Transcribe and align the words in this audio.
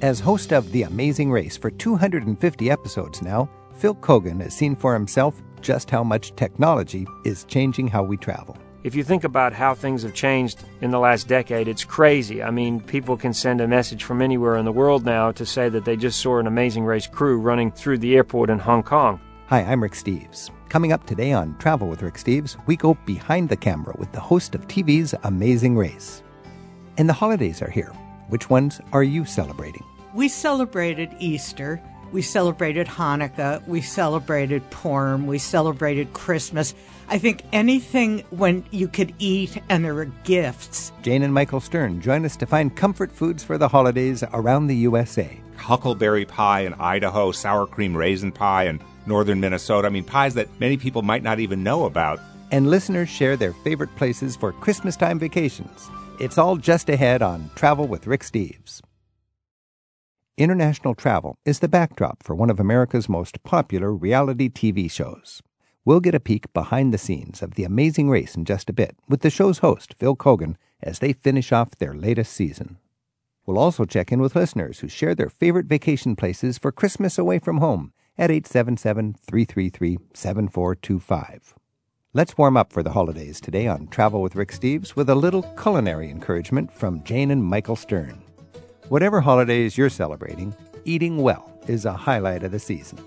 As 0.00 0.20
host 0.20 0.52
of 0.52 0.70
The 0.70 0.84
Amazing 0.84 1.32
Race 1.32 1.56
for 1.56 1.72
250 1.72 2.70
episodes 2.70 3.20
now, 3.20 3.50
Phil 3.74 3.96
Keoghan 3.96 4.40
has 4.40 4.54
seen 4.54 4.76
for 4.76 4.94
himself 4.94 5.42
just 5.60 5.90
how 5.90 6.04
much 6.04 6.36
technology 6.36 7.04
is 7.24 7.42
changing 7.42 7.88
how 7.88 8.04
we 8.04 8.16
travel. 8.16 8.56
If 8.84 8.94
you 8.94 9.02
think 9.02 9.24
about 9.24 9.52
how 9.52 9.74
things 9.74 10.04
have 10.04 10.14
changed 10.14 10.62
in 10.82 10.92
the 10.92 11.00
last 11.00 11.26
decade, 11.26 11.66
it's 11.66 11.82
crazy. 11.82 12.44
I 12.44 12.52
mean, 12.52 12.80
people 12.80 13.16
can 13.16 13.34
send 13.34 13.60
a 13.60 13.66
message 13.66 14.04
from 14.04 14.22
anywhere 14.22 14.56
in 14.56 14.64
the 14.64 14.70
world 14.70 15.04
now 15.04 15.32
to 15.32 15.44
say 15.44 15.68
that 15.68 15.84
they 15.84 15.96
just 15.96 16.20
saw 16.20 16.38
an 16.38 16.46
amazing 16.46 16.84
race 16.84 17.08
crew 17.08 17.40
running 17.40 17.72
through 17.72 17.98
the 17.98 18.14
airport 18.14 18.50
in 18.50 18.60
Hong 18.60 18.84
Kong. 18.84 19.20
Hi, 19.46 19.62
I'm 19.62 19.82
Rick 19.82 19.94
Steves. 19.94 20.50
Coming 20.68 20.92
up 20.92 21.06
today 21.06 21.32
on 21.32 21.58
Travel 21.58 21.88
with 21.88 22.02
Rick 22.02 22.14
Steves, 22.14 22.56
we 22.68 22.76
go 22.76 22.94
behind 23.04 23.48
the 23.48 23.56
camera 23.56 23.96
with 23.98 24.12
the 24.12 24.20
host 24.20 24.54
of 24.54 24.68
TV's 24.68 25.12
Amazing 25.24 25.76
Race. 25.76 26.22
And 26.98 27.08
the 27.08 27.14
holidays 27.14 27.60
are 27.62 27.70
here. 27.70 27.92
Which 28.28 28.50
ones 28.50 28.80
are 28.92 29.02
you 29.02 29.24
celebrating? 29.24 29.84
We 30.14 30.28
celebrated 30.28 31.10
Easter. 31.18 31.80
We 32.12 32.22
celebrated 32.22 32.86
Hanukkah. 32.86 33.66
We 33.66 33.80
celebrated 33.82 34.68
Purim. 34.70 35.26
We 35.26 35.38
celebrated 35.38 36.12
Christmas. 36.14 36.74
I 37.08 37.18
think 37.18 37.42
anything 37.52 38.24
when 38.30 38.64
you 38.70 38.88
could 38.88 39.14
eat 39.18 39.60
and 39.68 39.84
there 39.84 39.94
were 39.94 40.06
gifts. 40.24 40.92
Jane 41.02 41.22
and 41.22 41.34
Michael 41.34 41.60
Stern 41.60 42.00
join 42.00 42.24
us 42.24 42.36
to 42.36 42.46
find 42.46 42.74
comfort 42.74 43.12
foods 43.12 43.42
for 43.42 43.58
the 43.58 43.68
holidays 43.68 44.22
around 44.32 44.66
the 44.66 44.76
USA. 44.76 45.38
Huckleberry 45.56 46.24
pie 46.24 46.60
in 46.60 46.74
Idaho, 46.74 47.32
sour 47.32 47.66
cream 47.66 47.96
raisin 47.96 48.32
pie 48.32 48.64
in 48.64 48.80
northern 49.06 49.40
Minnesota. 49.40 49.88
I 49.88 49.90
mean, 49.90 50.04
pies 50.04 50.34
that 50.34 50.48
many 50.60 50.76
people 50.76 51.02
might 51.02 51.22
not 51.22 51.40
even 51.40 51.62
know 51.62 51.84
about. 51.84 52.20
And 52.50 52.70
listeners 52.70 53.08
share 53.08 53.36
their 53.36 53.52
favorite 53.52 53.94
places 53.96 54.36
for 54.36 54.52
Christmas 54.52 54.96
time 54.96 55.18
vacations. 55.18 55.90
It's 56.18 56.36
all 56.36 56.56
just 56.56 56.90
ahead 56.90 57.22
on 57.22 57.48
Travel 57.54 57.86
with 57.86 58.08
Rick 58.08 58.22
Steves. 58.22 58.80
International 60.36 60.96
travel 60.96 61.36
is 61.44 61.60
the 61.60 61.68
backdrop 61.68 62.24
for 62.24 62.34
one 62.34 62.50
of 62.50 62.58
America's 62.58 63.08
most 63.08 63.40
popular 63.44 63.94
reality 63.94 64.48
TV 64.48 64.90
shows. 64.90 65.40
We'll 65.84 66.00
get 66.00 66.16
a 66.16 66.20
peek 66.20 66.52
behind 66.52 66.92
the 66.92 66.98
scenes 66.98 67.40
of 67.40 67.54
The 67.54 67.62
Amazing 67.62 68.10
Race 68.10 68.34
in 68.34 68.44
just 68.44 68.68
a 68.68 68.72
bit 68.72 68.96
with 69.08 69.20
the 69.20 69.30
show's 69.30 69.58
host, 69.58 69.94
Phil 69.94 70.16
Keoghan, 70.16 70.56
as 70.82 70.98
they 70.98 71.12
finish 71.12 71.52
off 71.52 71.76
their 71.76 71.94
latest 71.94 72.32
season. 72.32 72.78
We'll 73.46 73.56
also 73.56 73.84
check 73.84 74.10
in 74.10 74.20
with 74.20 74.34
listeners 74.34 74.80
who 74.80 74.88
share 74.88 75.14
their 75.14 75.30
favorite 75.30 75.66
vacation 75.66 76.16
places 76.16 76.58
for 76.58 76.72
Christmas 76.72 77.16
away 77.16 77.38
from 77.38 77.58
home 77.58 77.92
at 78.18 78.32
877 78.32 79.14
333 79.24 79.98
7425. 80.14 81.57
Let's 82.18 82.36
warm 82.36 82.56
up 82.56 82.72
for 82.72 82.82
the 82.82 82.90
holidays 82.90 83.40
today 83.40 83.68
on 83.68 83.86
Travel 83.86 84.22
with 84.22 84.34
Rick 84.34 84.50
Steves 84.50 84.96
with 84.96 85.08
a 85.08 85.14
little 85.14 85.44
culinary 85.62 86.10
encouragement 86.10 86.72
from 86.72 87.04
Jane 87.04 87.30
and 87.30 87.44
Michael 87.44 87.76
Stern. 87.76 88.20
Whatever 88.88 89.20
holidays 89.20 89.78
you're 89.78 89.88
celebrating, 89.88 90.52
eating 90.84 91.18
well 91.18 91.48
is 91.68 91.84
a 91.84 91.92
highlight 91.92 92.42
of 92.42 92.50
the 92.50 92.58
season. 92.58 92.98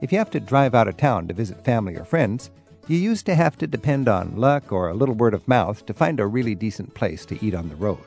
If 0.00 0.10
you 0.10 0.18
have 0.18 0.30
to 0.30 0.40
drive 0.40 0.74
out 0.74 0.88
of 0.88 0.96
town 0.96 1.28
to 1.28 1.32
visit 1.32 1.64
family 1.64 1.94
or 1.94 2.04
friends, 2.04 2.50
you 2.88 2.98
used 2.98 3.24
to 3.26 3.36
have 3.36 3.56
to 3.58 3.68
depend 3.68 4.08
on 4.08 4.34
luck 4.34 4.72
or 4.72 4.88
a 4.88 4.94
little 4.94 5.14
word 5.14 5.34
of 5.34 5.46
mouth 5.46 5.86
to 5.86 5.94
find 5.94 6.18
a 6.18 6.26
really 6.26 6.56
decent 6.56 6.92
place 6.92 7.24
to 7.26 7.38
eat 7.46 7.54
on 7.54 7.68
the 7.68 7.76
road. 7.76 8.00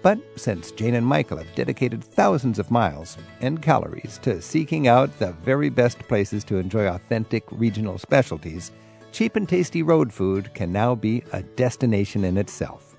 But 0.00 0.20
since 0.36 0.70
Jane 0.70 0.94
and 0.94 1.04
Michael 1.04 1.38
have 1.38 1.54
dedicated 1.56 2.04
thousands 2.04 2.60
of 2.60 2.70
miles 2.70 3.18
and 3.40 3.60
calories 3.60 4.20
to 4.22 4.42
seeking 4.42 4.86
out 4.86 5.18
the 5.18 5.32
very 5.32 5.70
best 5.70 5.98
places 5.98 6.44
to 6.44 6.58
enjoy 6.58 6.86
authentic 6.86 7.42
regional 7.50 7.98
specialties, 7.98 8.70
cheap 9.12 9.36
and 9.36 9.48
tasty 9.48 9.82
road 9.82 10.12
food 10.12 10.52
can 10.54 10.72
now 10.72 10.94
be 10.94 11.22
a 11.32 11.42
destination 11.42 12.24
in 12.24 12.36
itself. 12.36 12.96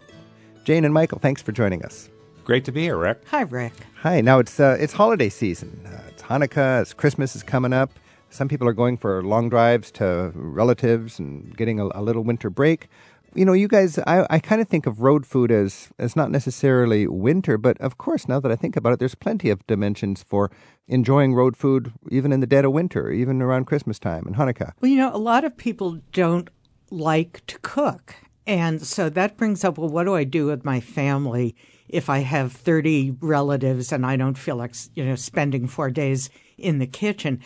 Jane 0.64 0.86
and 0.86 0.94
Michael, 0.94 1.19
thanks 1.19 1.42
for 1.42 1.52
joining 1.52 1.83
us. 1.83 2.09
Great 2.45 2.66
to 2.66 2.72
be 2.72 2.81
here, 2.81 2.97
Rick. 2.97 3.23
Hi, 3.28 3.42
Rick. 3.42 3.73
Hi. 4.02 4.22
Now 4.22 4.39
it's 4.39 4.59
uh, 4.59 4.78
it's 4.80 4.94
holiday 4.94 5.30
season. 5.30 5.80
Uh, 5.86 6.02
it's 6.09 6.22
Hanukkah. 6.23 6.81
It's 6.81 6.94
Christmas 6.94 7.36
is 7.36 7.44
coming 7.44 7.73
up. 7.73 7.91
Some 8.30 8.50
people 8.50 8.67
are 8.67 8.73
going 8.73 8.97
for 8.97 9.23
long 9.23 9.47
drives 9.47 9.91
to 9.91 10.31
relatives 10.34 11.19
and 11.19 11.56
getting 11.56 11.80
a, 11.80 11.86
a 11.94 12.02
little 12.02 12.24
winter 12.24 12.50
break. 12.50 12.88
You 13.35 13.45
know, 13.45 13.53
you 13.53 13.67
guys, 13.67 13.97
I, 13.99 14.25
I 14.29 14.39
kind 14.39 14.61
of 14.61 14.67
think 14.67 14.85
of 14.85 15.01
road 15.01 15.25
food 15.25 15.51
as 15.51 15.89
as 15.97 16.16
not 16.16 16.29
necessarily 16.29 17.07
winter, 17.07 17.57
but 17.57 17.79
of 17.81 17.97
course, 17.97 18.27
now 18.27 18.39
that 18.39 18.51
I 18.51 18.55
think 18.55 18.75
about 18.75 18.94
it, 18.94 18.99
there's 18.99 19.16
plenty 19.16 19.49
of 19.49 19.66
dimensions 19.66 20.21
for 20.21 20.51
enjoying 20.88 21.33
road 21.33 21.57
food, 21.57 21.94
even 22.11 22.31
in 22.31 22.41
the 22.41 22.47
dead 22.47 22.66
of 22.66 22.71
winter, 22.71 23.11
even 23.11 23.41
around 23.41 23.66
Christmas 23.66 23.97
time 23.97 24.27
and 24.27 24.35
Hanukkah. 24.35 24.73
Well, 24.81 24.91
you 24.91 24.97
know, 24.97 25.13
a 25.13 25.17
lot 25.17 25.44
of 25.44 25.57
people 25.57 25.99
don't 26.11 26.49
like 26.91 27.45
to 27.47 27.57
cook. 27.59 28.16
And 28.45 28.81
so 28.85 29.09
that 29.09 29.38
brings 29.38 29.63
up 29.63 29.77
well, 29.77 29.89
what 29.89 30.03
do 30.03 30.15
I 30.15 30.25
do 30.25 30.47
with 30.47 30.65
my 30.65 30.79
family 30.79 31.55
if 31.88 32.09
I 32.09 32.19
have 32.19 32.51
30 32.51 33.17
relatives 33.21 33.91
and 33.91 34.05
I 34.05 34.15
don't 34.15 34.38
feel 34.38 34.57
like, 34.57 34.75
you 34.95 35.05
know, 35.05 35.15
spending 35.15 35.67
four 35.67 35.89
days 35.89 36.29
in 36.57 36.79
the 36.79 36.88
kitchen? 36.88 37.39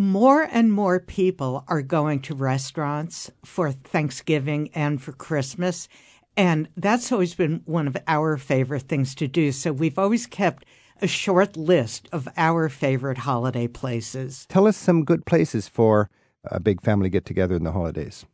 More 0.00 0.48
and 0.50 0.72
more 0.72 0.98
people 0.98 1.62
are 1.68 1.82
going 1.82 2.20
to 2.22 2.34
restaurants 2.34 3.30
for 3.44 3.70
Thanksgiving 3.70 4.70
and 4.74 5.00
for 5.00 5.12
Christmas. 5.12 5.88
And 6.38 6.68
that's 6.74 7.12
always 7.12 7.34
been 7.34 7.60
one 7.66 7.86
of 7.86 7.98
our 8.08 8.38
favorite 8.38 8.84
things 8.84 9.14
to 9.16 9.28
do. 9.28 9.52
So 9.52 9.72
we've 9.72 9.98
always 9.98 10.26
kept 10.26 10.64
a 11.02 11.06
short 11.06 11.54
list 11.54 12.08
of 12.12 12.28
our 12.38 12.70
favorite 12.70 13.18
holiday 13.18 13.68
places. 13.68 14.46
Tell 14.48 14.66
us 14.66 14.78
some 14.78 15.04
good 15.04 15.26
places 15.26 15.68
for 15.68 16.08
a 16.44 16.60
big 16.60 16.80
family 16.80 17.10
get 17.10 17.26
together 17.26 17.54
in 17.54 17.64
the 17.64 17.72
holidays. 17.72 18.24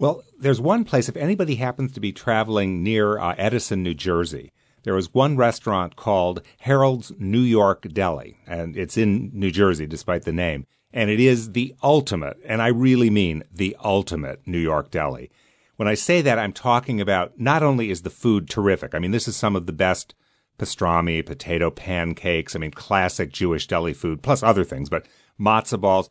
Well, 0.00 0.24
there's 0.36 0.60
one 0.60 0.82
place, 0.82 1.08
if 1.08 1.16
anybody 1.16 1.54
happens 1.54 1.92
to 1.92 2.00
be 2.00 2.10
traveling 2.10 2.82
near 2.82 3.20
uh, 3.20 3.36
Edison, 3.38 3.84
New 3.84 3.94
Jersey, 3.94 4.52
there 4.82 4.96
is 4.96 5.14
one 5.14 5.36
restaurant 5.36 5.94
called 5.94 6.42
Harold's 6.58 7.12
New 7.18 7.38
York 7.38 7.82
Deli, 7.92 8.38
and 8.48 8.76
it's 8.76 8.96
in 8.96 9.30
New 9.32 9.52
Jersey 9.52 9.86
despite 9.86 10.22
the 10.22 10.32
name. 10.32 10.66
And 10.92 11.10
it 11.10 11.20
is 11.20 11.52
the 11.52 11.74
ultimate, 11.82 12.38
and 12.44 12.62
I 12.62 12.68
really 12.68 13.10
mean 13.10 13.44
the 13.52 13.76
ultimate 13.84 14.46
New 14.46 14.58
York 14.58 14.90
deli. 14.90 15.30
When 15.76 15.86
I 15.86 15.94
say 15.94 16.22
that, 16.22 16.38
I'm 16.38 16.52
talking 16.52 17.00
about 17.00 17.38
not 17.38 17.62
only 17.62 17.90
is 17.90 18.02
the 18.02 18.10
food 18.10 18.48
terrific, 18.48 18.94
I 18.94 18.98
mean, 18.98 19.10
this 19.10 19.28
is 19.28 19.36
some 19.36 19.54
of 19.54 19.66
the 19.66 19.72
best 19.72 20.14
pastrami, 20.58 21.24
potato 21.24 21.70
pancakes, 21.70 22.56
I 22.56 22.58
mean, 22.58 22.72
classic 22.72 23.32
Jewish 23.32 23.66
deli 23.66 23.92
food, 23.92 24.22
plus 24.22 24.42
other 24.42 24.64
things, 24.64 24.88
but 24.88 25.06
matzo 25.38 25.80
balls. 25.80 26.10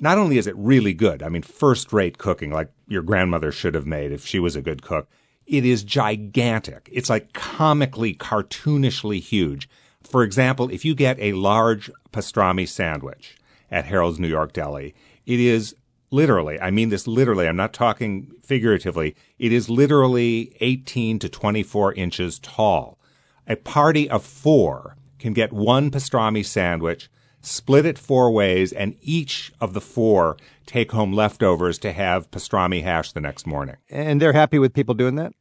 Not 0.00 0.18
only 0.18 0.38
is 0.38 0.46
it 0.46 0.56
really 0.56 0.94
good, 0.94 1.22
I 1.22 1.28
mean, 1.28 1.42
first 1.42 1.92
rate 1.92 2.18
cooking, 2.18 2.50
like 2.50 2.70
your 2.88 3.02
grandmother 3.02 3.52
should 3.52 3.74
have 3.74 3.86
made 3.86 4.10
if 4.10 4.26
she 4.26 4.38
was 4.38 4.56
a 4.56 4.62
good 4.62 4.82
cook, 4.82 5.08
it 5.46 5.64
is 5.64 5.84
gigantic. 5.84 6.88
It's 6.90 7.10
like 7.10 7.32
comically, 7.32 8.14
cartoonishly 8.14 9.20
huge. 9.20 9.68
For 10.02 10.22
example, 10.22 10.70
if 10.70 10.84
you 10.84 10.94
get 10.94 11.18
a 11.18 11.32
large 11.34 11.90
pastrami 12.12 12.66
sandwich 12.66 13.36
at 13.70 13.86
Harold's 13.86 14.18
New 14.18 14.28
York 14.28 14.52
Deli, 14.52 14.94
it 15.26 15.40
is 15.40 15.74
literally, 16.10 16.60
I 16.60 16.70
mean 16.70 16.90
this 16.90 17.06
literally, 17.06 17.48
I'm 17.48 17.56
not 17.56 17.72
talking 17.72 18.30
figuratively, 18.42 19.16
it 19.38 19.52
is 19.52 19.68
literally 19.68 20.56
18 20.60 21.18
to 21.20 21.28
24 21.28 21.94
inches 21.94 22.38
tall. 22.38 22.98
A 23.46 23.56
party 23.56 24.08
of 24.08 24.24
four 24.24 24.96
can 25.18 25.32
get 25.32 25.52
one 25.52 25.90
pastrami 25.90 26.44
sandwich, 26.44 27.10
split 27.40 27.84
it 27.84 27.98
four 27.98 28.30
ways, 28.30 28.72
and 28.72 28.96
each 29.00 29.52
of 29.60 29.74
the 29.74 29.80
four 29.80 30.36
take 30.66 30.92
home 30.92 31.12
leftovers 31.12 31.78
to 31.78 31.92
have 31.92 32.30
pastrami 32.30 32.82
hash 32.82 33.12
the 33.12 33.20
next 33.20 33.46
morning. 33.46 33.76
And 33.90 34.20
they're 34.20 34.32
happy 34.32 34.58
with 34.58 34.72
people 34.72 34.94
doing 34.94 35.16
that? 35.16 35.32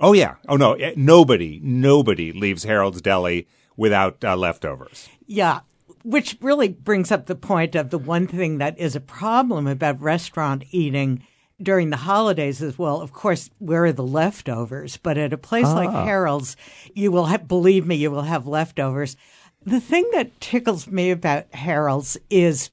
Oh, 0.00 0.12
yeah. 0.12 0.36
Oh, 0.48 0.56
no. 0.56 0.74
Eh, 0.74 0.94
nobody, 0.96 1.60
nobody 1.62 2.32
leaves 2.32 2.64
Harold's 2.64 3.00
Deli 3.00 3.46
without 3.76 4.24
uh, 4.24 4.36
leftovers. 4.36 5.08
Yeah. 5.26 5.60
Which 6.04 6.36
really 6.40 6.68
brings 6.68 7.10
up 7.10 7.26
the 7.26 7.34
point 7.34 7.74
of 7.74 7.90
the 7.90 7.98
one 7.98 8.26
thing 8.26 8.58
that 8.58 8.78
is 8.78 8.94
a 8.94 9.00
problem 9.00 9.66
about 9.66 10.00
restaurant 10.00 10.62
eating 10.70 11.26
during 11.62 11.88
the 11.90 11.96
holidays 11.96 12.60
is 12.60 12.78
well, 12.78 13.00
of 13.00 13.12
course, 13.12 13.48
where 13.58 13.84
are 13.86 13.92
the 13.92 14.02
leftovers? 14.06 14.98
But 14.98 15.16
at 15.16 15.32
a 15.32 15.38
place 15.38 15.64
like 15.64 15.88
Ah. 15.88 16.04
Harold's, 16.04 16.56
you 16.94 17.10
will 17.10 17.26
have, 17.26 17.48
believe 17.48 17.86
me, 17.86 17.96
you 17.96 18.10
will 18.10 18.22
have 18.22 18.46
leftovers. 18.46 19.16
The 19.64 19.80
thing 19.80 20.06
that 20.12 20.38
tickles 20.40 20.86
me 20.88 21.10
about 21.10 21.46
Harold's 21.54 22.18
is 22.28 22.70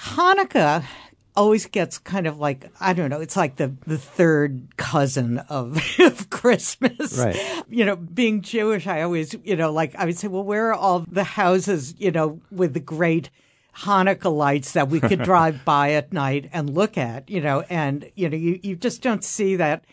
Hanukkah 0.00 0.84
always 1.36 1.66
gets 1.66 1.98
kind 1.98 2.26
of 2.26 2.38
like 2.38 2.70
I 2.80 2.92
don't 2.92 3.10
know, 3.10 3.20
it's 3.20 3.36
like 3.36 3.56
the 3.56 3.74
the 3.86 3.98
third 3.98 4.76
cousin 4.76 5.38
of, 5.48 5.78
of 5.98 6.30
Christmas. 6.30 7.18
Right. 7.18 7.64
You 7.68 7.84
know, 7.84 7.96
being 7.96 8.42
Jewish, 8.42 8.86
I 8.86 9.02
always, 9.02 9.34
you 9.44 9.56
know, 9.56 9.72
like 9.72 9.94
I 9.96 10.04
would 10.04 10.18
say, 10.18 10.28
well, 10.28 10.44
where 10.44 10.70
are 10.70 10.74
all 10.74 11.04
the 11.10 11.24
houses, 11.24 11.94
you 11.98 12.10
know, 12.10 12.40
with 12.50 12.74
the 12.74 12.80
great 12.80 13.30
Hanukkah 13.78 14.34
lights 14.34 14.72
that 14.72 14.88
we 14.88 15.00
could 15.00 15.22
drive 15.24 15.64
by 15.64 15.92
at 15.92 16.12
night 16.12 16.48
and 16.52 16.70
look 16.70 16.96
at, 16.96 17.28
you 17.28 17.40
know, 17.40 17.64
and 17.68 18.10
you 18.14 18.28
know, 18.28 18.36
you, 18.36 18.60
you 18.62 18.76
just 18.76 19.02
don't 19.02 19.24
see 19.24 19.56
that 19.56 19.84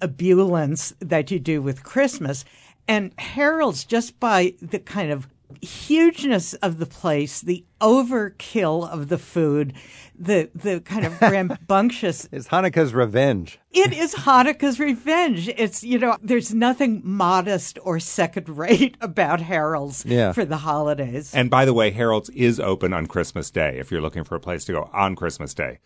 ebullience 0.00 0.94
that 1.00 1.30
you 1.30 1.38
do 1.38 1.62
with 1.62 1.84
Christmas. 1.84 2.44
And 2.88 3.12
Harold's 3.18 3.84
just 3.84 4.18
by 4.18 4.54
the 4.60 4.80
kind 4.80 5.12
of 5.12 5.28
hugeness 5.62 6.54
of 6.54 6.78
the 6.78 6.86
place, 6.86 7.40
the 7.40 7.64
overkill 7.80 8.88
of 8.88 9.08
the 9.08 9.18
food, 9.18 9.74
the 10.20 10.50
the 10.54 10.80
kind 10.80 11.06
of 11.06 11.20
rambunctious. 11.20 12.28
it's 12.32 12.48
Hanukkah's 12.48 12.92
revenge. 12.94 13.58
It 13.72 13.92
is 13.92 14.14
Hanukkah's 14.14 14.78
revenge. 14.78 15.48
It's 15.48 15.82
you 15.82 15.98
know, 15.98 16.16
there's 16.22 16.52
nothing 16.54 17.00
modest 17.02 17.78
or 17.82 17.98
second 17.98 18.48
rate 18.48 18.96
about 19.00 19.40
Harold's 19.40 20.04
Yeah. 20.04 20.32
for 20.32 20.44
the 20.44 20.58
holidays. 20.58 21.34
And 21.34 21.50
by 21.50 21.64
the 21.64 21.72
way, 21.74 21.90
Harold's 21.90 22.28
is 22.30 22.60
open 22.60 22.92
on 22.92 23.06
Christmas 23.06 23.50
Day 23.50 23.78
if 23.78 23.90
you're 23.90 24.02
looking 24.02 24.24
for 24.24 24.34
a 24.36 24.40
place 24.40 24.64
to 24.66 24.72
go 24.72 24.90
on 24.92 25.16
Christmas 25.16 25.54
Day. 25.54 25.78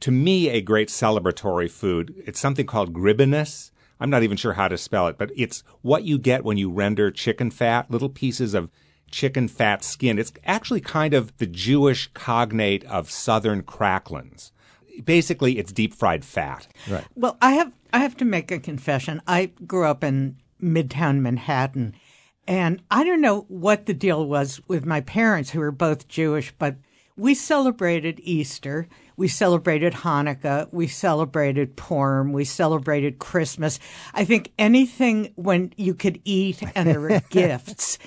To 0.00 0.10
me, 0.10 0.48
a 0.48 0.60
great 0.62 0.88
celebratory 0.88 1.70
food, 1.70 2.14
it's 2.26 2.40
something 2.40 2.66
called 2.66 2.92
gribenes. 2.92 3.70
I'm 4.00 4.10
not 4.10 4.24
even 4.24 4.36
sure 4.36 4.54
how 4.54 4.66
to 4.66 4.76
spell 4.76 5.06
it, 5.06 5.16
but 5.16 5.30
it's 5.36 5.62
what 5.82 6.02
you 6.02 6.18
get 6.18 6.42
when 6.44 6.56
you 6.56 6.72
render 6.72 7.12
chicken 7.12 7.52
fat, 7.52 7.88
little 7.88 8.08
pieces 8.08 8.52
of 8.52 8.68
chicken 9.12 9.46
fat 9.46 9.84
skin. 9.84 10.18
It's 10.18 10.32
actually 10.44 10.80
kind 10.80 11.14
of 11.14 11.36
the 11.36 11.46
Jewish 11.46 12.10
cognate 12.14 12.84
of 12.86 13.10
southern 13.10 13.62
cracklins. 13.62 14.50
Basically, 15.04 15.58
it's 15.58 15.72
deep 15.72 15.94
fried 15.94 16.24
fat. 16.24 16.66
Right. 16.90 17.04
Well, 17.14 17.38
I 17.40 17.52
have 17.52 17.72
I 17.92 17.98
have 17.98 18.16
to 18.16 18.24
make 18.24 18.50
a 18.50 18.58
confession. 18.58 19.22
I 19.26 19.52
grew 19.66 19.86
up 19.86 20.02
in 20.02 20.36
Midtown 20.60 21.20
Manhattan, 21.20 21.94
and 22.48 22.82
I 22.90 23.04
don't 23.04 23.20
know 23.20 23.42
what 23.48 23.86
the 23.86 23.94
deal 23.94 24.26
was 24.26 24.60
with 24.66 24.84
my 24.84 25.00
parents, 25.00 25.50
who 25.50 25.60
were 25.60 25.70
both 25.70 26.08
Jewish, 26.08 26.52
but 26.58 26.76
we 27.16 27.34
celebrated 27.34 28.20
Easter, 28.22 28.88
we 29.16 29.28
celebrated 29.28 29.92
Hanukkah, 29.92 30.68
we 30.72 30.86
celebrated 30.86 31.76
Purim, 31.76 32.32
we 32.32 32.44
celebrated 32.44 33.18
Christmas. 33.18 33.78
I 34.14 34.24
think 34.24 34.52
anything 34.58 35.32
when 35.36 35.72
you 35.76 35.94
could 35.94 36.20
eat 36.24 36.62
and 36.74 36.88
there 36.88 37.00
were 37.00 37.20
gifts, 37.30 37.98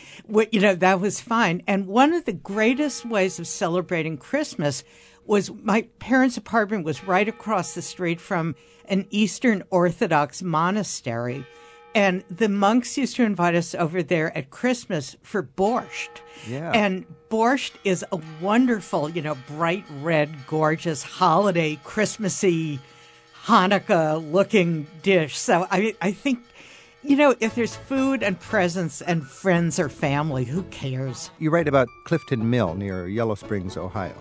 you 0.51 0.59
know, 0.59 0.75
that 0.75 0.99
was 0.99 1.19
fine. 1.21 1.63
And 1.67 1.87
one 1.87 2.13
of 2.13 2.25
the 2.25 2.33
greatest 2.33 3.05
ways 3.05 3.39
of 3.39 3.47
celebrating 3.47 4.17
Christmas 4.17 4.83
was 5.25 5.51
my 5.51 5.83
parents' 5.99 6.37
apartment 6.37 6.85
was 6.85 7.03
right 7.03 7.27
across 7.27 7.73
the 7.73 7.81
street 7.81 8.21
from 8.21 8.55
an 8.87 9.07
Eastern 9.09 9.63
Orthodox 9.69 10.43
monastery. 10.43 11.45
And 11.95 12.25
the 12.29 12.49
monks 12.49 12.97
used 12.97 13.15
to 13.15 13.23
invite 13.23 13.55
us 13.55 13.73
over 13.73 14.03
there 14.03 14.37
at 14.37 14.49
Christmas 14.49 15.15
for 15.23 15.41
borscht. 15.41 16.09
Yeah. 16.45 16.71
And 16.73 17.05
borscht 17.29 17.71
is 17.85 18.03
a 18.11 18.19
wonderful, 18.41 19.09
you 19.09 19.21
know, 19.21 19.37
bright 19.47 19.85
red, 20.01 20.29
gorgeous 20.45 21.03
holiday, 21.03 21.79
Christmassy, 21.85 22.81
Hanukkah 23.45 24.29
looking 24.29 24.87
dish. 25.03 25.37
So 25.37 25.65
I, 25.71 25.95
I 26.01 26.11
think, 26.11 26.43
you 27.01 27.15
know, 27.15 27.33
if 27.39 27.55
there's 27.55 27.77
food 27.77 28.23
and 28.23 28.37
presents 28.41 29.01
and 29.01 29.25
friends 29.25 29.79
or 29.79 29.87
family, 29.87 30.43
who 30.43 30.63
cares? 30.63 31.31
You 31.39 31.49
write 31.49 31.69
about 31.69 31.87
Clifton 32.05 32.49
Mill 32.49 32.75
near 32.75 33.07
Yellow 33.07 33.35
Springs, 33.35 33.77
Ohio. 33.77 34.15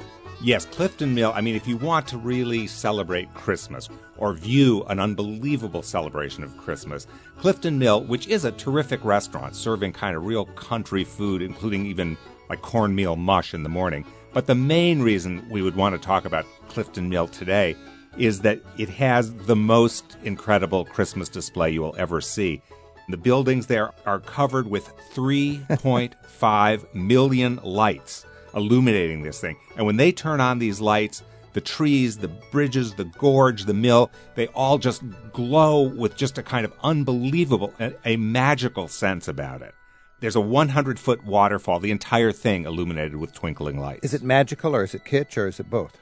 Yes, 0.44 0.66
Clifton 0.66 1.14
Mill. 1.14 1.32
I 1.34 1.40
mean, 1.40 1.54
if 1.54 1.66
you 1.66 1.78
want 1.78 2.06
to 2.08 2.18
really 2.18 2.66
celebrate 2.66 3.32
Christmas 3.32 3.88
or 4.18 4.34
view 4.34 4.84
an 4.90 5.00
unbelievable 5.00 5.82
celebration 5.82 6.44
of 6.44 6.54
Christmas, 6.58 7.06
Clifton 7.38 7.78
Mill, 7.78 8.04
which 8.04 8.28
is 8.28 8.44
a 8.44 8.52
terrific 8.52 9.02
restaurant 9.06 9.56
serving 9.56 9.94
kind 9.94 10.14
of 10.14 10.26
real 10.26 10.44
country 10.44 11.02
food, 11.02 11.40
including 11.40 11.86
even 11.86 12.18
like 12.50 12.60
cornmeal 12.60 13.16
mush 13.16 13.54
in 13.54 13.62
the 13.62 13.70
morning. 13.70 14.04
But 14.34 14.46
the 14.46 14.54
main 14.54 15.00
reason 15.00 15.48
we 15.48 15.62
would 15.62 15.76
want 15.76 15.94
to 15.94 16.06
talk 16.06 16.26
about 16.26 16.44
Clifton 16.68 17.08
Mill 17.08 17.26
today 17.26 17.74
is 18.18 18.42
that 18.42 18.60
it 18.76 18.90
has 18.90 19.32
the 19.32 19.56
most 19.56 20.18
incredible 20.24 20.84
Christmas 20.84 21.30
display 21.30 21.70
you 21.70 21.80
will 21.80 21.96
ever 21.96 22.20
see. 22.20 22.60
The 23.08 23.16
buildings 23.16 23.66
there 23.66 23.92
are 24.04 24.20
covered 24.20 24.68
with 24.68 24.92
3.5 25.14 26.94
million 26.94 27.60
lights 27.62 28.26
illuminating 28.54 29.22
this 29.22 29.40
thing. 29.40 29.56
And 29.76 29.86
when 29.86 29.96
they 29.96 30.12
turn 30.12 30.40
on 30.40 30.58
these 30.58 30.80
lights, 30.80 31.22
the 31.54 31.60
trees, 31.60 32.18
the 32.18 32.28
bridges, 32.28 32.94
the 32.94 33.04
gorge, 33.04 33.64
the 33.64 33.74
mill, 33.74 34.10
they 34.34 34.48
all 34.48 34.78
just 34.78 35.02
glow 35.32 35.82
with 35.82 36.16
just 36.16 36.36
a 36.38 36.42
kind 36.42 36.64
of 36.64 36.72
unbelievable, 36.82 37.72
a, 37.80 37.92
a 38.04 38.16
magical 38.16 38.88
sense 38.88 39.28
about 39.28 39.62
it. 39.62 39.74
There's 40.20 40.36
a 40.36 40.40
100 40.40 40.98
foot 40.98 41.24
waterfall, 41.24 41.80
the 41.80 41.90
entire 41.90 42.32
thing 42.32 42.64
illuminated 42.64 43.16
with 43.16 43.32
twinkling 43.32 43.78
lights. 43.78 44.04
Is 44.04 44.14
it 44.14 44.22
magical 44.22 44.74
or 44.74 44.84
is 44.84 44.94
it 44.94 45.04
kitsch 45.04 45.36
or 45.36 45.48
is 45.48 45.60
it 45.60 45.70
both? 45.70 45.98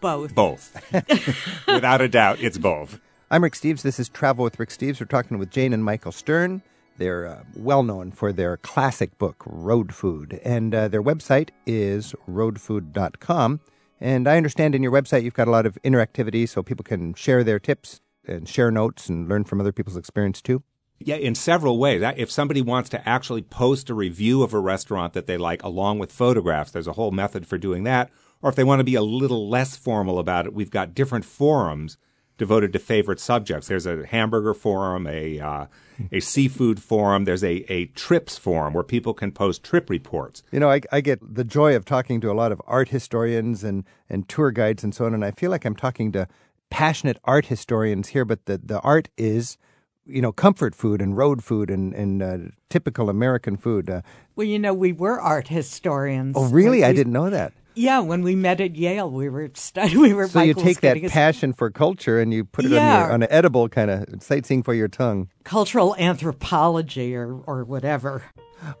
Both. 0.00 0.34
Both. 0.34 0.92
Without 1.66 2.00
a 2.00 2.08
doubt, 2.08 2.40
it's 2.40 2.58
both. 2.58 3.00
I'm 3.30 3.42
Rick 3.42 3.54
Steves. 3.54 3.82
This 3.82 3.98
is 3.98 4.08
Travel 4.08 4.44
with 4.44 4.58
Rick 4.58 4.70
Steves. 4.70 5.00
We're 5.00 5.06
talking 5.06 5.38
with 5.38 5.50
Jane 5.50 5.72
and 5.72 5.84
Michael 5.84 6.12
Stern. 6.12 6.62
They're 6.98 7.26
uh, 7.26 7.42
well 7.54 7.82
known 7.82 8.12
for 8.12 8.32
their 8.32 8.56
classic 8.56 9.18
book, 9.18 9.42
Road 9.46 9.94
Food, 9.94 10.40
and 10.44 10.74
uh, 10.74 10.88
their 10.88 11.02
website 11.02 11.50
is 11.66 12.14
roadfood.com. 12.28 13.60
And 14.00 14.28
I 14.28 14.36
understand 14.36 14.74
in 14.74 14.82
your 14.82 14.92
website 14.92 15.22
you've 15.22 15.34
got 15.34 15.48
a 15.48 15.50
lot 15.50 15.66
of 15.66 15.78
interactivity 15.82 16.48
so 16.48 16.62
people 16.62 16.84
can 16.84 17.14
share 17.14 17.44
their 17.44 17.58
tips 17.58 18.00
and 18.26 18.48
share 18.48 18.70
notes 18.70 19.08
and 19.08 19.28
learn 19.28 19.44
from 19.44 19.60
other 19.60 19.72
people's 19.72 19.96
experience 19.96 20.42
too. 20.42 20.62
Yeah, 20.98 21.16
in 21.16 21.34
several 21.34 21.78
ways. 21.78 22.02
If 22.16 22.30
somebody 22.30 22.62
wants 22.62 22.88
to 22.90 23.08
actually 23.08 23.42
post 23.42 23.90
a 23.90 23.94
review 23.94 24.42
of 24.42 24.54
a 24.54 24.58
restaurant 24.58 25.12
that 25.12 25.26
they 25.26 25.36
like 25.36 25.62
along 25.62 25.98
with 25.98 26.10
photographs, 26.10 26.70
there's 26.70 26.86
a 26.86 26.94
whole 26.94 27.10
method 27.10 27.46
for 27.46 27.58
doing 27.58 27.84
that. 27.84 28.10
Or 28.40 28.48
if 28.48 28.56
they 28.56 28.64
want 28.64 28.80
to 28.80 28.84
be 28.84 28.94
a 28.94 29.02
little 29.02 29.48
less 29.48 29.76
formal 29.76 30.18
about 30.18 30.46
it, 30.46 30.54
we've 30.54 30.70
got 30.70 30.94
different 30.94 31.24
forums 31.24 31.98
devoted 32.38 32.72
to 32.72 32.78
favorite 32.78 33.20
subjects. 33.20 33.68
There's 33.68 33.86
a 33.86 34.06
hamburger 34.06 34.54
forum, 34.54 35.06
a 35.06 35.40
uh, 35.40 35.66
a 36.12 36.20
seafood 36.20 36.82
forum. 36.82 37.24
There's 37.24 37.42
a, 37.44 37.64
a 37.72 37.86
trips 37.86 38.36
forum 38.36 38.74
where 38.74 38.84
people 38.84 39.14
can 39.14 39.32
post 39.32 39.62
trip 39.62 39.88
reports. 39.88 40.42
You 40.52 40.60
know, 40.60 40.70
I, 40.70 40.80
I 40.92 41.00
get 41.00 41.20
the 41.34 41.44
joy 41.44 41.74
of 41.74 41.84
talking 41.86 42.20
to 42.20 42.30
a 42.30 42.34
lot 42.34 42.52
of 42.52 42.60
art 42.66 42.90
historians 42.90 43.64
and, 43.64 43.84
and 44.10 44.28
tour 44.28 44.50
guides 44.50 44.84
and 44.84 44.94
so 44.94 45.06
on, 45.06 45.14
and 45.14 45.24
I 45.24 45.30
feel 45.30 45.50
like 45.50 45.64
I'm 45.64 45.74
talking 45.76 46.12
to 46.12 46.28
passionate 46.68 47.18
art 47.24 47.46
historians 47.46 48.08
here, 48.08 48.24
but 48.26 48.44
the, 48.44 48.58
the 48.58 48.80
art 48.80 49.08
is, 49.16 49.56
you 50.04 50.20
know, 50.20 50.32
comfort 50.32 50.74
food 50.74 51.00
and 51.00 51.16
road 51.16 51.42
food 51.42 51.70
and, 51.70 51.94
and 51.94 52.22
uh, 52.22 52.38
typical 52.68 53.08
American 53.08 53.56
food. 53.56 53.88
Uh, 53.88 54.02
Well, 54.34 54.46
you 54.46 54.58
know, 54.58 54.74
we 54.74 54.92
were 54.92 55.18
art 55.18 55.48
historians. 55.48 56.34
oh, 56.36 56.48
really? 56.48 56.78
We- 56.78 56.84
I 56.84 56.92
didn't 56.92 57.12
know 57.14 57.30
that. 57.30 57.52
Yeah, 57.78 58.00
when 58.00 58.22
we 58.22 58.34
met 58.34 58.60
at 58.60 58.74
Yale, 58.74 59.10
we 59.10 59.28
were 59.28 59.50
studying. 59.54 60.00
We 60.00 60.14
were. 60.14 60.28
So 60.28 60.40
you 60.40 60.48
Michael 60.48 60.62
was 60.62 60.72
take 60.72 60.80
that 60.80 60.88
getting 60.88 61.02
his 61.04 61.12
passion 61.12 61.52
for 61.52 61.70
culture 61.70 62.18
and 62.18 62.32
you 62.32 62.44
put 62.44 62.64
it 62.64 62.72
on, 62.72 62.72
your, 62.72 63.12
on 63.12 63.22
an 63.22 63.28
edible 63.30 63.68
kind 63.68 63.90
of 63.90 64.22
sightseeing 64.22 64.62
for 64.62 64.74
your 64.74 64.88
tongue. 64.88 65.28
cultural 65.44 65.94
anthropology 65.98 67.14
or 67.14 67.34
or 67.46 67.64
whatever. 67.64 68.24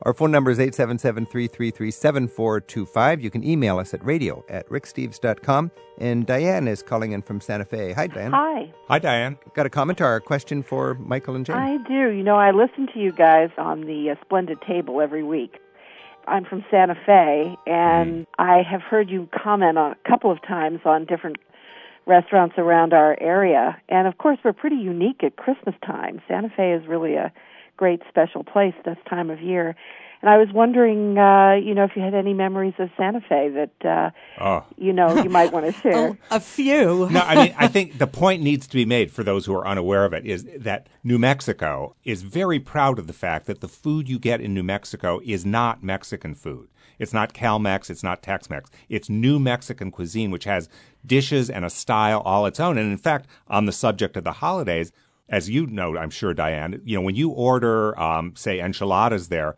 Our 0.02 0.14
phone 0.14 0.30
number 0.30 0.50
is 0.50 0.58
877-333-7425. 0.58 3.22
You 3.22 3.30
can 3.30 3.44
email 3.44 3.78
us 3.78 3.94
at 3.94 4.04
radio 4.04 4.44
at 4.48 4.68
ricksteves.com. 4.68 5.70
And 5.98 6.26
Diane 6.26 6.68
is 6.68 6.82
calling 6.82 7.12
in 7.12 7.22
from 7.22 7.40
Santa 7.40 7.64
Fe. 7.64 7.92
Hi, 7.92 8.06
Diane. 8.06 8.32
Hi, 8.32 8.72
Hi, 8.88 8.98
Diane. 8.98 9.38
Got 9.54 9.66
a 9.66 9.70
comment 9.70 10.00
or 10.00 10.16
a 10.16 10.20
question 10.20 10.62
for 10.62 10.94
Michael 10.94 11.34
and 11.36 11.44
Jane? 11.46 11.56
I 11.56 11.76
do. 11.88 12.10
You 12.10 12.22
know, 12.22 12.36
I 12.36 12.50
listen 12.52 12.86
to 12.94 12.98
you 12.98 13.12
guys 13.12 13.50
on 13.58 13.82
the 13.82 14.10
uh, 14.10 14.14
Splendid 14.24 14.60
Table 14.62 15.00
every 15.00 15.22
week. 15.22 15.58
I'm 16.26 16.44
from 16.44 16.64
Santa 16.70 16.94
Fe, 17.06 17.56
and 17.66 18.26
mm-hmm. 18.26 18.40
I 18.40 18.62
have 18.62 18.82
heard 18.82 19.10
you 19.10 19.28
comment 19.32 19.78
on 19.78 19.92
a 19.92 20.08
couple 20.08 20.30
of 20.30 20.42
times 20.42 20.80
on 20.84 21.04
different 21.04 21.36
restaurants 22.06 22.54
around 22.58 22.92
our 22.92 23.16
area. 23.20 23.76
And 23.88 24.06
of 24.06 24.18
course, 24.18 24.38
we're 24.44 24.52
pretty 24.52 24.76
unique 24.76 25.22
at 25.22 25.36
Christmas 25.36 25.74
time. 25.84 26.20
Santa 26.28 26.50
Fe 26.56 26.72
is 26.72 26.86
really 26.86 27.14
a 27.14 27.32
great 27.76 28.00
special 28.08 28.44
place 28.44 28.74
this 28.84 28.98
time 29.08 29.30
of 29.30 29.40
year. 29.40 29.76
And 30.22 30.30
I 30.30 30.38
was 30.38 30.48
wondering, 30.52 31.18
uh, 31.18 31.54
you 31.54 31.74
know, 31.74 31.84
if 31.84 31.92
you 31.94 32.02
had 32.02 32.14
any 32.14 32.32
memories 32.32 32.74
of 32.78 32.88
Santa 32.96 33.20
Fe 33.20 33.50
that, 33.50 33.88
uh, 33.88 34.10
Oh. 34.40 34.64
you 34.76 34.92
know, 34.92 35.22
you 35.22 35.28
might 35.30 35.52
want 35.52 35.66
to 35.66 35.72
share. 35.82 35.94
Oh, 35.94 36.16
a 36.30 36.40
few. 36.40 37.08
No, 37.10 37.20
I 37.20 37.34
mean, 37.46 37.54
I 37.58 37.68
think 37.68 37.98
the 37.98 38.06
point 38.06 38.42
needs 38.42 38.66
to 38.66 38.74
be 38.74 38.84
made 38.84 39.10
for 39.10 39.22
those 39.22 39.46
who 39.46 39.54
are 39.54 39.66
unaware 39.66 40.04
of 40.04 40.12
it 40.12 40.24
is 40.24 40.44
that 40.58 40.88
New 41.04 41.18
Mexico 41.18 41.94
is 42.04 42.22
very 42.22 42.58
proud 42.58 42.98
of 42.98 43.06
the 43.06 43.12
fact 43.12 43.46
that 43.46 43.60
the 43.60 43.68
food 43.68 44.08
you 44.08 44.18
get 44.18 44.40
in 44.40 44.54
New 44.54 44.62
Mexico 44.62 45.20
is 45.24 45.44
not 45.44 45.82
Mexican 45.82 46.34
food. 46.34 46.68
It's 46.98 47.12
not 47.12 47.34
Cal-Mex, 47.34 47.90
it's 47.90 48.02
not 48.02 48.22
Tex-Mex. 48.22 48.70
It's 48.88 49.10
New 49.10 49.38
Mexican 49.38 49.90
cuisine, 49.90 50.30
which 50.30 50.44
has 50.44 50.70
dishes 51.04 51.50
and 51.50 51.62
a 51.64 51.70
style 51.70 52.20
all 52.24 52.46
its 52.46 52.58
own. 52.58 52.78
And 52.78 52.90
in 52.90 52.96
fact, 52.96 53.26
on 53.48 53.66
the 53.66 53.72
subject 53.72 54.16
of 54.16 54.24
the 54.24 54.32
holidays, 54.32 54.92
as 55.28 55.50
you 55.50 55.66
know, 55.66 55.96
I'm 55.98 56.08
sure, 56.08 56.32
Diane, 56.32 56.80
you 56.84 56.96
know, 56.96 57.02
when 57.02 57.14
you 57.14 57.28
order, 57.30 57.98
um, 58.00 58.34
say, 58.34 58.60
enchiladas 58.60 59.28
there, 59.28 59.56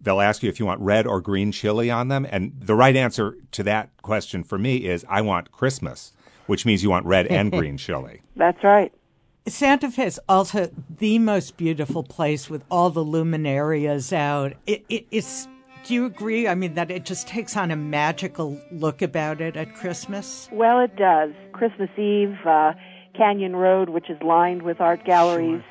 they'll 0.00 0.20
ask 0.20 0.42
you 0.42 0.48
if 0.48 0.58
you 0.58 0.66
want 0.66 0.80
red 0.80 1.06
or 1.06 1.20
green 1.20 1.52
chili 1.52 1.90
on 1.90 2.08
them. 2.08 2.26
And 2.30 2.52
the 2.58 2.74
right 2.74 2.96
answer 2.96 3.36
to 3.52 3.62
that 3.64 3.90
question 4.02 4.42
for 4.42 4.58
me 4.58 4.86
is 4.86 5.04
I 5.08 5.20
want 5.20 5.52
Christmas, 5.52 6.12
which 6.46 6.64
means 6.64 6.82
you 6.82 6.90
want 6.90 7.06
red 7.06 7.26
and 7.26 7.52
green 7.58 7.76
chili. 7.76 8.22
That's 8.36 8.62
right. 8.64 8.92
Santa 9.46 9.90
Fe 9.90 10.04
is 10.04 10.20
also 10.28 10.70
the 10.98 11.18
most 11.18 11.56
beautiful 11.56 12.02
place 12.02 12.50
with 12.50 12.62
all 12.70 12.90
the 12.90 13.04
luminarias 13.04 14.12
out. 14.12 14.52
It, 14.66 14.84
it, 14.88 15.06
it's. 15.10 15.48
Do 15.84 15.94
you 15.94 16.04
agree? 16.04 16.46
I 16.46 16.54
mean, 16.54 16.74
that 16.74 16.90
it 16.90 17.06
just 17.06 17.26
takes 17.26 17.56
on 17.56 17.70
a 17.70 17.76
magical 17.76 18.60
look 18.70 19.00
about 19.00 19.40
it 19.40 19.56
at 19.56 19.74
Christmas. 19.74 20.46
Well, 20.52 20.78
it 20.80 20.94
does. 20.94 21.30
Christmas 21.52 21.88
Eve, 21.96 22.36
uh, 22.46 22.74
Canyon 23.16 23.56
Road, 23.56 23.88
which 23.88 24.10
is 24.10 24.20
lined 24.22 24.60
with 24.60 24.78
art 24.78 25.06
galleries, 25.06 25.62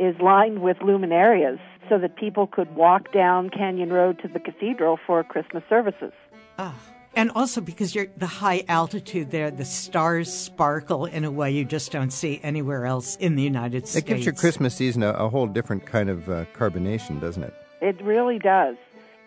is 0.00 0.16
lined 0.20 0.62
with 0.62 0.78
luminarias 0.78 1.60
so 1.88 1.98
that 1.98 2.16
people 2.16 2.46
could 2.46 2.74
walk 2.74 3.12
down 3.12 3.50
Canyon 3.50 3.92
Road 3.92 4.18
to 4.20 4.28
the 4.28 4.40
cathedral 4.40 4.98
for 5.06 5.22
Christmas 5.24 5.62
services. 5.68 6.12
Oh. 6.58 6.74
And 7.16 7.30
also 7.30 7.62
because 7.62 7.94
you're 7.94 8.08
the 8.18 8.26
high 8.26 8.62
altitude 8.68 9.30
there, 9.30 9.50
the 9.50 9.64
stars 9.64 10.30
sparkle 10.30 11.06
in 11.06 11.24
a 11.24 11.30
way 11.30 11.50
you 11.50 11.64
just 11.64 11.90
don't 11.90 12.12
see 12.12 12.38
anywhere 12.42 12.84
else 12.84 13.16
in 13.16 13.36
the 13.36 13.42
United 13.42 13.88
States. 13.88 14.04
It 14.04 14.06
gives 14.06 14.26
your 14.26 14.34
Christmas 14.34 14.74
season 14.74 15.02
a, 15.02 15.12
a 15.12 15.28
whole 15.30 15.46
different 15.46 15.86
kind 15.86 16.10
of 16.10 16.28
uh, 16.28 16.44
carbonation, 16.54 17.18
doesn't 17.18 17.42
it? 17.42 17.54
It 17.80 18.02
really 18.02 18.38
does. 18.38 18.76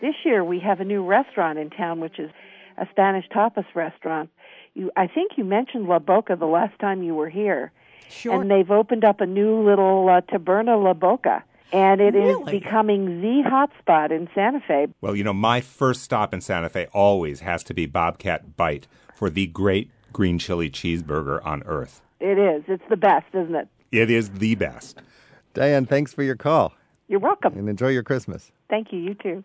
This 0.01 0.13
year 0.23 0.43
we 0.43 0.59
have 0.59 0.79
a 0.79 0.85
new 0.85 1.03
restaurant 1.03 1.57
in 1.57 1.71
town, 1.71 1.99
which 1.99 2.19
is 2.19 2.29
a 2.77 2.87
Spanish 2.91 3.27
tapas 3.29 3.65
restaurant. 3.73 4.29
You, 4.75 4.91
I 4.95 5.07
think 5.07 5.31
you 5.35 5.43
mentioned 5.43 5.87
La 5.87 5.97
Boca 5.97 6.35
the 6.35 6.45
last 6.45 6.77
time 6.79 7.01
you 7.01 7.15
were 7.15 7.29
here. 7.29 7.71
Sure. 8.07 8.39
And 8.39 8.51
they've 8.51 8.69
opened 8.69 9.03
up 9.03 9.19
a 9.19 9.25
new 9.25 9.67
little 9.67 10.07
uh, 10.09 10.21
Taberna 10.21 10.81
La 10.81 10.93
Boca 10.93 11.43
and 11.71 12.01
it 12.01 12.13
really? 12.13 12.41
is 12.41 12.61
becoming 12.61 13.21
the 13.21 13.43
hotspot 13.49 14.11
in 14.11 14.29
Santa 14.33 14.59
Fe. 14.67 14.87
Well, 15.01 15.15
you 15.15 15.23
know, 15.23 15.33
my 15.33 15.61
first 15.61 16.01
stop 16.01 16.33
in 16.33 16.41
Santa 16.41 16.69
Fe 16.69 16.87
always 16.93 17.41
has 17.41 17.63
to 17.65 17.73
be 17.73 17.85
Bobcat 17.85 18.57
Bite 18.57 18.87
for 19.15 19.29
the 19.29 19.47
great 19.47 19.91
green 20.11 20.39
chili 20.39 20.69
cheeseburger 20.69 21.45
on 21.45 21.63
earth. 21.63 22.01
It 22.19 22.37
is. 22.37 22.63
It's 22.67 22.83
the 22.89 22.97
best, 22.97 23.27
isn't 23.33 23.55
it? 23.55 23.67
It 23.91 24.09
is 24.09 24.29
the 24.29 24.55
best. 24.55 25.01
Diane, 25.53 25.85
thanks 25.85 26.13
for 26.13 26.23
your 26.23 26.35
call. 26.35 26.73
You're 27.07 27.19
welcome. 27.19 27.57
And 27.57 27.67
enjoy 27.67 27.89
your 27.89 28.03
Christmas. 28.03 28.51
Thank 28.69 28.93
you. 28.93 28.99
You 28.99 29.13
too. 29.15 29.43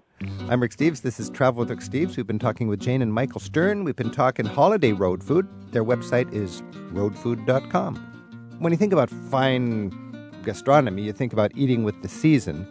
I'm 0.50 0.60
Rick 0.60 0.76
Steves. 0.76 1.00
This 1.00 1.18
is 1.18 1.30
Travel 1.30 1.60
with 1.60 1.70
Rick 1.70 1.80
Steves. 1.80 2.16
We've 2.16 2.26
been 2.26 2.38
talking 2.38 2.68
with 2.68 2.78
Jane 2.78 3.00
and 3.00 3.12
Michael 3.12 3.40
Stern. 3.40 3.84
We've 3.84 3.96
been 3.96 4.10
talking 4.10 4.44
holiday 4.44 4.92
road 4.92 5.24
food. 5.24 5.48
Their 5.72 5.84
website 5.84 6.32
is 6.32 6.60
roadfood.com. 6.92 7.96
When 8.58 8.70
you 8.70 8.76
think 8.76 8.92
about 8.92 9.08
fine 9.08 10.03
gastronomy, 10.44 11.02
you 11.02 11.12
think 11.12 11.32
about 11.32 11.52
eating 11.56 11.84
with 11.84 12.00
the 12.02 12.08
season. 12.08 12.66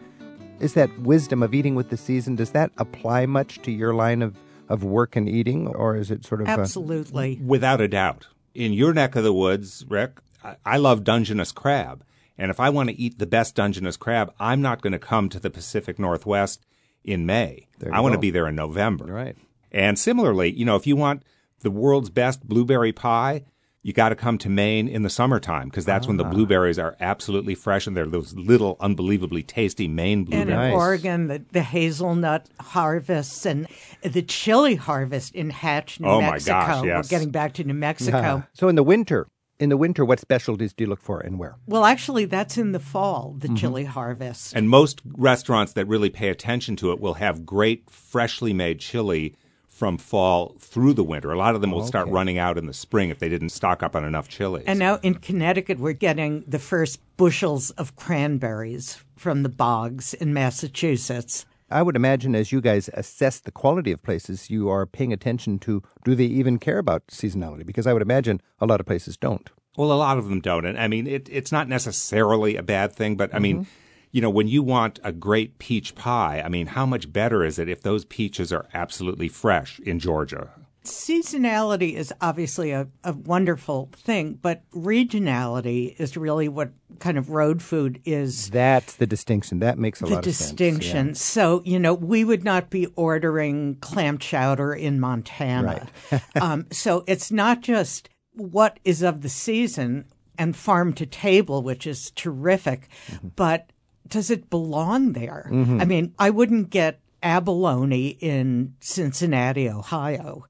Is 0.60 0.74
that 0.76 0.98
wisdom 1.00 1.44
of 1.44 1.54
eating 1.54 1.76
with 1.76 1.90
the 1.90 1.98
season, 1.98 2.36
does 2.36 2.52
that 2.52 2.72
apply 2.78 3.26
much 3.26 3.62
to 3.64 3.72
your 3.72 3.94
line 3.94 4.22
of, 4.22 4.38
of 4.70 4.84
work 4.84 5.16
and 5.16 5.28
eating, 5.28 5.68
or 5.68 5.96
is 5.96 6.12
it 6.12 6.26
sort 6.26 6.42
of. 6.42 6.48
Absolutely. 6.48 7.40
A... 7.42 7.44
Without 7.44 7.82
a 7.82 7.88
doubt. 7.88 8.28
In 8.54 8.72
your 8.72 8.94
neck 8.94 9.16
of 9.16 9.24
the 9.24 9.34
woods, 9.34 9.84
Rick, 9.90 10.20
I, 10.44 10.56
I 10.66 10.78
love 10.78 11.04
Dungeness 11.04 11.52
crab. 11.52 12.06
And 12.38 12.50
if 12.50 12.60
I 12.60 12.70
want 12.70 12.90
to 12.90 12.96
eat 12.96 13.20
the 13.20 13.26
best 13.26 13.56
Dungeness 13.56 13.98
crab, 13.98 14.34
I'm 14.40 14.62
not 14.62 14.82
going 14.82 14.94
to 14.94 15.00
come 15.00 15.30
to 15.30 15.40
the 15.40 15.50
Pacific 15.50 16.00
Northwest 16.00 16.66
in 17.04 17.26
May. 17.26 17.68
I 17.92 18.00
want 18.00 18.14
to 18.14 18.20
be 18.20 18.32
there 18.32 18.48
in 18.48 18.56
November. 18.56 19.06
Right. 19.06 19.38
And 19.72 20.00
similarly, 20.00 20.52
you 20.52 20.66
know, 20.66 20.76
if 20.76 20.88
you 20.88 20.96
want 20.96 21.24
the 21.60 21.72
world's 21.72 22.10
best 22.10 22.48
blueberry 22.48 22.92
pie, 22.94 23.46
you 23.86 23.92
got 23.94 24.10
to 24.10 24.16
come 24.16 24.38
to 24.40 24.50
Maine 24.50 24.88
in 24.88 25.04
the 25.04 25.10
summertime 25.10 25.68
because 25.68 25.84
that's 25.86 26.08
when 26.08 26.16
the 26.18 26.24
blueberries 26.24 26.80
are 26.80 26.96
absolutely 27.02 27.54
fresh 27.54 27.86
and 27.86 27.96
they're 27.98 28.06
those 28.06 28.34
little, 28.34 28.78
unbelievably 28.80 29.44
tasty 29.44 29.88
Maine 29.90 30.24
blueberries. 30.24 30.42
And 30.42 30.50
in 30.52 30.56
Nice. 30.56 30.74
Oregon, 30.74 31.28
the, 31.28 31.44
the 31.52 31.62
hazelnut 31.64 32.48
harvests 32.60 33.46
and 33.46 33.68
the 34.02 34.22
chili 34.22 34.76
harvest 34.76 35.36
in 35.36 35.50
Hatch, 35.50 36.00
New 36.00 36.08
Oh, 36.08 36.22
my 36.22 36.32
Mexico. 36.32 36.54
gosh, 36.54 36.86
yes. 36.86 37.06
We're 37.06 37.18
getting 37.18 37.32
back 37.32 37.54
to 37.56 37.64
New 37.66 37.74
Mexico. 37.74 38.18
Uh, 38.18 38.42
so 38.54 38.70
in 38.70 38.76
the 38.76 38.84
winter, 38.84 39.28
in 39.60 39.70
the 39.70 39.78
winter, 39.78 40.04
what 40.04 40.20
specialties 40.20 40.74
do 40.74 40.86
you 40.86 40.90
look 40.90 41.02
for 41.02 41.20
and 41.20 41.38
where? 41.38 41.56
Well, 41.68 41.86
actually, 41.86 42.26
that's 42.26 42.58
in 42.58 42.72
the 42.72 42.80
fall, 42.80 43.36
the 43.38 43.50
chili 43.50 43.84
harvest. 43.86 44.54
And 44.56 44.70
most 44.70 45.02
restaurants 45.06 45.74
that 45.74 45.86
really 45.88 46.10
pay 46.10 46.30
attention 46.30 46.76
to 46.78 46.92
it 46.92 47.00
will 47.00 47.16
have 47.16 47.46
great, 47.46 47.90
freshly 47.90 48.54
made 48.54 48.80
chili 48.80 49.36
from 49.74 49.98
fall 49.98 50.56
through 50.60 50.94
the 50.94 51.04
winter. 51.04 51.32
A 51.32 51.38
lot 51.38 51.56
of 51.56 51.62
them 51.62 51.72
will 51.72 51.84
start 51.84 52.08
running 52.08 52.38
out 52.38 52.58
in 52.60 52.68
the 52.68 52.74
spring 52.74 53.10
if 53.10 53.18
they 53.20 53.28
didn't 53.28 53.50
stock 53.50 53.82
up 53.82 53.96
on 53.96 54.06
enough 54.06 54.28
chilies. 54.30 54.66
And 54.68 54.78
now 54.78 55.00
in 55.02 55.16
Connecticut, 55.16 55.80
we're 55.80 55.94
getting 55.94 56.44
the 56.48 56.60
first 56.60 57.00
bushels 57.18 57.72
of 57.72 57.96
cranberries 57.96 59.04
from 59.16 59.42
the 59.44 59.50
bogs 59.50 60.14
in 60.14 60.32
Massachusetts. 60.34 61.46
I 61.72 61.82
would 61.82 61.96
imagine 61.96 62.36
as 62.36 62.52
you 62.52 62.62
guys 62.62 62.90
assess 62.94 63.40
the 63.40 63.52
quality 63.52 63.92
of 63.92 64.04
places, 64.04 64.50
you 64.50 64.70
are 64.70 64.86
paying 64.86 65.12
attention 65.12 65.58
to 65.60 65.82
do 66.06 66.14
they 66.14 66.26
even 66.26 66.60
care 66.60 66.78
about 66.78 67.08
seasonality? 67.08 67.66
Because 67.66 67.88
I 67.88 67.94
would 67.94 68.02
imagine 68.04 68.42
a 68.60 68.66
lot 68.68 68.80
of 68.80 68.86
places 68.86 69.18
don't. 69.18 69.50
Well, 69.76 69.92
a 69.92 69.96
lot 69.96 70.20
of 70.20 70.30
them 70.30 70.40
don't. 70.40 70.66
And 70.66 70.78
I 70.80 70.88
mean, 70.88 71.08
it, 71.08 71.28
it's 71.32 71.52
not 71.52 71.68
necessarily 71.68 72.58
a 72.58 72.64
bad 72.64 72.94
thing, 72.94 73.16
but 73.16 73.32
I 73.34 73.38
Mm-hmm. 73.38 73.42
mean, 73.42 73.68
you 74.14 74.22
know, 74.22 74.30
when 74.30 74.48
you 74.48 74.64
want 74.64 75.00
a 75.04 75.12
great 75.12 75.60
peach 75.60 75.94
pie, 75.96 76.42
I 76.46 76.48
mean, 76.48 76.68
how 76.68 76.86
much 76.86 77.12
better 77.12 77.44
is 77.44 77.60
it 77.60 77.68
if 77.68 77.82
those 77.82 78.06
peaches 78.06 78.54
are 78.54 78.68
absolutely 78.74 79.28
fresh 79.28 79.80
in 79.82 80.00
Georgia? 80.00 80.50
Seasonality 80.86 81.94
is 81.94 82.14
obviously 82.22 82.72
a, 82.72 82.88
a 83.04 83.14
wonderful 83.14 83.90
thing, 83.94 84.38
but 84.42 84.64
regionality 84.72 85.96
is 86.00 86.18
really 86.18 86.48
what 86.48 86.72
kind 87.00 87.18
of 87.18 87.30
road 87.30 87.62
food 87.62 88.02
is 88.06 88.50
That's 88.50 88.96
the 88.96 89.08
distinction. 89.08 89.60
That 89.60 89.78
makes 89.78 90.02
a 90.02 90.06
the 90.06 90.16
lot 90.16 90.24
distinction. 90.24 91.10
of 91.10 91.18
sense. 91.18 91.22
So, 91.24 91.62
you 91.66 91.80
know, 91.80 91.94
we 91.94 92.24
would 92.24 92.44
not 92.44 92.70
be 92.70 92.88
ordering 92.96 93.76
clam 93.76 94.18
chowder 94.18 94.74
in 94.74 95.00
Montana. 95.00 95.88
um, 96.42 96.66
so 96.72 97.04
it's 97.08 97.32
not 97.32 97.62
just 97.62 98.10
what 98.34 98.80
is 98.84 99.02
of 99.02 99.22
the 99.22 99.30
season 99.30 100.06
and 100.38 100.56
farm 100.56 100.94
to 100.94 101.06
table, 101.06 101.62
which 101.62 101.86
is 101.88 102.12
terrific, 102.12 102.90
Mm-hmm. 103.10 103.30
but 103.36 103.70
does 104.08 104.30
it 104.30 104.50
belong 104.50 105.14
there? 105.14 105.48
Mm-hmm. 105.52 105.82
I 105.82 105.86
mean, 105.86 106.14
I 106.20 106.30
wouldn't 106.30 106.70
get 106.70 107.00
abalone 107.22 108.18
in 108.20 108.76
Cincinnati, 108.80 109.70
Ohio. 109.70 110.46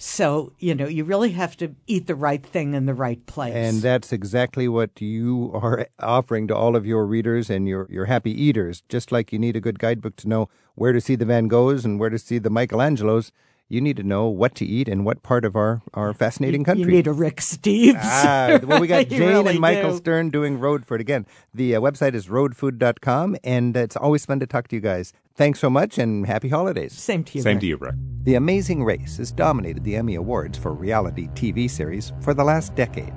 So, 0.00 0.52
you 0.60 0.76
know, 0.76 0.86
you 0.86 1.02
really 1.02 1.32
have 1.32 1.56
to 1.56 1.74
eat 1.88 2.06
the 2.06 2.14
right 2.14 2.44
thing 2.44 2.74
in 2.74 2.86
the 2.86 2.94
right 2.94 3.24
place. 3.26 3.54
And 3.54 3.82
that's 3.82 4.12
exactly 4.12 4.68
what 4.68 5.00
you 5.00 5.50
are 5.54 5.88
offering 5.98 6.46
to 6.48 6.54
all 6.54 6.76
of 6.76 6.86
your 6.86 7.04
readers 7.04 7.50
and 7.50 7.66
your, 7.66 7.88
your 7.90 8.04
happy 8.04 8.30
eaters. 8.30 8.84
Just 8.88 9.10
like 9.10 9.32
you 9.32 9.40
need 9.40 9.56
a 9.56 9.60
good 9.60 9.80
guidebook 9.80 10.14
to 10.16 10.28
know 10.28 10.48
where 10.76 10.92
to 10.92 11.00
see 11.00 11.16
the 11.16 11.24
Van 11.24 11.48
Goghs 11.48 11.84
and 11.84 11.98
where 11.98 12.10
to 12.10 12.18
see 12.18 12.38
the 12.38 12.50
Michelangelos, 12.50 13.32
you 13.68 13.80
need 13.80 13.96
to 13.98 14.02
know 14.02 14.26
what 14.28 14.54
to 14.56 14.64
eat 14.64 14.88
in 14.88 15.04
what 15.04 15.22
part 15.22 15.44
of 15.44 15.54
our, 15.54 15.82
our 15.94 16.14
fascinating 16.14 16.64
country. 16.64 16.84
you 16.84 16.90
need 16.90 17.06
a 17.06 17.12
Rick 17.12 17.36
Steves. 17.36 17.98
Ah, 18.00 18.58
well, 18.64 18.80
we 18.80 18.86
got 18.86 19.08
Jane 19.08 19.20
really 19.20 19.50
and 19.52 19.60
Michael 19.60 19.90
do. 19.92 19.96
Stern 19.98 20.30
doing 20.30 20.58
Road 20.58 20.86
Food 20.86 21.00
again. 21.00 21.26
The 21.52 21.76
uh, 21.76 21.80
website 21.80 22.14
is 22.14 22.28
roadfood.com, 22.28 23.36
and 23.44 23.76
it's 23.76 23.96
always 23.96 24.24
fun 24.24 24.40
to 24.40 24.46
talk 24.46 24.68
to 24.68 24.76
you 24.76 24.80
guys. 24.80 25.12
Thanks 25.34 25.60
so 25.60 25.68
much, 25.70 25.98
and 25.98 26.26
happy 26.26 26.48
holidays. 26.48 26.94
Same 26.94 27.22
to 27.24 27.38
you. 27.38 27.42
Same 27.42 27.56
Rick. 27.56 27.60
to 27.60 27.66
you, 27.66 27.76
Rick. 27.76 27.94
The 28.22 28.34
Amazing 28.34 28.84
Race 28.84 29.18
has 29.18 29.30
dominated 29.30 29.84
the 29.84 29.96
Emmy 29.96 30.14
Awards 30.14 30.56
for 30.58 30.72
reality 30.72 31.28
TV 31.34 31.70
series 31.70 32.12
for 32.22 32.34
the 32.34 32.44
last 32.44 32.74
decade. 32.74 33.12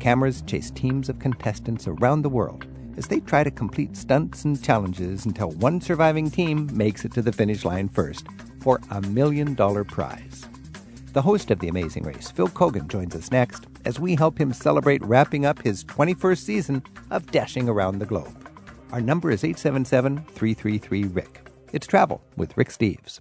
Cameras 0.00 0.42
chase 0.42 0.70
teams 0.70 1.08
of 1.08 1.18
contestants 1.18 1.86
around 1.86 2.22
the 2.22 2.28
world 2.28 2.66
as 2.96 3.06
they 3.08 3.20
try 3.20 3.44
to 3.44 3.50
complete 3.50 3.96
stunts 3.96 4.44
and 4.44 4.62
challenges 4.62 5.26
until 5.26 5.50
one 5.52 5.80
surviving 5.80 6.30
team 6.30 6.68
makes 6.72 7.04
it 7.04 7.12
to 7.12 7.22
the 7.22 7.32
finish 7.32 7.64
line 7.64 7.88
first 7.88 8.26
for 8.64 8.80
a 8.90 9.02
million 9.02 9.54
dollar 9.54 9.84
prize. 9.84 10.48
The 11.12 11.20
host 11.20 11.50
of 11.50 11.60
The 11.60 11.68
Amazing 11.68 12.04
Race, 12.04 12.30
Phil 12.30 12.48
Keoghan, 12.48 12.88
joins 12.88 13.14
us 13.14 13.30
next 13.30 13.66
as 13.84 14.00
we 14.00 14.16
help 14.16 14.40
him 14.40 14.54
celebrate 14.54 15.04
wrapping 15.04 15.44
up 15.44 15.62
his 15.62 15.84
21st 15.84 16.38
season 16.38 16.82
of 17.10 17.30
dashing 17.30 17.68
around 17.68 17.98
the 17.98 18.06
globe. 18.06 18.50
Our 18.90 19.02
number 19.02 19.30
is 19.30 19.44
877 19.44 20.24
333 20.24 21.04
Rick. 21.04 21.46
It's 21.72 21.86
travel 21.86 22.22
with 22.36 22.56
Rick 22.56 22.70
Steves. 22.70 23.20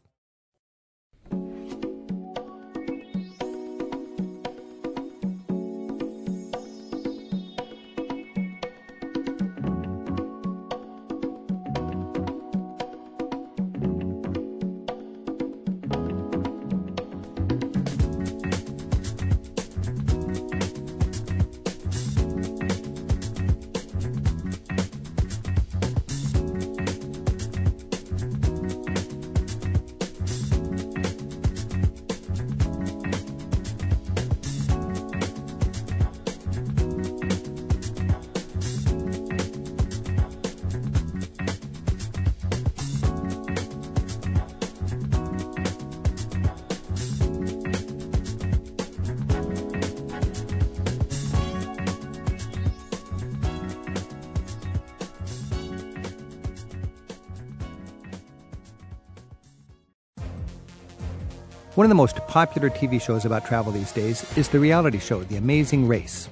One 61.83 61.91
of 61.91 61.97
the 61.97 62.01
most 62.01 62.25
popular 62.27 62.69
TV 62.69 63.01
shows 63.01 63.25
about 63.25 63.45
travel 63.45 63.73
these 63.73 63.91
days 63.91 64.37
is 64.37 64.47
the 64.47 64.57
reality 64.57 64.99
show 64.99 65.21
The 65.21 65.35
Amazing 65.35 65.85
Race. 65.85 66.29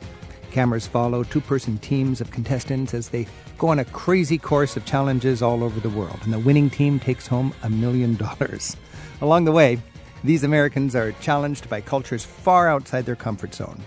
Cameras 0.50 0.88
follow 0.88 1.25
two 1.25 1.41
person 1.41 1.77
teams 1.79 2.22
of 2.22 2.31
contestants 2.31 2.93
as 2.93 3.10
they 3.10 3.27
go 3.58 3.67
on 3.67 3.79
a 3.79 3.84
crazy 3.84 4.38
course 4.38 4.77
of 4.77 4.86
challenges 4.86 5.41
all 5.41 5.62
over 5.62 5.81
the 5.81 5.89
world, 5.89 6.22
and 6.24 6.31
the 6.31 6.39
winning 6.39 6.70
team 6.70 7.01
takes 7.01 7.27
home 7.27 7.53
a 7.63 7.70
million 7.70 8.15
dollars. 8.15 8.77
Along 9.20 9.43
the 9.43 9.51
way, 9.51 9.77
these 10.24 10.46
Americans 10.46 10.96
are 10.96 11.12
challenged 11.20 11.70
by 11.70 11.81
cultures 11.81 12.24
far 12.24 12.70
outside 12.70 13.05
their 13.05 13.17
comfort 13.17 13.53
zone. 13.53 13.84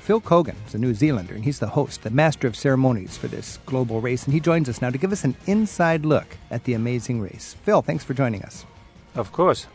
Phil 0.00 0.20
Keoghan 0.20 0.56
is 0.66 0.74
a 0.74 0.78
New 0.78 0.94
Zealander, 0.94 1.36
and 1.36 1.44
he's 1.44 1.60
the 1.60 1.68
host, 1.68 2.02
the 2.02 2.10
master 2.10 2.48
of 2.48 2.56
ceremonies 2.56 3.16
for 3.16 3.28
this 3.28 3.60
global 3.66 4.00
race, 4.00 4.24
and 4.24 4.34
he 4.34 4.40
joins 4.40 4.68
us 4.68 4.82
now 4.82 4.90
to 4.90 4.98
give 4.98 5.12
us 5.12 5.22
an 5.22 5.36
inside 5.46 6.04
look 6.04 6.36
at 6.50 6.64
the 6.64 6.74
amazing 6.74 7.20
race. 7.20 7.54
Phil, 7.62 7.82
thanks 7.82 8.02
for 8.02 8.14
joining 8.14 8.42
us. 8.42 8.66
Of 9.14 9.30
course. 9.30 9.68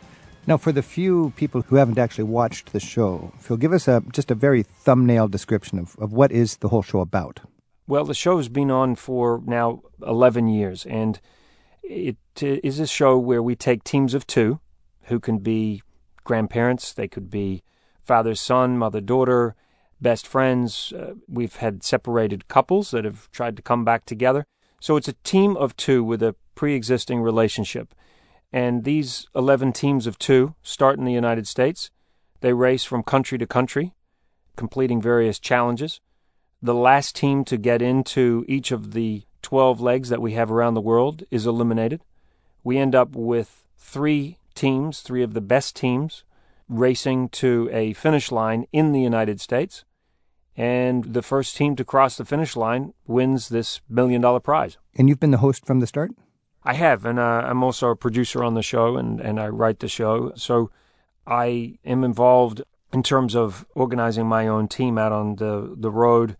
Now, 0.50 0.56
for 0.56 0.72
the 0.72 0.82
few 0.82 1.32
people 1.36 1.62
who 1.62 1.76
haven't 1.76 1.96
actually 1.96 2.24
watched 2.24 2.72
the 2.72 2.80
show, 2.80 3.32
Phil, 3.38 3.56
give 3.56 3.72
us 3.72 3.86
a, 3.86 4.02
just 4.10 4.32
a 4.32 4.34
very 4.34 4.64
thumbnail 4.64 5.28
description 5.28 5.78
of, 5.78 5.94
of 6.00 6.12
what 6.12 6.32
is 6.32 6.56
the 6.56 6.70
whole 6.70 6.82
show 6.82 6.98
about. 6.98 7.38
Well, 7.86 8.04
the 8.04 8.14
show's 8.14 8.48
been 8.48 8.68
on 8.68 8.96
for 8.96 9.40
now 9.46 9.84
11 10.04 10.48
years, 10.48 10.84
and 10.86 11.20
it 11.84 12.16
is 12.42 12.80
a 12.80 12.88
show 12.88 13.16
where 13.16 13.40
we 13.40 13.54
take 13.54 13.84
teams 13.84 14.12
of 14.12 14.26
two 14.26 14.58
who 15.02 15.20
can 15.20 15.38
be 15.38 15.84
grandparents, 16.24 16.92
they 16.94 17.06
could 17.06 17.30
be 17.30 17.62
father 18.02 18.34
son, 18.34 18.76
mother 18.76 19.00
daughter, 19.00 19.54
best 20.00 20.26
friends. 20.26 20.92
Uh, 20.92 21.14
we've 21.28 21.56
had 21.56 21.84
separated 21.84 22.48
couples 22.48 22.90
that 22.90 23.04
have 23.04 23.30
tried 23.30 23.54
to 23.54 23.62
come 23.62 23.84
back 23.84 24.04
together. 24.04 24.44
So 24.80 24.96
it's 24.96 25.06
a 25.06 25.14
team 25.22 25.56
of 25.56 25.76
two 25.76 26.02
with 26.02 26.24
a 26.24 26.34
pre 26.56 26.74
existing 26.74 27.20
relationship. 27.20 27.94
And 28.52 28.84
these 28.84 29.26
11 29.34 29.72
teams 29.72 30.06
of 30.06 30.18
two 30.18 30.54
start 30.62 30.98
in 30.98 31.04
the 31.04 31.12
United 31.12 31.46
States. 31.46 31.90
They 32.40 32.52
race 32.52 32.84
from 32.84 33.02
country 33.02 33.38
to 33.38 33.46
country, 33.46 33.94
completing 34.56 35.00
various 35.00 35.38
challenges. 35.38 36.00
The 36.62 36.74
last 36.74 37.14
team 37.14 37.44
to 37.44 37.56
get 37.56 37.80
into 37.80 38.44
each 38.48 38.72
of 38.72 38.92
the 38.92 39.24
12 39.42 39.80
legs 39.80 40.08
that 40.08 40.20
we 40.20 40.32
have 40.32 40.50
around 40.50 40.74
the 40.74 40.80
world 40.80 41.22
is 41.30 41.46
eliminated. 41.46 42.02
We 42.62 42.78
end 42.78 42.94
up 42.94 43.14
with 43.14 43.66
three 43.78 44.38
teams, 44.54 45.00
three 45.00 45.22
of 45.22 45.34
the 45.34 45.40
best 45.40 45.76
teams, 45.76 46.24
racing 46.68 47.28
to 47.30 47.68
a 47.72 47.92
finish 47.94 48.30
line 48.30 48.66
in 48.72 48.92
the 48.92 49.00
United 49.00 49.40
States. 49.40 49.84
And 50.56 51.04
the 51.14 51.22
first 51.22 51.56
team 51.56 51.76
to 51.76 51.84
cross 51.84 52.16
the 52.16 52.24
finish 52.24 52.56
line 52.56 52.92
wins 53.06 53.48
this 53.48 53.80
million 53.88 54.20
dollar 54.20 54.40
prize. 54.40 54.76
And 54.94 55.08
you've 55.08 55.20
been 55.20 55.30
the 55.30 55.38
host 55.38 55.64
from 55.64 55.80
the 55.80 55.86
start? 55.86 56.10
I 56.62 56.74
have, 56.74 57.06
and 57.06 57.18
uh, 57.18 57.42
I'm 57.46 57.62
also 57.62 57.88
a 57.88 57.96
producer 57.96 58.44
on 58.44 58.54
the 58.54 58.62
show, 58.62 58.96
and, 58.96 59.20
and 59.20 59.40
I 59.40 59.48
write 59.48 59.78
the 59.78 59.88
show. 59.88 60.32
So 60.36 60.70
I 61.26 61.78
am 61.84 62.04
involved 62.04 62.62
in 62.92 63.02
terms 63.02 63.34
of 63.34 63.66
organizing 63.74 64.26
my 64.26 64.46
own 64.46 64.68
team 64.68 64.98
out 64.98 65.12
on 65.12 65.36
the, 65.36 65.74
the 65.76 65.90
road. 65.90 66.36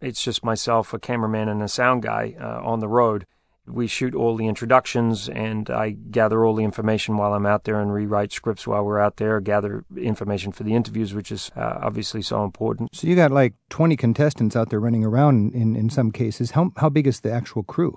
It's 0.00 0.22
just 0.22 0.44
myself, 0.44 0.92
a 0.92 0.98
cameraman, 0.98 1.48
and 1.48 1.62
a 1.62 1.68
sound 1.68 2.02
guy 2.02 2.34
uh, 2.38 2.60
on 2.62 2.80
the 2.80 2.88
road. 2.88 3.26
We 3.66 3.86
shoot 3.86 4.14
all 4.14 4.36
the 4.36 4.46
introductions, 4.46 5.30
and 5.30 5.70
I 5.70 5.90
gather 5.92 6.44
all 6.44 6.54
the 6.54 6.64
information 6.64 7.16
while 7.16 7.32
I'm 7.32 7.46
out 7.46 7.64
there 7.64 7.80
and 7.80 7.90
rewrite 7.90 8.32
scripts 8.32 8.66
while 8.66 8.84
we're 8.84 9.00
out 9.00 9.16
there, 9.16 9.40
gather 9.40 9.86
information 9.96 10.52
for 10.52 10.64
the 10.64 10.74
interviews, 10.74 11.14
which 11.14 11.32
is 11.32 11.50
uh, 11.56 11.78
obviously 11.80 12.20
so 12.20 12.44
important. 12.44 12.94
So 12.94 13.06
you 13.06 13.16
got 13.16 13.30
like 13.30 13.54
20 13.70 13.96
contestants 13.96 14.54
out 14.54 14.68
there 14.68 14.80
running 14.80 15.06
around 15.06 15.54
in, 15.54 15.74
in 15.74 15.88
some 15.88 16.10
cases. 16.10 16.50
How, 16.50 16.72
how 16.76 16.90
big 16.90 17.06
is 17.06 17.20
the 17.20 17.32
actual 17.32 17.62
crew? 17.62 17.96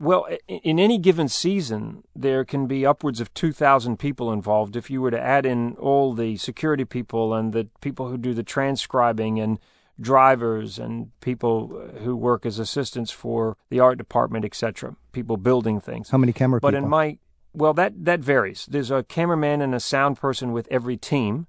Well, 0.00 0.26
in 0.48 0.78
any 0.78 0.96
given 0.96 1.28
season, 1.28 2.04
there 2.16 2.42
can 2.42 2.66
be 2.66 2.86
upwards 2.86 3.20
of 3.20 3.34
2,000 3.34 3.98
people 3.98 4.32
involved. 4.32 4.74
If 4.74 4.88
you 4.88 5.02
were 5.02 5.10
to 5.10 5.20
add 5.20 5.44
in 5.44 5.74
all 5.74 6.14
the 6.14 6.38
security 6.38 6.86
people 6.86 7.34
and 7.34 7.52
the 7.52 7.68
people 7.82 8.08
who 8.08 8.16
do 8.16 8.32
the 8.32 8.42
transcribing 8.42 9.38
and 9.38 9.58
drivers 10.00 10.78
and 10.78 11.10
people 11.20 11.82
uh, 11.94 11.98
who 11.98 12.16
work 12.16 12.46
as 12.46 12.58
assistants 12.58 13.10
for 13.10 13.58
the 13.68 13.78
art 13.78 13.98
department, 13.98 14.46
etc., 14.46 14.96
people 15.12 15.36
building 15.36 15.82
things. 15.82 16.08
How 16.08 16.16
many 16.16 16.32
camera 16.32 16.60
but 16.60 16.70
people? 16.70 16.84
in 16.84 16.88
my 16.88 17.18
well, 17.52 17.74
that 17.74 18.06
that 18.06 18.20
varies. 18.20 18.66
There's 18.70 18.90
a 18.90 19.02
cameraman 19.02 19.60
and 19.60 19.74
a 19.74 19.80
sound 19.80 20.16
person 20.16 20.52
with 20.52 20.66
every 20.70 20.96
team. 20.96 21.46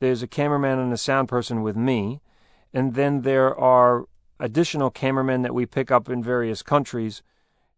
There's 0.00 0.20
a 0.20 0.26
cameraman 0.26 0.80
and 0.80 0.92
a 0.92 0.96
sound 0.96 1.28
person 1.28 1.62
with 1.62 1.76
me, 1.76 2.20
and 2.72 2.94
then 2.94 3.22
there 3.22 3.54
are 3.56 4.06
additional 4.40 4.90
cameramen 4.90 5.42
that 5.42 5.54
we 5.54 5.64
pick 5.64 5.92
up 5.92 6.08
in 6.08 6.24
various 6.24 6.60
countries 6.60 7.22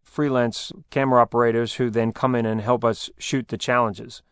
freelance 0.07 0.71
camera 0.89 1.21
operators 1.21 1.75
who 1.75 1.89
then 1.89 2.11
come 2.11 2.33
in 2.33 2.45
and 2.45 2.61
help 2.61 2.83
us 2.83 3.09
shoot 3.17 3.49
the 3.49 3.57
challenges. 3.57 4.23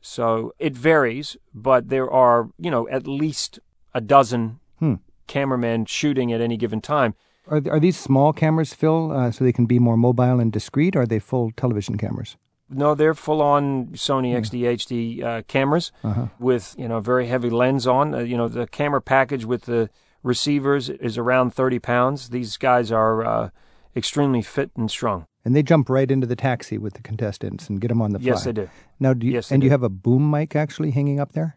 So 0.00 0.54
it 0.58 0.74
varies, 0.74 1.36
but 1.52 1.88
there 1.88 2.10
are, 2.10 2.48
you 2.58 2.70
know, 2.70 2.88
at 2.88 3.06
least 3.06 3.58
a 3.92 4.00
dozen 4.00 4.60
hmm. 4.78 4.94
cameramen 5.26 5.86
shooting 5.86 6.32
at 6.32 6.40
any 6.40 6.56
given 6.56 6.80
time. 6.80 7.14
Are, 7.48 7.60
are 7.70 7.80
these 7.80 7.98
small 7.98 8.32
cameras, 8.32 8.72
Phil, 8.72 9.12
uh, 9.12 9.30
so 9.30 9.44
they 9.44 9.52
can 9.52 9.66
be 9.66 9.78
more 9.78 9.96
mobile 9.96 10.40
and 10.40 10.52
discreet, 10.52 10.96
or 10.96 11.02
are 11.02 11.06
they 11.06 11.18
full 11.18 11.50
television 11.52 11.98
cameras? 11.98 12.36
No, 12.68 12.94
they're 12.94 13.14
full 13.14 13.42
on 13.42 13.88
Sony 13.88 14.32
yeah. 14.32 14.40
XD 14.40 15.20
HD 15.20 15.22
uh, 15.22 15.42
cameras 15.46 15.92
uh-huh. 16.02 16.26
with, 16.38 16.74
you 16.78 16.88
know, 16.88 17.00
very 17.00 17.26
heavy 17.26 17.50
lens 17.50 17.86
on. 17.86 18.14
Uh, 18.14 18.18
you 18.20 18.36
know, 18.36 18.48
the 18.48 18.66
camera 18.66 19.00
package 19.00 19.44
with 19.44 19.62
the 19.62 19.90
receivers 20.22 20.88
is 20.88 21.16
around 21.16 21.52
30 21.54 21.78
pounds. 21.78 22.30
These 22.30 22.56
guys 22.56 22.90
are 22.90 23.24
uh, 23.24 23.50
extremely 23.96 24.42
fit 24.42 24.70
and 24.76 24.90
strong. 24.90 25.26
And 25.44 25.54
they 25.54 25.62
jump 25.62 25.88
right 25.88 26.10
into 26.10 26.26
the 26.26 26.36
taxi 26.36 26.76
with 26.76 26.94
the 26.94 27.02
contestants 27.02 27.68
and 27.68 27.80
get 27.80 27.88
them 27.88 28.02
on 28.02 28.12
the 28.12 28.18
fly. 28.18 28.26
Yes, 28.26 28.44
they 28.44 28.52
do. 28.52 28.68
Now, 29.00 29.14
do 29.14 29.26
you, 29.26 29.34
yes, 29.34 29.50
and 29.50 29.60
do 29.60 29.64
you 29.64 29.70
have 29.70 29.82
a 29.82 29.88
boom 29.88 30.30
mic 30.30 30.56
actually 30.56 30.90
hanging 30.90 31.20
up 31.20 31.32
there? 31.32 31.56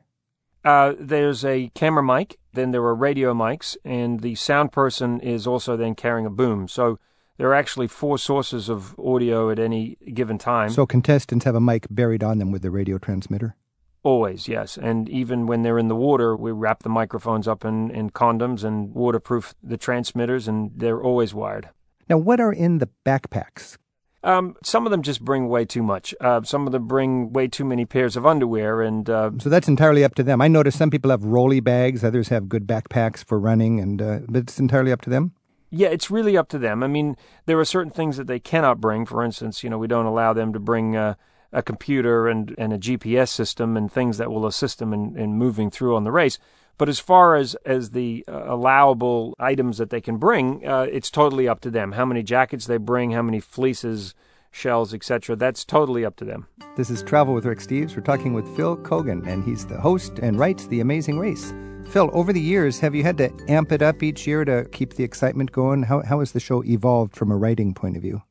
Uh, 0.63 0.93
there's 0.99 1.43
a 1.43 1.69
camera 1.73 2.03
mic, 2.03 2.37
then 2.53 2.71
there 2.71 2.83
are 2.83 2.93
radio 2.93 3.33
mics, 3.33 3.77
and 3.83 4.19
the 4.19 4.35
sound 4.35 4.71
person 4.71 5.19
is 5.21 5.47
also 5.47 5.75
then 5.75 5.95
carrying 5.95 6.25
a 6.25 6.29
boom. 6.29 6.67
So 6.67 6.99
there 7.37 7.47
are 7.49 7.55
actually 7.55 7.87
four 7.87 8.17
sources 8.17 8.69
of 8.69 8.99
audio 8.99 9.49
at 9.49 9.57
any 9.57 9.97
given 10.13 10.37
time. 10.37 10.69
So 10.69 10.85
contestants 10.85 11.45
have 11.45 11.55
a 11.55 11.61
mic 11.61 11.87
buried 11.89 12.23
on 12.23 12.37
them 12.37 12.51
with 12.51 12.61
the 12.61 12.71
radio 12.71 12.97
transmitter? 12.97 13.55
Always, 14.03 14.47
yes. 14.47 14.77
And 14.77 15.09
even 15.09 15.47
when 15.47 15.63
they're 15.63 15.79
in 15.79 15.87
the 15.87 15.95
water, 15.95 16.35
we 16.35 16.51
wrap 16.51 16.83
the 16.83 16.89
microphones 16.89 17.47
up 17.47 17.65
in, 17.65 17.89
in 17.91 18.11
condoms 18.11 18.63
and 18.63 18.93
waterproof 18.93 19.55
the 19.63 19.77
transmitters, 19.77 20.47
and 20.47 20.71
they're 20.75 21.01
always 21.01 21.33
wired. 21.33 21.69
Now, 22.09 22.17
what 22.17 22.39
are 22.39 22.51
in 22.51 22.79
the 22.79 22.89
backpacks? 23.05 23.77
Um, 24.21 24.55
some 24.63 24.85
of 24.85 24.91
them 24.91 25.01
just 25.01 25.23
bring 25.23 25.47
way 25.47 25.63
too 25.63 25.83
much. 25.83 26.13
Uh, 26.19 26.41
some 26.43 26.65
of 26.65 26.73
them 26.73 26.87
bring 26.87 27.31
way 27.31 27.47
too 27.47 27.63
many 27.63 27.85
pairs 27.85 28.17
of 28.17 28.25
underwear, 28.25 28.81
and 28.81 29.09
uh, 29.09 29.31
so 29.39 29.49
that's 29.49 29.69
entirely 29.69 30.03
up 30.03 30.15
to 30.15 30.23
them. 30.23 30.41
I 30.41 30.49
notice 30.49 30.77
some 30.77 30.89
people 30.89 31.11
have 31.11 31.23
rolly 31.23 31.61
bags, 31.61 32.03
others 32.03 32.27
have 32.27 32.49
good 32.49 32.67
backpacks 32.67 33.23
for 33.23 33.39
running, 33.39 33.79
and 33.79 34.01
uh, 34.01 34.19
but 34.27 34.41
it's 34.41 34.59
entirely 34.59 34.91
up 34.91 35.01
to 35.03 35.09
them. 35.09 35.33
Yeah, 35.71 35.89
it's 35.89 36.11
really 36.11 36.35
up 36.35 36.49
to 36.49 36.57
them. 36.57 36.83
I 36.83 36.87
mean, 36.87 37.15
there 37.45 37.59
are 37.59 37.65
certain 37.65 37.91
things 37.91 38.17
that 38.17 38.27
they 38.27 38.39
cannot 38.39 38.81
bring. 38.81 39.05
For 39.05 39.23
instance, 39.23 39.63
you 39.63 39.69
know, 39.69 39.77
we 39.77 39.87
don't 39.87 40.07
allow 40.07 40.33
them 40.33 40.51
to 40.51 40.59
bring 40.59 40.97
uh, 40.97 41.13
a 41.53 41.61
computer 41.61 42.27
and, 42.27 42.53
and 42.57 42.73
a 42.73 42.77
GPS 42.77 43.29
system 43.29 43.77
and 43.77 43.91
things 43.91 44.17
that 44.17 44.31
will 44.31 44.45
assist 44.45 44.79
them 44.79 44.93
in, 44.93 45.15
in 45.15 45.35
moving 45.35 45.69
through 45.69 45.95
on 45.95 46.03
the 46.03 46.11
race. 46.11 46.39
But 46.79 46.89
as 46.89 46.97
far 46.97 47.35
as 47.35 47.55
as 47.65 47.91
the 47.91 48.23
uh, 48.27 48.45
allowable 48.47 49.35
items 49.37 49.77
that 49.77 49.91
they 49.91 50.01
can 50.01 50.17
bring, 50.17 50.65
uh, 50.65 50.87
it's 50.89 51.11
totally 51.11 51.47
up 51.47 51.59
to 51.61 51.69
them. 51.69 51.91
How 51.91 52.05
many 52.05 52.23
jackets 52.23 52.65
they 52.65 52.77
bring, 52.77 53.11
how 53.11 53.21
many 53.21 53.41
fleeces, 53.41 54.15
shells, 54.49 54.93
etc. 54.93 55.35
That's 55.35 55.65
totally 55.65 56.05
up 56.05 56.15
to 56.15 56.25
them. 56.25 56.47
This 56.77 56.89
is 56.89 57.03
Travel 57.03 57.33
with 57.33 57.45
Rick 57.45 57.59
Steves. 57.59 57.95
We're 57.95 58.01
talking 58.01 58.33
with 58.33 58.47
Phil 58.55 58.77
Keoghan, 58.77 59.27
and 59.27 59.43
he's 59.43 59.65
the 59.65 59.79
host 59.79 60.19
and 60.19 60.39
writes 60.39 60.67
The 60.67 60.79
Amazing 60.79 61.19
Race. 61.19 61.53
Phil, 61.89 62.09
over 62.13 62.31
the 62.31 62.41
years, 62.41 62.79
have 62.79 62.95
you 62.95 63.03
had 63.03 63.17
to 63.17 63.29
amp 63.49 63.73
it 63.73 63.81
up 63.81 64.01
each 64.01 64.25
year 64.25 64.45
to 64.45 64.65
keep 64.71 64.93
the 64.93 65.03
excitement 65.03 65.51
going? 65.51 65.83
How, 65.83 66.01
how 66.01 66.19
has 66.19 66.31
the 66.31 66.39
show 66.39 66.63
evolved 66.63 67.13
from 67.13 67.29
a 67.29 67.37
writing 67.37 67.73
point 67.73 67.97
of 67.97 68.01
view? 68.01 68.21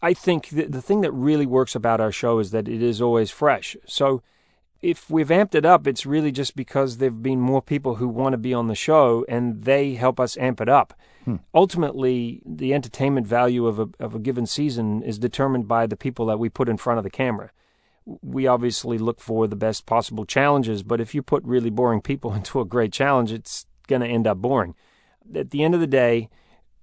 I 0.00 0.14
think 0.14 0.50
the, 0.50 0.66
the 0.66 0.82
thing 0.82 1.00
that 1.00 1.12
really 1.12 1.46
works 1.46 1.74
about 1.74 2.00
our 2.00 2.12
show 2.12 2.38
is 2.38 2.52
that 2.52 2.68
it 2.68 2.82
is 2.82 3.02
always 3.02 3.30
fresh. 3.30 3.76
So 3.86 4.22
if 4.82 5.10
we've 5.10 5.28
amped 5.28 5.54
it 5.54 5.66
up, 5.66 5.86
it's 5.86 6.06
really 6.06 6.32
just 6.32 6.56
because 6.56 6.96
there 6.96 7.10
have 7.10 7.22
been 7.22 7.40
more 7.40 7.60
people 7.60 7.96
who 7.96 8.08
want 8.08 8.32
to 8.32 8.38
be 8.38 8.54
on 8.54 8.68
the 8.68 8.74
show 8.74 9.24
and 9.28 9.64
they 9.64 9.94
help 9.94 10.18
us 10.18 10.38
amp 10.38 10.60
it 10.60 10.68
up. 10.68 10.94
Hmm. 11.24 11.36
Ultimately, 11.54 12.42
the 12.46 12.72
entertainment 12.72 13.26
value 13.26 13.66
of 13.66 13.78
a, 13.78 13.88
of 13.98 14.14
a 14.14 14.18
given 14.18 14.46
season 14.46 15.02
is 15.02 15.18
determined 15.18 15.68
by 15.68 15.86
the 15.86 15.96
people 15.96 16.26
that 16.26 16.38
we 16.38 16.48
put 16.48 16.68
in 16.68 16.78
front 16.78 16.98
of 16.98 17.04
the 17.04 17.10
camera. 17.10 17.50
We 18.06 18.46
obviously 18.46 18.96
look 18.96 19.20
for 19.20 19.46
the 19.46 19.56
best 19.56 19.84
possible 19.84 20.24
challenges, 20.24 20.82
but 20.82 21.00
if 21.00 21.14
you 21.14 21.22
put 21.22 21.44
really 21.44 21.70
boring 21.70 22.00
people 22.00 22.32
into 22.34 22.60
a 22.60 22.64
great 22.64 22.92
challenge, 22.92 23.32
it's 23.32 23.66
going 23.86 24.00
to 24.00 24.08
end 24.08 24.26
up 24.26 24.38
boring. 24.38 24.74
At 25.34 25.50
the 25.50 25.62
end 25.62 25.74
of 25.74 25.80
the 25.80 25.86
day, 25.86 26.30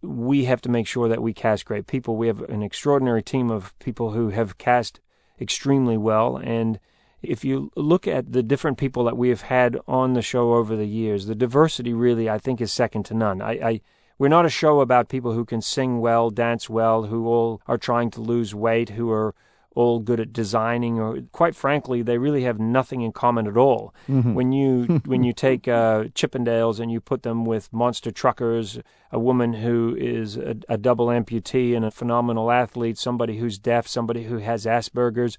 we 0.03 0.45
have 0.45 0.62
to 0.62 0.69
make 0.69 0.86
sure 0.86 1.10
that 1.10 1.23
we 1.23 1.33
cast 1.33 1.65
great 1.65 1.88
people. 1.88 2.15
We 2.15 2.27
have 2.27 2.41
an 2.43 2.62
extraordinary 2.62 3.23
team 3.23 3.49
of 3.49 3.77
people 3.79 4.12
who 4.12 4.29
have 4.29 4.60
cast 4.60 4.99
extremely 5.41 5.97
well 5.97 6.38
and 6.38 6.79
if 7.21 7.43
you 7.43 7.71
look 7.75 8.08
at 8.08 8.32
the 8.32 8.43
different 8.43 8.77
people 8.77 9.03
that 9.06 9.17
we 9.17 9.30
have 9.30 9.41
had 9.41 9.77
on 9.88 10.13
the 10.13 10.21
show 10.21 10.53
over 10.53 10.75
the 10.75 10.88
years, 10.88 11.25
the 11.25 11.36
diversity 11.36 11.93
really, 11.93 12.30
I 12.30 12.38
think, 12.38 12.62
is 12.62 12.71
second 12.71 13.03
to 13.06 13.13
none. 13.13 13.41
I, 13.41 13.51
I 13.51 13.82
we're 14.19 14.30
not 14.30 14.45
a 14.45 14.49
show 14.49 14.80
about 14.80 15.10
people 15.10 15.34
who 15.34 15.45
can 15.45 15.62
sing 15.62 15.99
well, 15.99 16.32
dance 16.32 16.69
well, 16.69 17.03
who 17.03 17.27
all 17.27 17.62
are 17.67 17.77
trying 17.77 18.10
to 18.12 18.21
lose 18.21 18.56
weight, 18.56 18.89
who 18.89 19.12
are 19.12 19.36
all 19.75 19.99
good 19.99 20.19
at 20.19 20.34
designing, 20.34 20.99
or 20.99 21.19
quite 21.32 21.56
frankly, 21.56 22.01
they 22.01 22.17
really 22.17 22.41
have 22.43 22.60
nothing 22.60 23.01
in 23.01 23.12
common 23.12 23.45
at 23.45 23.56
all. 23.56 23.93
Mm-hmm. 24.10 24.34
When 24.34 24.51
you 24.51 24.84
when 25.06 25.23
you 25.23 25.34
take 25.34 25.67
uh, 25.67 26.06
Chippendales 26.15 26.80
and 26.80 26.91
you 26.91 26.99
put 26.99 27.21
them 27.21 27.45
with 27.45 27.71
monster 27.71 28.10
truckers, 28.10 28.80
a 29.12 29.19
woman 29.19 29.53
who 29.53 29.95
is 29.95 30.36
a, 30.36 30.56
a 30.67 30.77
double 30.77 31.08
amputee 31.08 31.75
and 31.75 31.86
a 31.86 31.91
phenomenal 31.91 32.49
athlete, 32.49 32.97
somebody 32.97 33.38
who's 33.38 33.60
deaf, 33.60 33.88
somebody 33.88 34.23
who 34.23 34.39
has 34.39 34.65
Asperger's, 34.65 35.38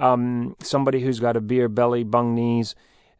um, 0.00 0.56
somebody 0.60 1.00
who's 1.00 1.20
got 1.20 1.36
a 1.36 1.40
beer 1.40 1.68
belly, 1.68 2.02
bung 2.04 2.34
knees. 2.34 2.74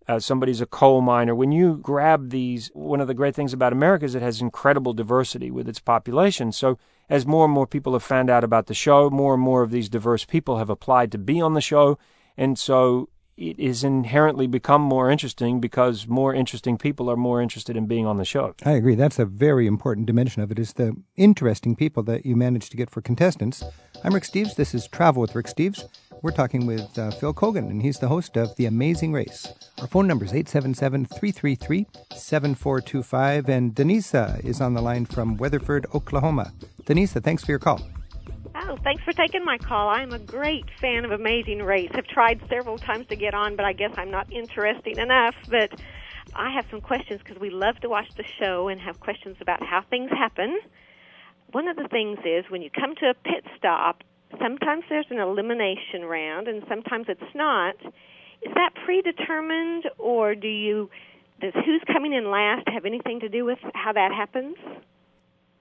Uh, 0.08 0.18
somebody's 0.18 0.60
a 0.60 0.66
coal 0.66 1.00
miner. 1.02 1.34
When 1.34 1.52
you 1.52 1.76
grab 1.76 2.30
these, 2.30 2.70
one 2.74 3.00
of 3.00 3.06
the 3.06 3.14
great 3.14 3.34
things 3.34 3.52
about 3.52 3.72
America 3.72 4.04
is 4.04 4.14
it 4.14 4.22
has 4.22 4.40
incredible 4.40 4.92
diversity 4.92 5.50
with 5.50 5.68
its 5.68 5.78
population. 5.78 6.50
So 6.50 6.78
as 7.08 7.26
more 7.26 7.44
and 7.44 7.54
more 7.54 7.66
people 7.66 7.92
have 7.92 8.02
found 8.02 8.28
out 8.28 8.42
about 8.42 8.66
the 8.66 8.74
show, 8.74 9.10
more 9.10 9.34
and 9.34 9.42
more 9.42 9.62
of 9.62 9.70
these 9.70 9.88
diverse 9.88 10.24
people 10.24 10.58
have 10.58 10.70
applied 10.70 11.12
to 11.12 11.18
be 11.18 11.40
on 11.40 11.54
the 11.54 11.60
show. 11.60 11.96
And 12.36 12.58
so 12.58 13.08
it 13.36 13.58
is 13.58 13.82
inherently 13.82 14.46
become 14.46 14.82
more 14.82 15.10
interesting 15.10 15.60
because 15.60 16.06
more 16.06 16.34
interesting 16.34 16.76
people 16.76 17.10
are 17.10 17.16
more 17.16 17.40
interested 17.40 17.76
in 17.76 17.86
being 17.86 18.06
on 18.06 18.18
the 18.18 18.24
show. 18.24 18.54
I 18.64 18.72
agree. 18.72 18.94
That's 18.94 19.18
a 19.18 19.24
very 19.24 19.66
important 19.66 20.06
dimension 20.06 20.42
of 20.42 20.50
it 20.50 20.58
is 20.58 20.74
the 20.74 20.94
interesting 21.16 21.74
people 21.74 22.02
that 22.04 22.26
you 22.26 22.36
manage 22.36 22.68
to 22.70 22.76
get 22.76 22.90
for 22.90 23.00
contestants. 23.00 23.64
I'm 24.04 24.12
Rick 24.12 24.24
Steves. 24.24 24.56
This 24.56 24.74
is 24.74 24.86
Travel 24.88 25.22
with 25.22 25.34
Rick 25.34 25.46
Steves. 25.46 25.84
We're 26.22 26.32
talking 26.32 26.66
with 26.66 26.98
uh, 26.98 27.10
Phil 27.12 27.32
Keoghan, 27.32 27.70
and 27.70 27.80
he's 27.80 27.98
the 27.98 28.08
host 28.08 28.36
of 28.36 28.54
The 28.56 28.66
Amazing 28.66 29.14
Race. 29.14 29.54
Our 29.80 29.86
phone 29.86 30.06
number 30.06 30.26
is 30.26 30.34
877 30.34 31.06
333 31.06 31.86
7425, 32.14 33.48
and 33.48 33.74
Denisa 33.74 34.44
is 34.44 34.60
on 34.60 34.74
the 34.74 34.82
line 34.82 35.06
from 35.06 35.38
Weatherford, 35.38 35.86
Oklahoma. 35.94 36.52
Denisa, 36.84 37.24
thanks 37.24 37.42
for 37.42 37.52
your 37.52 37.58
call. 37.58 37.80
Oh, 38.54 38.76
thanks 38.84 39.02
for 39.02 39.14
taking 39.14 39.46
my 39.46 39.56
call. 39.56 39.88
I'm 39.88 40.12
a 40.12 40.18
great 40.18 40.66
fan 40.78 41.06
of 41.06 41.10
Amazing 41.10 41.62
Race. 41.62 41.90
I've 41.94 42.06
tried 42.06 42.42
several 42.50 42.76
times 42.76 43.06
to 43.06 43.16
get 43.16 43.32
on, 43.32 43.56
but 43.56 43.64
I 43.64 43.72
guess 43.72 43.92
I'm 43.96 44.10
not 44.10 44.30
interesting 44.30 44.98
enough. 44.98 45.34
But 45.48 45.72
I 46.34 46.50
have 46.50 46.66
some 46.70 46.82
questions 46.82 47.20
because 47.24 47.40
we 47.40 47.48
love 47.48 47.76
to 47.80 47.88
watch 47.88 48.08
the 48.18 48.24
show 48.38 48.68
and 48.68 48.78
have 48.78 49.00
questions 49.00 49.38
about 49.40 49.64
how 49.64 49.84
things 49.88 50.10
happen. 50.10 50.58
One 51.52 51.66
of 51.66 51.76
the 51.76 51.88
things 51.88 52.18
is 52.26 52.44
when 52.50 52.60
you 52.60 52.68
come 52.68 52.94
to 52.96 53.06
a 53.06 53.14
pit 53.14 53.44
stop 53.56 54.02
sometimes 54.38 54.84
there's 54.88 55.06
an 55.10 55.18
elimination 55.18 56.04
round 56.04 56.48
and 56.48 56.62
sometimes 56.68 57.06
it's 57.08 57.34
not. 57.34 57.76
Is 58.42 58.52
that 58.54 58.70
predetermined 58.84 59.84
or 59.98 60.34
do 60.34 60.48
you 60.48 60.90
does 61.40 61.54
who's 61.64 61.82
coming 61.86 62.12
in 62.12 62.30
last 62.30 62.68
have 62.68 62.84
anything 62.84 63.20
to 63.20 63.28
do 63.28 63.44
with 63.44 63.58
how 63.74 63.92
that 63.92 64.12
happens? 64.12 64.56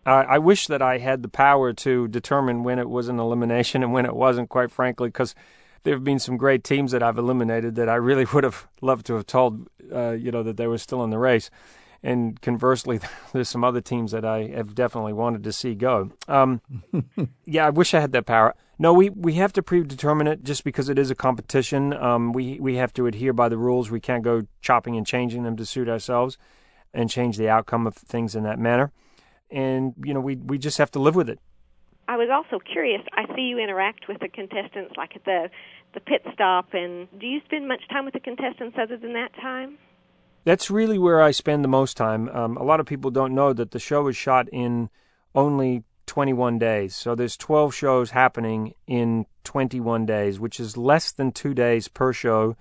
I 0.06 0.40
wish 0.40 0.68
that 0.68 0.82
I 0.82 0.98
had 0.98 1.22
the 1.22 1.30
power 1.30 1.72
to 1.74 2.08
determine 2.08 2.64
when 2.64 2.80
it 2.80 2.90
was 2.90 3.10
an 3.10 3.20
elimination 3.20 3.84
and 3.84 3.94
when 3.94 4.06
it 4.06 4.16
wasn't, 4.16 4.50
quite 4.50 4.72
frankly, 4.72 5.10
because 5.10 5.36
there 5.84 5.94
have 5.94 6.04
been 6.04 6.20
some 6.20 6.36
great 6.36 6.64
teams 6.64 6.92
that 6.92 7.04
I've 7.04 7.18
eliminated 7.18 7.76
that 7.76 7.90
I 7.90 7.96
really 7.96 8.26
would 8.34 8.44
have 8.44 8.68
loved 8.82 9.06
to 9.08 9.16
have 9.16 9.28
told, 9.28 9.68
uh, 9.94 10.12
you 10.12 10.32
know, 10.32 10.42
that 10.44 10.58
they 10.58 10.68
were 10.68 10.78
still 10.78 11.04
in 11.04 11.10
the 11.10 11.20
race. 11.20 11.52
And 12.02 12.40
conversely, 12.42 13.00
there's 13.34 13.50
some 13.50 13.64
other 13.64 13.82
teams 13.82 14.12
that 14.12 14.26
I 14.26 14.48
have 14.48 14.76
definitely 14.76 15.14
wanted 15.14 15.44
to 15.44 15.52
see 15.52 15.76
go. 15.76 16.12
Um, 16.28 16.62
yeah, 17.46 17.68
I 17.68 17.70
wish 17.70 17.94
I 17.94 18.00
had 18.00 18.12
that 18.14 18.26
power. 18.26 18.56
No, 18.82 18.94
we, 18.94 19.10
we 19.10 19.34
have 19.34 19.52
to 19.54 19.62
predetermine 19.62 20.28
it 20.28 20.44
just 20.44 20.64
because 20.64 20.88
it 20.88 20.98
is 20.98 21.12
a 21.12 21.16
competition. 21.16 21.94
Um, 21.94 22.32
we 22.32 22.60
we 22.62 22.78
have 22.78 22.94
to 22.94 23.08
adhere 23.08 23.34
by 23.34 23.50
the 23.50 23.58
rules. 23.58 23.92
We 23.92 24.00
can't 24.00 24.24
go 24.24 24.44
chopping 24.62 24.96
and 24.96 25.06
changing 25.06 25.44
them 25.44 25.58
to 25.58 25.66
suit 25.66 25.90
ourselves, 25.90 26.38
and 26.94 27.10
change 27.10 27.38
the 27.38 27.50
outcome 27.50 27.86
of 27.86 27.96
things 27.96 28.36
in 28.36 28.44
that 28.44 28.58
manner. 28.58 28.94
And 29.52 29.94
you 30.04 30.14
know, 30.14 30.22
we 30.22 30.38
we 30.38 30.58
just 30.58 30.78
have 30.78 30.92
to 30.92 31.00
live 31.00 31.16
with 31.16 31.30
it. 31.30 31.40
I 32.08 32.16
was 32.16 32.30
also 32.32 32.60
curious. 32.60 33.02
I 33.14 33.26
see 33.36 33.44
you 33.44 33.60
interact 33.60 34.08
with 34.08 34.20
the 34.20 34.30
contestants, 34.30 34.94
like 34.96 35.16
at 35.16 35.26
the 35.26 35.50
the 35.94 36.00
pit 36.00 36.22
stop, 36.34 36.74
and 36.74 37.08
do 37.20 37.28
you 37.28 37.42
spend 37.46 37.68
much 37.68 37.82
time 37.90 38.06
with 38.06 38.14
the 38.14 38.20
contestants 38.20 38.78
other 38.82 38.96
than 38.96 39.14
that 39.14 39.34
time? 39.36 39.78
That's 40.44 40.72
really 40.72 40.98
where 40.98 41.22
I 41.22 41.32
spend 41.32 41.64
the 41.64 41.70
most 41.70 41.98
time. 41.98 42.30
Um, 42.30 42.58
a 42.58 42.64
lot 42.64 42.80
of 42.80 42.86
people 42.86 43.12
don't 43.12 43.36
know 43.36 43.54
that 43.54 43.72
the 43.72 43.80
show 43.80 44.08
is 44.08 44.16
shot 44.16 44.48
in 44.52 44.90
only 45.36 45.84
21 46.06 46.58
days. 46.58 46.96
So 46.96 47.14
there's 47.14 47.38
12 47.38 47.74
shows 47.74 48.12
happening 48.12 48.74
in 48.88 49.26
21 49.44 50.06
days, 50.06 50.40
which 50.40 50.60
is 50.60 50.76
less 50.76 51.12
than 51.12 51.32
two 51.32 51.54
days 51.54 51.88
per 51.88 52.14
show. 52.14 52.56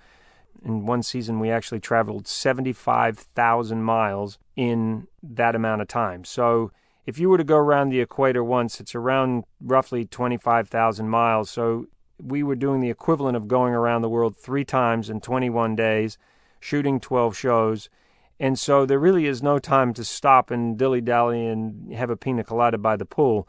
In 0.65 0.87
one 0.87 1.03
season, 1.03 1.41
we 1.41 1.51
actually 1.51 1.81
traveled 1.81 2.27
75,000 2.27 3.83
miles 3.83 4.39
in 4.57 5.07
that 5.23 5.55
amount 5.55 5.81
of 5.81 5.89
time. 5.89 6.25
So 6.25 6.73
if 7.07 7.19
you 7.19 7.31
were 7.31 7.39
to 7.39 7.45
go 7.45 7.57
around 7.57 7.89
the 7.89 8.01
equator 8.01 8.45
once, 8.45 8.81
it's 8.81 8.95
around 8.95 9.45
roughly 9.63 10.05
25,000 10.05 11.09
miles. 11.09 11.49
So 11.49 11.87
we 12.21 12.43
were 12.43 12.57
doing 12.57 12.81
the 12.81 12.91
equivalent 12.91 13.37
of 13.37 13.49
going 13.49 13.73
around 13.73 14.03
the 14.03 14.09
world 14.09 14.37
three 14.37 14.65
times 14.65 15.09
in 15.09 15.21
21 15.21 15.77
days 15.77 16.19
shooting 16.61 17.01
12 17.01 17.37
shows. 17.37 17.89
And 18.41 18.59
so 18.59 18.87
there 18.87 18.99
really 18.99 19.27
is 19.27 19.43
no 19.43 19.59
time 19.59 19.93
to 19.95 20.05
stop 20.05 20.51
and 20.51 20.79
dilly 20.79 21.01
dally 21.01 21.47
and 21.47 21.93
have 21.93 22.11
a 22.11 22.17
pina 22.17 22.45
colada 22.45 22.79
by 22.79 22.97
the 22.97 23.05
pool. 23.05 23.49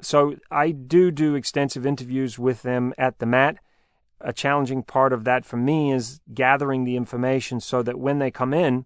So 0.00 0.36
I 0.50 0.72
do 0.72 1.10
do 1.10 1.34
extensive 1.34 1.86
interviews 1.86 2.38
with 2.38 2.62
them 2.62 2.92
at 2.98 3.18
the 3.18 3.26
mat. 3.26 3.56
A 4.20 4.32
challenging 4.32 4.82
part 4.82 5.12
of 5.12 5.24
that 5.24 5.44
for 5.44 5.56
me 5.56 5.92
is 5.92 6.20
gathering 6.32 6.84
the 6.84 6.96
information 6.96 7.60
so 7.60 7.82
that 7.82 7.98
when 7.98 8.18
they 8.18 8.30
come 8.30 8.52
in, 8.52 8.84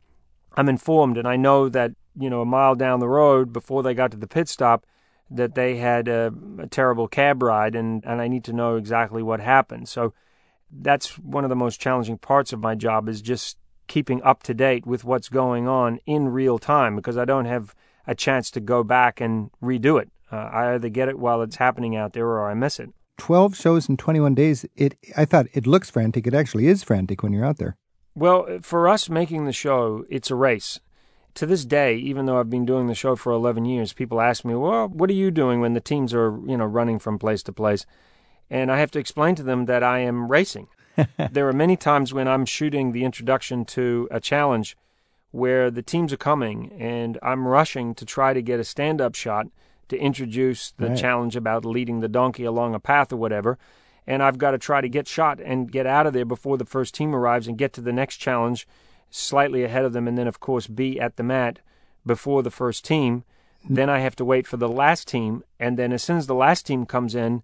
I'm 0.54 0.68
informed 0.68 1.16
and 1.16 1.26
I 1.26 1.36
know 1.36 1.68
that, 1.68 1.92
you 2.16 2.30
know, 2.30 2.42
a 2.42 2.46
mile 2.46 2.74
down 2.74 3.00
the 3.00 3.08
road 3.08 3.52
before 3.52 3.82
they 3.82 3.94
got 3.94 4.10
to 4.12 4.16
the 4.16 4.26
pit 4.26 4.48
stop, 4.48 4.86
that 5.30 5.54
they 5.54 5.76
had 5.76 6.08
a, 6.08 6.32
a 6.58 6.66
terrible 6.66 7.06
cab 7.06 7.42
ride 7.42 7.74
and, 7.74 8.04
and 8.04 8.20
I 8.20 8.28
need 8.28 8.44
to 8.44 8.52
know 8.52 8.76
exactly 8.76 9.22
what 9.22 9.40
happened. 9.40 9.88
So 9.88 10.12
that's 10.70 11.18
one 11.18 11.44
of 11.44 11.50
the 11.50 11.56
most 11.56 11.80
challenging 11.80 12.18
parts 12.18 12.52
of 12.52 12.60
my 12.60 12.74
job 12.74 13.08
is 13.08 13.22
just 13.22 13.56
keeping 13.90 14.22
up 14.22 14.44
to 14.44 14.54
date 14.54 14.86
with 14.86 15.02
what's 15.02 15.28
going 15.28 15.66
on 15.66 15.98
in 16.06 16.28
real 16.28 16.60
time 16.60 16.94
because 16.94 17.18
I 17.18 17.24
don't 17.24 17.46
have 17.46 17.74
a 18.06 18.14
chance 18.14 18.48
to 18.52 18.60
go 18.60 18.84
back 18.84 19.20
and 19.20 19.50
redo 19.60 20.00
it. 20.00 20.08
Uh, 20.30 20.36
I 20.36 20.74
either 20.74 20.88
get 20.88 21.08
it 21.08 21.18
while 21.18 21.42
it's 21.42 21.56
happening 21.56 21.96
out 21.96 22.12
there 22.12 22.26
or 22.26 22.48
I 22.48 22.54
miss 22.54 22.78
it. 22.78 22.90
12 23.18 23.56
shows 23.56 23.88
in 23.88 23.96
21 23.96 24.34
days. 24.36 24.64
It 24.76 24.96
I 25.16 25.24
thought 25.24 25.46
it 25.52 25.66
looks 25.66 25.90
frantic. 25.90 26.26
It 26.28 26.34
actually 26.34 26.68
is 26.68 26.84
frantic 26.84 27.22
when 27.22 27.32
you're 27.32 27.44
out 27.44 27.58
there. 27.58 27.76
Well, 28.14 28.60
for 28.62 28.86
us 28.86 29.10
making 29.10 29.46
the 29.46 29.52
show, 29.52 30.04
it's 30.08 30.30
a 30.30 30.36
race. 30.36 30.78
To 31.34 31.46
this 31.46 31.64
day, 31.64 31.96
even 31.96 32.26
though 32.26 32.38
I've 32.38 32.50
been 32.50 32.64
doing 32.64 32.86
the 32.86 32.94
show 32.94 33.16
for 33.16 33.32
11 33.32 33.64
years, 33.64 33.92
people 33.92 34.20
ask 34.20 34.44
me, 34.44 34.54
"Well, 34.54 34.86
what 34.88 35.10
are 35.10 35.20
you 35.24 35.32
doing 35.32 35.60
when 35.60 35.74
the 35.74 35.80
teams 35.80 36.14
are, 36.14 36.38
you 36.46 36.56
know, 36.56 36.64
running 36.64 37.00
from 37.00 37.18
place 37.18 37.42
to 37.44 37.52
place?" 37.52 37.86
And 38.48 38.70
I 38.70 38.78
have 38.78 38.90
to 38.92 39.00
explain 39.00 39.34
to 39.34 39.42
them 39.42 39.66
that 39.66 39.82
I 39.82 39.98
am 39.98 40.30
racing. 40.30 40.68
There 41.30 41.48
are 41.48 41.52
many 41.52 41.76
times 41.76 42.12
when 42.12 42.28
I'm 42.28 42.44
shooting 42.44 42.92
the 42.92 43.04
introduction 43.04 43.64
to 43.66 44.08
a 44.10 44.20
challenge 44.20 44.76
where 45.30 45.70
the 45.70 45.82
teams 45.82 46.12
are 46.12 46.18
coming 46.18 46.72
and 46.78 47.18
I'm 47.22 47.46
rushing 47.46 47.94
to 47.96 48.04
try 48.04 48.32
to 48.32 48.42
get 48.42 48.60
a 48.60 48.64
stand 48.64 49.00
up 49.00 49.14
shot 49.14 49.46
to 49.88 49.98
introduce 49.98 50.72
the 50.72 50.88
right. 50.88 50.98
challenge 50.98 51.36
about 51.36 51.64
leading 51.64 52.00
the 52.00 52.08
donkey 52.08 52.44
along 52.44 52.74
a 52.74 52.80
path 52.80 53.12
or 53.12 53.16
whatever. 53.16 53.58
And 54.06 54.22
I've 54.22 54.38
got 54.38 54.52
to 54.52 54.58
try 54.58 54.80
to 54.80 54.88
get 54.88 55.06
shot 55.06 55.40
and 55.40 55.70
get 55.70 55.86
out 55.86 56.06
of 56.06 56.12
there 56.12 56.24
before 56.24 56.56
the 56.56 56.64
first 56.64 56.94
team 56.94 57.14
arrives 57.14 57.46
and 57.46 57.58
get 57.58 57.72
to 57.74 57.80
the 57.80 57.92
next 57.92 58.16
challenge 58.16 58.66
slightly 59.10 59.62
ahead 59.64 59.84
of 59.84 59.92
them. 59.92 60.08
And 60.08 60.16
then, 60.16 60.26
of 60.26 60.40
course, 60.40 60.66
be 60.66 60.98
at 61.00 61.16
the 61.16 61.22
mat 61.22 61.60
before 62.06 62.42
the 62.42 62.50
first 62.50 62.84
team. 62.84 63.24
Then 63.68 63.90
I 63.90 63.98
have 63.98 64.16
to 64.16 64.24
wait 64.24 64.46
for 64.46 64.56
the 64.56 64.68
last 64.68 65.06
team. 65.06 65.44
And 65.58 65.78
then, 65.78 65.92
as 65.92 66.02
soon 66.02 66.16
as 66.16 66.26
the 66.26 66.34
last 66.34 66.66
team 66.66 66.86
comes 66.86 67.14
in, 67.14 67.42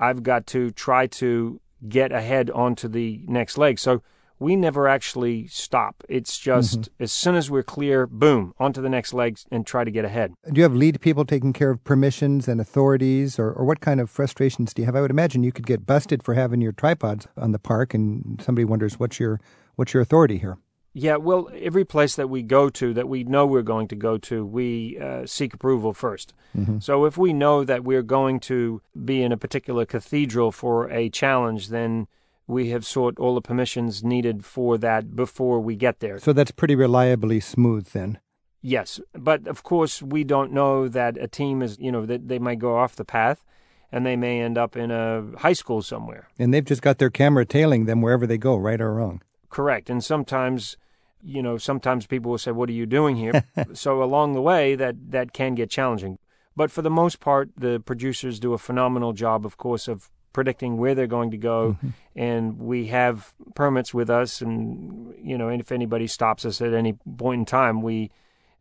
I've 0.00 0.22
got 0.22 0.46
to 0.48 0.70
try 0.70 1.06
to 1.06 1.60
get 1.86 2.12
ahead 2.12 2.50
onto 2.50 2.88
the 2.88 3.22
next 3.26 3.58
leg. 3.58 3.78
So 3.78 4.02
we 4.38 4.56
never 4.56 4.86
actually 4.86 5.46
stop. 5.48 6.04
It's 6.08 6.38
just 6.38 6.82
mm-hmm. 6.82 7.02
as 7.02 7.12
soon 7.12 7.34
as 7.34 7.50
we're 7.50 7.62
clear, 7.62 8.06
boom, 8.06 8.54
onto 8.58 8.80
the 8.80 8.88
next 8.88 9.12
leg 9.12 9.38
and 9.50 9.66
try 9.66 9.84
to 9.84 9.90
get 9.90 10.04
ahead. 10.04 10.32
Do 10.52 10.58
you 10.58 10.62
have 10.62 10.74
lead 10.74 11.00
people 11.00 11.24
taking 11.24 11.52
care 11.52 11.70
of 11.70 11.82
permissions 11.84 12.46
and 12.46 12.60
authorities, 12.60 13.38
or, 13.38 13.50
or 13.50 13.64
what 13.64 13.80
kind 13.80 14.00
of 14.00 14.10
frustrations 14.10 14.72
do 14.72 14.82
you 14.82 14.86
have? 14.86 14.96
I 14.96 15.00
would 15.00 15.10
imagine 15.10 15.42
you 15.42 15.52
could 15.52 15.66
get 15.66 15.86
busted 15.86 16.22
for 16.22 16.34
having 16.34 16.60
your 16.60 16.72
tripods 16.72 17.26
on 17.36 17.52
the 17.52 17.58
park, 17.58 17.94
and 17.94 18.40
somebody 18.40 18.64
wonders 18.64 18.98
what's 18.98 19.18
your 19.18 19.40
what's 19.76 19.92
your 19.92 20.02
authority 20.02 20.38
here. 20.38 20.58
Yeah, 20.98 21.14
well, 21.14 21.48
every 21.54 21.84
place 21.84 22.16
that 22.16 22.28
we 22.28 22.42
go 22.42 22.68
to 22.70 22.92
that 22.94 23.08
we 23.08 23.22
know 23.22 23.46
we're 23.46 23.62
going 23.62 23.86
to 23.86 23.94
go 23.94 24.18
to, 24.18 24.44
we 24.44 24.98
uh, 24.98 25.26
seek 25.26 25.54
approval 25.54 25.94
1st 25.94 26.26
mm-hmm. 26.56 26.78
So 26.80 27.04
if 27.04 27.16
we 27.16 27.32
know 27.32 27.62
that 27.62 27.84
we're 27.84 28.02
going 28.02 28.40
to 28.40 28.82
be 29.04 29.22
in 29.22 29.30
a 29.30 29.36
particular 29.36 29.86
cathedral 29.86 30.50
for 30.50 30.90
a 30.90 31.08
challenge, 31.08 31.68
then 31.68 32.08
we 32.48 32.70
have 32.70 32.84
sought 32.84 33.16
all 33.20 33.36
the 33.36 33.40
permissions 33.40 34.02
needed 34.02 34.44
for 34.44 34.76
that 34.78 35.14
before 35.14 35.60
we 35.60 35.76
get 35.76 36.00
there. 36.00 36.18
So 36.18 36.32
that's 36.32 36.50
pretty 36.50 36.74
reliably 36.74 37.38
smooth 37.38 37.86
then. 37.90 38.18
Yes, 38.60 39.00
but 39.12 39.46
of 39.46 39.62
course 39.62 40.02
we 40.02 40.24
don't 40.24 40.50
know 40.50 40.88
that 40.88 41.16
a 41.16 41.28
team 41.28 41.62
is, 41.62 41.78
you 41.78 41.92
know, 41.92 42.06
that 42.06 42.26
they 42.26 42.40
might 42.40 42.58
go 42.58 42.76
off 42.76 42.96
the 42.96 43.04
path 43.04 43.44
and 43.92 44.04
they 44.04 44.16
may 44.16 44.40
end 44.40 44.58
up 44.58 44.76
in 44.76 44.90
a 44.90 45.24
high 45.38 45.52
school 45.52 45.80
somewhere. 45.80 46.26
And 46.40 46.52
they've 46.52 46.64
just 46.64 46.82
got 46.82 46.98
their 46.98 47.10
camera 47.10 47.46
tailing 47.46 47.84
them 47.84 48.02
wherever 48.02 48.26
they 48.26 48.36
go, 48.36 48.56
right 48.56 48.80
or 48.80 48.94
wrong. 48.94 49.22
Correct. 49.48 49.88
And 49.88 50.02
sometimes 50.02 50.76
you 51.22 51.42
know, 51.42 51.58
sometimes 51.58 52.06
people 52.06 52.30
will 52.30 52.38
say, 52.38 52.50
"What 52.50 52.68
are 52.68 52.72
you 52.72 52.86
doing 52.86 53.16
here?" 53.16 53.44
so 53.72 54.02
along 54.02 54.34
the 54.34 54.42
way, 54.42 54.74
that 54.74 55.10
that 55.10 55.32
can 55.32 55.54
get 55.54 55.70
challenging. 55.70 56.18
But 56.56 56.70
for 56.70 56.82
the 56.82 56.90
most 56.90 57.20
part, 57.20 57.50
the 57.56 57.80
producers 57.80 58.40
do 58.40 58.52
a 58.52 58.58
phenomenal 58.58 59.12
job, 59.12 59.46
of 59.46 59.56
course, 59.56 59.86
of 59.86 60.10
predicting 60.32 60.76
where 60.76 60.94
they're 60.94 61.06
going 61.06 61.30
to 61.30 61.36
go, 61.36 61.72
mm-hmm. 61.72 61.88
and 62.16 62.58
we 62.58 62.88
have 62.88 63.32
permits 63.54 63.94
with 63.94 64.10
us, 64.10 64.40
and 64.40 65.14
you 65.22 65.38
know, 65.38 65.48
and 65.48 65.60
if 65.60 65.72
anybody 65.72 66.06
stops 66.06 66.44
us 66.44 66.60
at 66.60 66.74
any 66.74 66.94
point 67.16 67.40
in 67.40 67.44
time, 67.44 67.82
we 67.82 68.10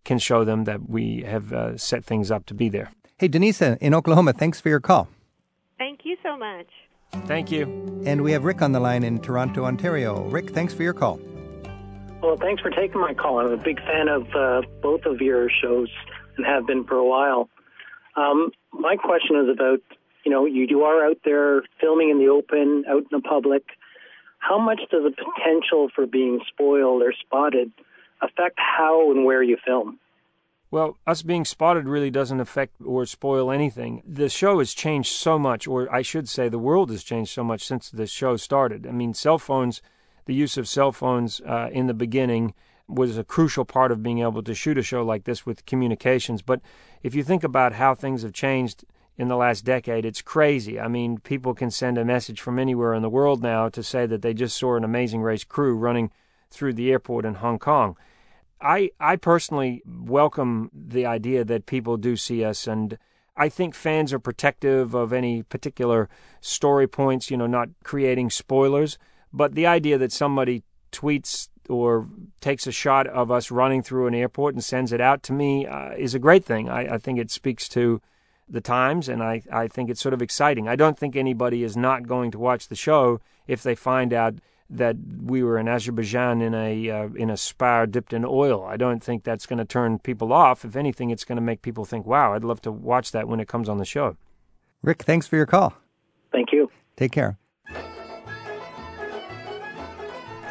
can 0.03 0.19
show 0.19 0.43
them 0.43 0.63
that 0.63 0.89
we 0.89 1.23
have 1.23 1.51
uh, 1.51 1.77
set 1.77 2.05
things 2.05 2.31
up 2.31 2.45
to 2.45 2.53
be 2.53 2.69
there. 2.69 2.91
Hey, 3.17 3.27
Denise 3.27 3.61
in 3.61 3.93
Oklahoma, 3.93 4.33
thanks 4.33 4.61
for 4.61 4.69
your 4.69 4.79
call. 4.79 5.09
Thank 5.77 6.01
you 6.03 6.15
so 6.23 6.37
much. 6.37 6.67
Thank 7.25 7.51
you. 7.51 7.63
And 8.05 8.21
we 8.21 8.31
have 8.31 8.43
Rick 8.43 8.61
on 8.61 8.71
the 8.71 8.79
line 8.79 9.03
in 9.03 9.19
Toronto, 9.19 9.65
Ontario. 9.65 10.23
Rick, 10.29 10.51
thanks 10.51 10.73
for 10.73 10.83
your 10.83 10.93
call. 10.93 11.19
Well, 12.21 12.35
thanks 12.35 12.61
for 12.61 12.71
taking 12.71 12.99
my 12.99 13.13
call. 13.13 13.39
I'm 13.39 13.51
a 13.51 13.57
big 13.57 13.79
fan 13.79 14.07
of 14.07 14.27
uh, 14.35 14.61
both 14.81 15.05
of 15.05 15.21
your 15.21 15.49
shows 15.49 15.89
and 16.35 16.45
have 16.45 16.65
been 16.65 16.83
for 16.83 16.95
a 16.95 17.05
while. 17.05 17.47
Um, 18.15 18.51
my 18.73 18.95
question 18.95 19.37
is 19.37 19.49
about, 19.49 19.79
you 20.25 20.31
know, 20.31 20.45
you, 20.45 20.65
you 20.67 20.81
are 20.83 21.05
out 21.05 21.19
there 21.23 21.61
filming 21.79 22.09
in 22.09 22.17
the 22.17 22.27
open, 22.27 22.83
out 22.89 23.03
in 23.03 23.07
the 23.11 23.21
public. 23.21 23.63
How 24.39 24.59
much 24.59 24.81
does 24.91 25.03
the 25.03 25.11
potential 25.11 25.89
for 25.93 26.05
being 26.05 26.39
spoiled 26.47 27.03
or 27.03 27.13
spotted 27.13 27.71
affect 28.21 28.57
how 28.57 29.11
and 29.11 29.23
where 29.23 29.43
you 29.43 29.57
film? 29.63 29.99
Well, 30.69 30.97
us 31.05 31.21
being 31.21 31.45
spotted 31.45 31.87
really 31.87 32.11
doesn't 32.11 32.41
affect 32.41 32.73
or 32.83 33.05
spoil 33.05 33.51
anything. 33.51 34.03
The 34.05 34.27
show 34.27 34.59
has 34.59 34.73
changed 34.73 35.13
so 35.13 35.39
much, 35.39 35.65
or 35.65 35.93
I 35.93 36.01
should 36.01 36.27
say, 36.27 36.49
the 36.49 36.59
world 36.59 36.89
has 36.89 37.03
changed 37.03 37.31
so 37.31 37.43
much 37.43 37.65
since 37.65 37.89
the 37.89 38.07
show 38.07 38.35
started. 38.35 38.85
I 38.85 38.91
mean, 38.91 39.13
cell 39.13 39.37
phones, 39.37 39.81
the 40.27 40.35
use 40.35 40.57
of 40.57 40.67
cell 40.67 40.91
phones 40.91 41.41
uh, 41.41 41.69
in 41.71 41.87
the 41.87 41.93
beginning 41.93 42.53
was 42.87 43.17
a 43.17 43.23
crucial 43.23 43.65
part 43.65 43.91
of 43.91 44.03
being 44.03 44.19
able 44.19 44.43
to 44.43 44.53
shoot 44.53 44.77
a 44.77 44.83
show 44.83 45.03
like 45.03 45.23
this 45.23 45.45
with 45.45 45.65
communications. 45.65 46.41
But 46.41 46.61
if 47.01 47.15
you 47.15 47.23
think 47.23 47.43
about 47.43 47.73
how 47.73 47.95
things 47.95 48.21
have 48.21 48.33
changed 48.33 48.85
in 49.17 49.29
the 49.29 49.35
last 49.35 49.65
decade, 49.65 50.05
it's 50.05 50.21
crazy. 50.21 50.79
I 50.79 50.87
mean, 50.87 51.17
people 51.17 51.53
can 51.53 51.71
send 51.71 51.97
a 51.97 52.05
message 52.05 52.39
from 52.39 52.59
anywhere 52.59 52.93
in 52.93 53.01
the 53.01 53.09
world 53.09 53.41
now 53.41 53.69
to 53.69 53.81
say 53.81 54.05
that 54.05 54.21
they 54.21 54.33
just 54.33 54.57
saw 54.57 54.75
an 54.75 54.83
amazing 54.83 55.21
race 55.21 55.43
crew 55.43 55.75
running 55.75 56.11
through 56.51 56.73
the 56.73 56.91
airport 56.91 57.25
in 57.25 57.35
Hong 57.35 57.59
Kong. 57.59 57.97
I 58.59 58.91
I 58.99 59.15
personally 59.15 59.81
welcome 59.85 60.71
the 60.73 61.05
idea 61.05 61.45
that 61.45 61.67
people 61.67 61.97
do 61.97 62.15
see 62.15 62.43
us 62.43 62.67
and 62.67 62.97
I 63.39 63.49
think 63.49 63.75
fans 63.75 64.11
are 64.13 64.19
protective 64.19 64.95
of 64.95 65.13
any 65.13 65.43
particular 65.43 66.09
story 66.41 66.87
points, 66.87 67.29
you 67.29 67.37
know, 67.37 67.45
not 67.45 67.69
creating 67.83 68.31
spoilers, 68.31 68.97
but 69.37 69.55
the 69.55 69.65
idea 69.65 69.97
that 69.97 70.11
somebody 70.11 70.63
tweets 70.91 71.49
or 71.69 72.07
takes 72.41 72.65
a 72.65 72.71
shot 72.71 73.07
of 73.07 73.31
us 73.31 73.51
running 73.51 73.83
through 73.83 74.07
an 74.07 74.15
airport 74.15 74.53
and 74.53 74.63
sends 74.63 74.91
it 74.91 75.01
out 75.01 75.21
to 75.23 75.33
me 75.33 75.65
uh, 75.65 75.91
is 75.91 76.15
a 76.15 76.19
great 76.19 76.45
thing. 76.45 76.69
I, 76.69 76.95
I 76.95 76.97
think 76.97 77.19
it 77.19 77.29
speaks 77.29 77.67
to 77.69 78.01
the 78.49 78.61
times, 78.61 79.09
and 79.09 79.21
I, 79.21 79.41
I 79.51 79.67
think 79.67 79.89
it's 79.89 80.01
sort 80.01 80.13
of 80.13 80.21
exciting. 80.21 80.67
I 80.67 80.75
don't 80.75 80.97
think 80.97 81.15
anybody 81.15 81.63
is 81.63 81.75
not 81.75 82.07
going 82.07 82.31
to 82.31 82.39
watch 82.39 82.67
the 82.67 82.75
show 82.75 83.19
if 83.47 83.61
they 83.61 83.75
find 83.75 84.13
out 84.13 84.35
that 84.69 84.95
we 85.23 85.43
were 85.43 85.57
in 85.57 85.67
Azerbaijan 85.67 86.41
in 86.41 86.53
a 86.53 86.89
uh, 86.89 87.09
in 87.15 87.29
a 87.29 87.37
spa 87.37 87.85
dipped 87.85 88.13
in 88.13 88.25
oil. 88.25 88.65
I 88.65 88.75
don't 88.75 89.01
think 89.01 89.23
that's 89.23 89.45
going 89.45 89.59
to 89.59 89.65
turn 89.65 89.99
people 89.99 90.33
off. 90.33 90.65
If 90.65 90.75
anything, 90.75 91.09
it's 91.09 91.23
going 91.23 91.37
to 91.37 91.41
make 91.41 91.61
people 91.61 91.85
think, 91.85 92.05
"Wow, 92.05 92.33
I'd 92.33 92.43
love 92.43 92.61
to 92.63 92.71
watch 92.71 93.11
that 93.11 93.27
when 93.27 93.39
it 93.39 93.47
comes 93.47 93.69
on 93.69 93.77
the 93.77 93.85
show." 93.85 94.17
Rick, 94.81 95.03
thanks 95.03 95.25
for 95.25 95.37
your 95.37 95.45
call. 95.45 95.73
Thank 96.31 96.51
you. 96.51 96.69
Take 96.97 97.11
care. 97.13 97.37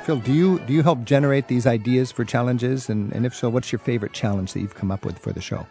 Phil, 0.07 0.21
do 0.21 0.33
you 0.33 0.61
do 0.61 0.73
you 0.73 0.85
help 0.85 1.03
generate 1.03 1.49
these 1.49 1.66
ideas 1.66 2.12
for 2.12 2.25
challenges, 2.25 2.88
and, 2.88 3.12
and 3.12 3.27
if 3.27 3.35
so, 3.35 3.49
what's 3.49 3.73
your 3.73 3.81
favorite 3.81 4.12
challenge 4.12 4.53
that 4.53 4.61
you've 4.61 4.77
come 4.77 4.92
up 4.92 5.05
with 5.05 5.19
for 5.19 5.33
the 5.33 5.40
show? 5.40 5.66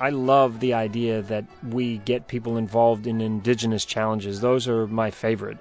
I 0.00 0.10
love 0.10 0.58
the 0.58 0.74
idea 0.74 1.22
that 1.22 1.44
we 1.68 1.98
get 1.98 2.26
people 2.26 2.56
involved 2.56 3.06
in 3.06 3.20
indigenous 3.20 3.84
challenges. 3.84 4.40
Those 4.40 4.66
are 4.66 4.88
my 4.88 5.12
favorite. 5.12 5.58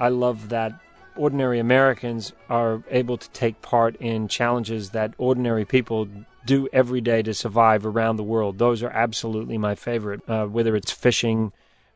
I 0.00 0.08
love 0.08 0.48
that 0.48 0.80
ordinary 1.14 1.60
Americans 1.60 2.32
are 2.50 2.82
able 2.90 3.16
to 3.18 3.30
take 3.30 3.62
part 3.62 3.94
in 4.00 4.26
challenges 4.26 4.90
that 4.90 5.14
ordinary 5.16 5.64
people 5.64 6.08
do 6.44 6.68
every 6.72 7.00
day 7.00 7.22
to 7.22 7.32
survive 7.32 7.86
around 7.86 8.16
the 8.16 8.24
world. 8.24 8.58
Those 8.58 8.82
are 8.82 8.90
absolutely 8.90 9.58
my 9.58 9.76
favorite. 9.76 10.28
Uh, 10.28 10.46
whether 10.46 10.74
it's 10.74 10.90
fishing, 10.90 11.52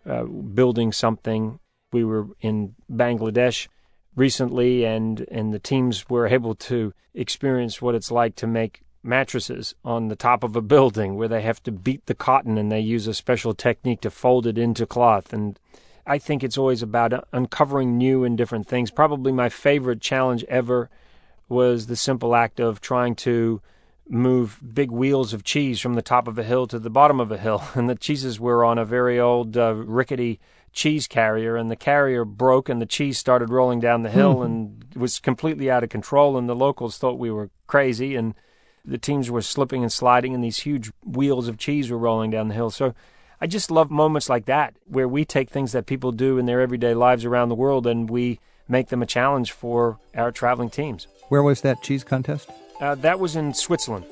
uh, 0.06 0.22
building 0.22 0.92
something. 0.92 1.58
We 1.92 2.04
were 2.04 2.28
in 2.40 2.76
Bangladesh 2.88 3.66
recently, 4.16 4.84
and 4.84 5.26
and 5.30 5.52
the 5.52 5.58
teams 5.58 6.08
were 6.08 6.26
able 6.26 6.54
to 6.54 6.92
experience 7.14 7.82
what 7.82 7.94
it's 7.94 8.10
like 8.10 8.36
to 8.36 8.46
make 8.46 8.82
mattresses 9.02 9.74
on 9.84 10.08
the 10.08 10.16
top 10.16 10.44
of 10.44 10.54
a 10.54 10.62
building, 10.62 11.16
where 11.16 11.28
they 11.28 11.42
have 11.42 11.62
to 11.64 11.72
beat 11.72 12.06
the 12.06 12.14
cotton 12.14 12.56
and 12.56 12.70
they 12.70 12.80
use 12.80 13.06
a 13.06 13.14
special 13.14 13.54
technique 13.54 14.00
to 14.00 14.10
fold 14.10 14.46
it 14.46 14.56
into 14.56 14.86
cloth 14.86 15.32
and 15.32 15.58
I 16.06 16.18
think 16.18 16.42
it's 16.42 16.58
always 16.58 16.82
about 16.82 17.28
uncovering 17.32 17.96
new 17.96 18.24
and 18.24 18.36
different 18.36 18.66
things. 18.66 18.90
Probably 18.90 19.32
my 19.32 19.48
favorite 19.48 20.00
challenge 20.00 20.44
ever 20.48 20.90
was 21.48 21.86
the 21.86 21.96
simple 21.96 22.34
act 22.34 22.58
of 22.58 22.80
trying 22.80 23.14
to 23.14 23.60
move 24.08 24.58
big 24.74 24.90
wheels 24.90 25.32
of 25.32 25.44
cheese 25.44 25.80
from 25.80 25.94
the 25.94 26.02
top 26.02 26.26
of 26.26 26.38
a 26.38 26.42
hill 26.42 26.66
to 26.66 26.78
the 26.78 26.90
bottom 26.90 27.20
of 27.20 27.30
a 27.30 27.38
hill. 27.38 27.62
And 27.74 27.88
the 27.88 27.94
cheeses 27.94 28.40
were 28.40 28.64
on 28.64 28.78
a 28.78 28.84
very 28.84 29.20
old, 29.20 29.56
uh, 29.56 29.74
rickety 29.74 30.40
cheese 30.72 31.06
carrier, 31.06 31.56
and 31.56 31.70
the 31.70 31.76
carrier 31.76 32.24
broke, 32.24 32.68
and 32.68 32.80
the 32.80 32.86
cheese 32.86 33.18
started 33.18 33.50
rolling 33.50 33.80
down 33.80 34.02
the 34.02 34.10
hill 34.10 34.36
mm. 34.36 34.44
and 34.44 34.84
was 34.96 35.20
completely 35.20 35.70
out 35.70 35.84
of 35.84 35.90
control. 35.90 36.36
And 36.36 36.48
the 36.48 36.56
locals 36.56 36.98
thought 36.98 37.18
we 37.18 37.30
were 37.30 37.50
crazy, 37.66 38.16
and 38.16 38.34
the 38.84 38.98
teams 38.98 39.30
were 39.30 39.42
slipping 39.42 39.82
and 39.82 39.92
sliding, 39.92 40.34
and 40.34 40.42
these 40.42 40.60
huge 40.60 40.90
wheels 41.04 41.48
of 41.48 41.58
cheese 41.58 41.90
were 41.90 41.98
rolling 41.98 42.30
down 42.30 42.48
the 42.48 42.54
hill. 42.54 42.70
So 42.70 42.94
I 43.42 43.48
just 43.48 43.72
love 43.72 43.90
moments 43.90 44.28
like 44.28 44.44
that 44.46 44.76
where 44.84 45.08
we 45.08 45.24
take 45.24 45.50
things 45.50 45.72
that 45.72 45.86
people 45.86 46.12
do 46.12 46.38
in 46.38 46.46
their 46.46 46.60
everyday 46.60 46.94
lives 46.94 47.24
around 47.24 47.48
the 47.48 47.56
world 47.56 47.88
and 47.88 48.08
we 48.08 48.38
make 48.68 48.88
them 48.88 49.02
a 49.02 49.06
challenge 49.06 49.50
for 49.50 49.98
our 50.14 50.30
traveling 50.30 50.70
teams. 50.70 51.08
Where 51.28 51.42
was 51.42 51.60
that 51.62 51.82
cheese 51.82 52.04
contest? 52.04 52.48
Uh, 52.80 52.94
that 52.96 53.18
was 53.18 53.34
in 53.34 53.52
Switzerland. 53.52 54.04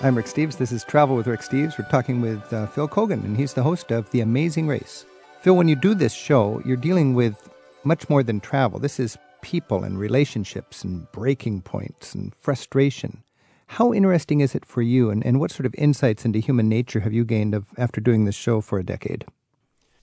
I'm 0.00 0.16
Rick 0.16 0.26
Steves. 0.26 0.56
This 0.56 0.70
is 0.70 0.84
Travel 0.84 1.16
with 1.16 1.26
Rick 1.26 1.40
Steves. 1.40 1.76
We're 1.76 1.90
talking 1.90 2.20
with 2.20 2.52
uh, 2.52 2.68
Phil 2.68 2.86
Keoghan, 2.86 3.24
and 3.24 3.36
he's 3.36 3.54
the 3.54 3.64
host 3.64 3.90
of 3.90 4.08
The 4.12 4.20
Amazing 4.20 4.68
Race. 4.68 5.04
Phil, 5.40 5.56
when 5.56 5.66
you 5.66 5.74
do 5.74 5.92
this 5.92 6.12
show, 6.12 6.62
you're 6.64 6.76
dealing 6.76 7.14
with 7.14 7.50
much 7.82 8.08
more 8.08 8.22
than 8.22 8.38
travel. 8.38 8.78
This 8.78 9.00
is 9.00 9.18
people 9.42 9.82
and 9.82 9.98
relationships 9.98 10.84
and 10.84 11.10
breaking 11.10 11.62
points 11.62 12.14
and 12.14 12.32
frustration. 12.36 13.24
How 13.66 13.92
interesting 13.92 14.40
is 14.40 14.54
it 14.54 14.64
for 14.64 14.82
you, 14.82 15.10
and, 15.10 15.26
and 15.26 15.40
what 15.40 15.50
sort 15.50 15.66
of 15.66 15.74
insights 15.76 16.24
into 16.24 16.38
human 16.38 16.68
nature 16.68 17.00
have 17.00 17.12
you 17.12 17.24
gained 17.24 17.52
of, 17.52 17.66
after 17.76 18.00
doing 18.00 18.24
this 18.24 18.36
show 18.36 18.60
for 18.60 18.78
a 18.78 18.86
decade? 18.86 19.24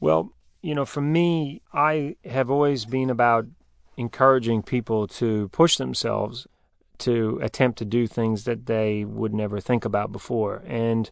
Well, 0.01 0.33
you 0.61 0.75
know, 0.75 0.83
for 0.83 1.01
me, 1.01 1.61
I 1.71 2.17
have 2.25 2.51
always 2.51 2.83
been 2.83 3.09
about 3.09 3.45
encouraging 3.95 4.61
people 4.61 5.07
to 5.07 5.47
push 5.49 5.77
themselves 5.77 6.47
to 6.99 7.39
attempt 7.41 7.77
to 7.79 7.85
do 7.85 8.07
things 8.07 8.43
that 8.43 8.65
they 8.65 9.05
would 9.05 9.33
never 9.33 9.59
think 9.59 9.85
about 9.85 10.11
before. 10.11 10.63
And 10.65 11.09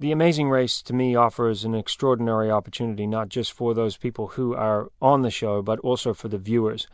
the 0.00 0.12
Amazing 0.12 0.50
Race 0.50 0.82
to 0.82 0.92
me 0.92 1.14
offers 1.14 1.64
an 1.64 1.74
extraordinary 1.74 2.50
opportunity, 2.50 3.06
not 3.06 3.28
just 3.28 3.52
for 3.52 3.74
those 3.74 3.96
people 3.96 4.28
who 4.28 4.54
are 4.54 4.90
on 5.00 5.22
the 5.22 5.30
show, 5.30 5.62
but 5.62 5.78
also 5.80 6.12
for 6.12 6.28
the 6.28 6.38
viewers. 6.38 6.88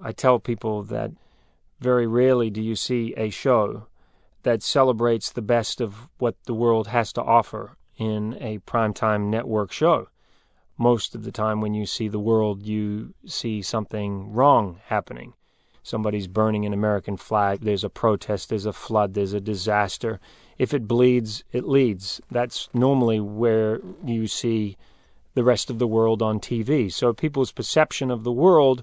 I 0.00 0.12
tell 0.12 0.38
people 0.38 0.82
that 0.84 1.12
very 1.80 2.06
rarely 2.06 2.50
do 2.50 2.60
you 2.60 2.76
see 2.76 3.14
a 3.16 3.30
show 3.30 3.86
that 4.42 4.62
celebrates 4.62 5.30
the 5.30 5.42
best 5.42 5.80
of 5.80 6.08
what 6.18 6.36
the 6.44 6.54
world 6.54 6.88
has 6.88 7.12
to 7.14 7.22
offer 7.22 7.76
in 7.96 8.36
a 8.40 8.58
primetime 8.60 9.28
network 9.28 9.72
show. 9.72 10.08
Most 10.78 11.14
of 11.14 11.24
the 11.24 11.32
time, 11.32 11.60
when 11.60 11.74
you 11.74 11.86
see 11.86 12.06
the 12.06 12.20
world, 12.20 12.62
you 12.62 13.14
see 13.24 13.62
something 13.62 14.30
wrong 14.32 14.78
happening. 14.86 15.32
Somebody's 15.86 16.26
burning 16.26 16.66
an 16.66 16.72
American 16.72 17.16
flag, 17.16 17.60
there's 17.60 17.84
a 17.84 17.88
protest, 17.88 18.48
there's 18.48 18.66
a 18.66 18.72
flood, 18.72 19.14
there's 19.14 19.32
a 19.32 19.40
disaster. 19.40 20.18
If 20.58 20.74
it 20.74 20.88
bleeds, 20.88 21.44
it 21.52 21.64
leads. 21.64 22.20
That's 22.28 22.68
normally 22.74 23.20
where 23.20 23.80
you 24.04 24.26
see 24.26 24.76
the 25.34 25.44
rest 25.44 25.70
of 25.70 25.78
the 25.78 25.86
world 25.86 26.22
on 26.22 26.40
TV. 26.40 26.92
So 26.92 27.12
people's 27.12 27.52
perception 27.52 28.10
of 28.10 28.24
the 28.24 28.32
world 28.32 28.82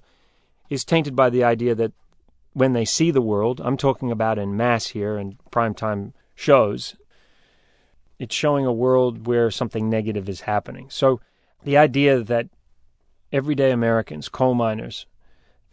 is 0.69 0.85
tainted 0.85 1.13
by 1.13 1.29
the 1.29 1.43
idea 1.43 1.75
that 1.75 1.91
when 2.53 2.71
they 2.71 2.85
see 2.85 3.11
the 3.11 3.21
world, 3.21 3.59
I'm 3.61 3.75
talking 3.75 4.09
about 4.09 4.39
in 4.39 4.55
mass 4.55 4.87
here 4.87 5.17
and 5.17 5.35
primetime 5.51 6.13
shows, 6.35 6.95
it's 8.17 8.33
showing 8.33 8.65
a 8.65 8.71
world 8.71 9.27
where 9.27 9.51
something 9.51 9.89
negative 9.89 10.29
is 10.29 10.41
happening. 10.41 10.89
So 10.89 11.19
the 11.65 11.75
idea 11.75 12.21
that 12.21 12.47
everyday 13.33 13.71
Americans, 13.71 14.29
coal 14.29 14.53
miners, 14.53 15.05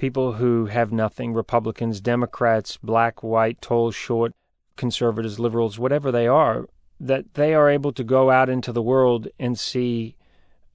people 0.00 0.32
who 0.32 0.64
have 0.64 0.90
nothing, 0.90 1.34
Republicans, 1.34 2.00
Democrats, 2.00 2.78
black, 2.78 3.22
white, 3.22 3.60
tall, 3.60 3.90
short, 3.90 4.32
conservatives, 4.78 5.38
liberals, 5.38 5.78
whatever 5.78 6.10
they 6.10 6.26
are, 6.26 6.64
that 6.98 7.34
they 7.34 7.52
are 7.52 7.68
able 7.68 7.92
to 7.92 8.02
go 8.02 8.30
out 8.30 8.48
into 8.48 8.72
the 8.72 8.80
world 8.80 9.28
and 9.38 9.58
see 9.58 10.16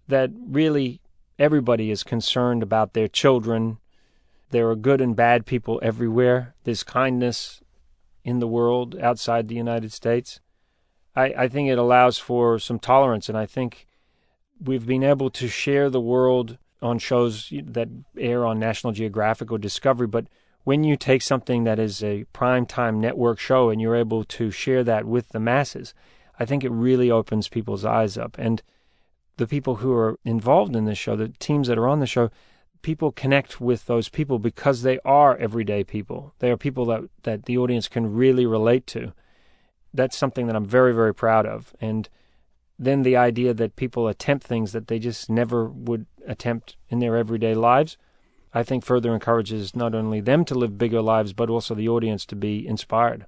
that 0.07 0.29
really 0.47 1.01
everybody 1.39 1.89
is 1.89 2.03
concerned 2.03 2.61
about 2.61 2.93
their 2.93 3.07
children, 3.07 3.79
there 4.51 4.69
are 4.69 4.75
good 4.75 5.01
and 5.01 5.15
bad 5.15 5.47
people 5.47 5.79
everywhere. 5.81 6.53
There's 6.63 6.83
kindness 6.83 7.63
in 8.23 8.37
the 8.37 8.47
world 8.47 8.95
outside 8.99 9.47
the 9.47 9.55
United 9.55 9.91
States. 9.91 10.39
I, 11.15 11.33
I 11.35 11.47
think 11.47 11.67
it 11.67 11.79
allows 11.79 12.19
for 12.19 12.59
some 12.59 12.77
tolerance, 12.77 13.27
and 13.27 13.37
I 13.37 13.47
think 13.47 13.87
we've 14.61 14.85
been 14.85 15.03
able 15.03 15.31
to 15.31 15.47
share 15.47 15.89
the 15.89 15.99
world 15.99 16.59
on 16.85 16.99
shows 16.99 17.51
that 17.51 17.89
air 18.17 18.45
on 18.45 18.59
National 18.59 18.93
Geographic 18.93 19.51
or 19.51 19.57
Discovery, 19.57 20.07
but 20.07 20.27
when 20.63 20.83
you 20.83 20.97
take 20.97 21.21
something 21.21 21.63
that 21.63 21.79
is 21.79 22.03
a 22.03 22.25
primetime 22.33 22.97
network 22.97 23.39
show 23.39 23.69
and 23.69 23.79
you're 23.79 23.95
able 23.95 24.23
to 24.23 24.49
share 24.51 24.83
that 24.83 25.05
with 25.05 25.29
the 25.29 25.39
masses, 25.39 25.93
I 26.39 26.45
think 26.45 26.63
it 26.63 26.71
really 26.71 27.11
opens 27.11 27.47
people's 27.47 27.85
eyes 27.85 28.17
up. 28.17 28.35
And 28.39 28.61
the 29.37 29.47
people 29.47 29.75
who 29.75 29.93
are 29.93 30.17
involved 30.25 30.75
in 30.75 30.85
this 30.85 30.97
show, 30.97 31.15
the 31.15 31.29
teams 31.29 31.67
that 31.67 31.77
are 31.77 31.87
on 31.87 31.99
the 31.99 32.07
show, 32.07 32.31
people 32.81 33.11
connect 33.11 33.61
with 33.61 33.85
those 33.85 34.09
people 34.09 34.39
because 34.39 34.81
they 34.81 34.99
are 35.05 35.37
everyday 35.37 35.83
people. 35.83 36.33
They 36.39 36.51
are 36.51 36.57
people 36.57 36.85
that, 36.85 37.03
that 37.23 37.45
the 37.45 37.57
audience 37.57 37.87
can 37.87 38.13
really 38.13 38.45
relate 38.45 38.87
to. 38.87 39.13
That's 39.93 40.17
something 40.17 40.47
that 40.47 40.55
I'm 40.55 40.65
very, 40.65 40.93
very 40.93 41.13
proud 41.13 41.45
of. 41.45 41.75
And 41.79 42.09
then 42.77 43.03
the 43.03 43.15
idea 43.15 43.53
that 43.53 43.75
people 43.75 44.07
attempt 44.07 44.45
things 44.45 44.71
that 44.71 44.87
they 44.87 44.99
just 44.99 45.29
never 45.29 45.69
would 45.69 46.05
attempt 46.27 46.77
in 46.89 46.99
their 46.99 47.15
everyday 47.15 47.53
lives, 47.53 47.97
I 48.53 48.63
think 48.63 48.85
further 48.85 49.13
encourages 49.13 49.75
not 49.75 49.93
only 49.93 50.21
them 50.21 50.45
to 50.45 50.55
live 50.55 50.77
bigger 50.77 51.01
lives, 51.01 51.33
but 51.33 51.49
also 51.49 51.75
the 51.75 51.89
audience 51.89 52.25
to 52.27 52.35
be 52.35 52.65
inspired. 52.65 53.25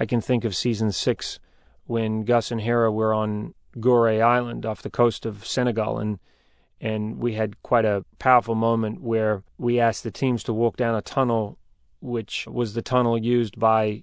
I 0.00 0.06
can 0.06 0.20
think 0.20 0.44
of 0.44 0.56
season 0.56 0.90
six 0.90 1.38
when 1.86 2.24
Gus 2.24 2.50
and 2.50 2.60
Hera 2.60 2.90
were 2.90 3.14
on 3.14 3.54
Gorée 3.76 4.20
Island 4.20 4.66
off 4.66 4.82
the 4.82 4.90
coast 4.90 5.24
of 5.24 5.46
Senegal, 5.46 5.98
and 5.98 6.18
and 6.80 7.18
we 7.18 7.34
had 7.34 7.60
quite 7.62 7.84
a 7.84 8.04
powerful 8.18 8.54
moment 8.54 9.00
where 9.00 9.42
we 9.58 9.80
asked 9.80 10.04
the 10.04 10.10
teams 10.10 10.44
to 10.44 10.52
walk 10.52 10.76
down 10.76 10.94
a 10.94 11.02
tunnel, 11.02 11.58
which 12.00 12.46
was 12.46 12.74
the 12.74 12.82
tunnel 12.82 13.18
used 13.18 13.58
by 13.58 14.02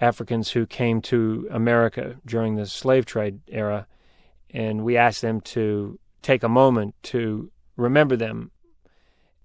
Africans 0.00 0.50
who 0.52 0.66
came 0.66 1.00
to 1.02 1.48
America 1.50 2.16
during 2.24 2.54
the 2.54 2.66
slave 2.66 3.04
trade 3.06 3.40
era, 3.48 3.86
and 4.50 4.84
we 4.84 4.96
asked 4.96 5.22
them 5.22 5.40
to 5.40 5.98
take 6.22 6.42
a 6.42 6.48
moment 6.48 6.94
to 7.02 7.50
remember 7.76 8.16
them. 8.16 8.50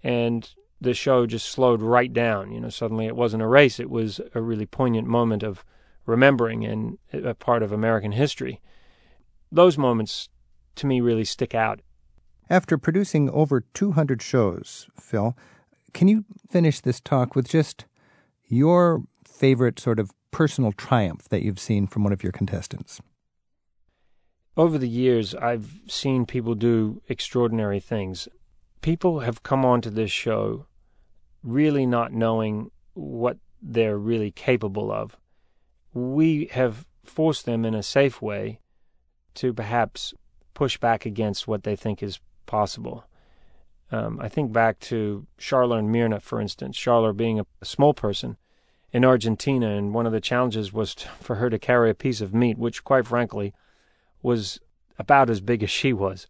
And 0.04 0.50
the 0.80 0.94
show 0.94 1.26
just 1.26 1.48
slowed 1.50 1.82
right 1.82 2.14
down. 2.14 2.52
You 2.52 2.62
know, 2.62 2.70
suddenly 2.70 3.08
it 3.08 3.16
wasn't 3.16 3.44
a 3.44 3.48
race; 3.48 3.80
it 3.80 3.90
was 3.90 4.22
a 4.34 4.42
really 4.42 4.66
poignant 4.66 5.08
moment 5.08 5.44
of 5.44 5.66
remembering 6.06 6.66
and 6.66 6.98
a 7.12 7.34
part 7.34 7.64
of 7.64 7.72
American 7.72 8.14
history. 8.14 8.62
Those 9.52 9.78
moments, 9.78 10.30
to 10.76 10.88
me, 10.88 11.02
really 11.02 11.26
stick 11.26 11.56
out. 11.56 11.82
After 12.50 12.78
producing 12.78 13.30
over 13.30 13.62
200 13.62 14.22
shows, 14.22 14.88
Phil, 15.00 15.36
can 15.94 16.08
you 16.08 16.26
finish 16.50 16.80
this 16.80 17.02
talk 17.02 17.36
with 17.36 17.50
just 17.50 17.86
your 18.48 19.04
favorite 19.26 19.80
sort 19.80 20.00
of 20.00 20.12
personal 20.32 20.72
triumph 20.72 21.28
that 21.30 21.42
you've 21.42 21.60
seen 21.60 21.88
from 21.88 22.04
one 22.04 22.14
of 22.14 22.24
your 22.24 22.32
contestants? 22.32 23.02
Over 24.58 24.80
the 24.80 24.90
years, 24.90 25.36
I've 25.36 25.82
seen 25.88 26.26
people 26.26 26.56
do 26.56 27.04
extraordinary 27.08 27.80
things. 27.80 28.28
People 28.82 29.20
have 29.20 29.44
come 29.44 29.64
onto 29.64 29.92
this 29.92 30.10
show 30.10 30.66
really 31.44 31.86
not 31.86 32.12
knowing 32.12 32.72
what 32.96 33.38
they're 33.62 34.00
really 34.00 34.32
capable 34.32 34.92
of. 34.92 35.16
We 35.94 36.46
have 36.48 36.88
forced 37.04 37.46
them 37.46 37.66
in 37.66 37.76
a 37.76 37.84
safe 37.84 38.20
way 38.20 38.60
to 39.36 39.54
perhaps 39.54 40.16
push 40.56 40.80
back 40.80 41.06
against 41.06 41.48
what 41.48 41.64
they 41.64 41.76
think 41.76 42.02
is 42.02 42.20
possible. 42.48 43.06
Um, 43.92 44.20
I 44.20 44.28
think 44.28 44.52
back 44.52 44.80
to 44.80 45.28
Charla 45.40 45.78
and 45.78 45.94
Mirna, 45.94 46.20
for 46.20 46.42
instance. 46.42 46.76
Charla 46.76 47.16
being 47.16 47.40
a 47.40 47.46
small 47.66 47.94
person 47.94 48.38
in 48.92 49.06
Argentina, 49.06 49.70
and 49.70 49.94
one 49.94 50.08
of 50.08 50.14
the 50.14 50.20
challenges 50.20 50.74
was 50.74 50.96
to, 50.96 51.08
for 51.20 51.36
her 51.36 51.52
to 51.52 51.60
carry 51.60 51.92
a 51.92 51.96
piece 51.96 52.22
of 52.22 52.34
meat, 52.34 52.58
which, 52.58 52.84
quite 52.84 53.06
frankly, 53.06 53.54
was 54.28 54.60
about 55.00 55.30
as 55.30 55.40
big 55.42 55.64
as 55.64 55.72
she 55.72 55.94
was. 55.94 56.28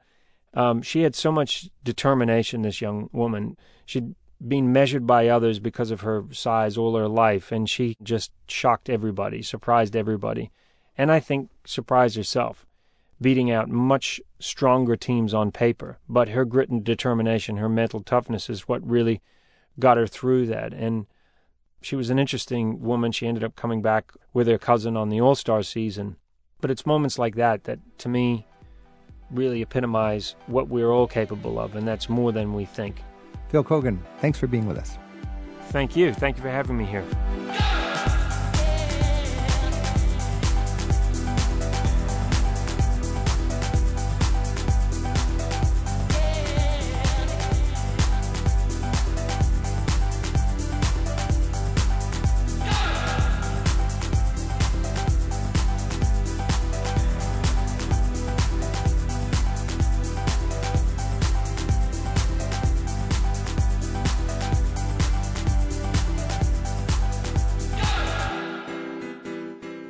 Um, 0.54 0.82
she 0.82 1.02
had 1.02 1.16
so 1.16 1.32
much 1.32 1.70
determination, 1.84 2.62
this 2.62 2.80
young 2.80 3.10
woman. 3.12 3.58
She'd 3.86 4.14
been 4.46 4.72
measured 4.72 5.08
by 5.08 5.28
others 5.28 5.60
because 5.60 5.90
of 5.90 6.02
her 6.02 6.26
size 6.32 6.78
all 6.78 6.96
her 6.96 7.08
life, 7.08 7.52
and 7.52 7.68
she 7.68 7.98
just 8.04 8.32
shocked 8.48 8.88
everybody, 8.88 9.42
surprised 9.42 9.96
everybody, 9.96 10.52
and 10.96 11.12
I 11.12 11.20
think 11.20 11.50
surprised 11.66 12.16
herself, 12.16 12.68
beating 13.20 13.50
out 13.52 13.68
much 13.68 14.22
stronger 14.40 14.96
teams 14.96 15.34
on 15.34 15.52
paper. 15.52 15.98
But 16.08 16.30
her 16.30 16.46
grit 16.46 16.70
and 16.70 16.84
determination, 16.84 17.58
her 17.58 17.70
mental 17.70 18.02
toughness 18.02 18.48
is 18.48 18.68
what 18.68 18.88
really 18.88 19.22
got 19.80 19.98
her 19.98 20.08
through 20.08 20.46
that. 20.48 20.72
And 20.72 21.08
she 21.82 21.96
was 21.96 22.12
an 22.12 22.20
interesting 22.20 22.80
woman. 22.82 23.12
She 23.12 23.28
ended 23.28 23.44
up 23.44 23.56
coming 23.56 23.82
back 23.82 24.12
with 24.34 24.48
her 24.48 24.60
cousin 24.60 24.96
on 24.96 25.10
the 25.10 25.22
All 25.22 25.36
Star 25.36 25.64
season. 25.64 26.18
But 26.60 26.72
it's 26.72 26.86
moments 26.86 27.20
like 27.20 27.36
that 27.36 27.66
that, 27.66 27.80
to 28.00 28.10
me, 28.10 28.48
really 29.32 29.62
epitomize 29.62 30.36
what 30.48 30.70
we're 30.70 30.92
all 30.92 31.08
capable 31.08 31.60
of, 31.60 31.76
and 31.76 31.88
that's 31.88 32.10
more 32.10 32.32
than 32.32 32.54
we 32.54 32.66
think. 32.66 33.02
Phil 33.50 33.64
Keoghan, 33.64 34.00
thanks 34.20 34.40
for 34.40 34.48
being 34.48 34.68
with 34.68 34.78
us. 34.78 34.98
Thank 35.70 35.96
you. 35.96 36.14
Thank 36.14 36.38
you 36.38 36.44
for 36.44 36.50
having 36.50 36.78
me 36.78 36.86
here. 36.86 37.06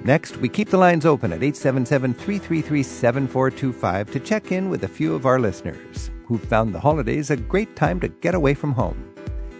Next, 0.08 0.38
we 0.38 0.48
keep 0.48 0.70
the 0.70 0.78
lines 0.78 1.06
open 1.06 1.34
at 1.34 1.44
877 1.44 2.14
333 2.14 2.82
7425 2.82 4.12
to 4.12 4.20
check 4.22 4.54
in 4.54 4.70
with 4.70 4.86
a 4.86 4.88
few 4.88 5.14
of 5.14 5.26
our 5.26 5.38
listeners 5.38 6.12
who 6.24 6.38
found 6.38 6.74
the 6.74 6.80
holidays 6.80 7.30
a 7.30 7.36
great 7.36 7.76
time 7.76 8.00
to 8.00 8.08
get 8.08 8.34
away 8.34 8.54
from 8.54 8.72
home. 8.72 9.14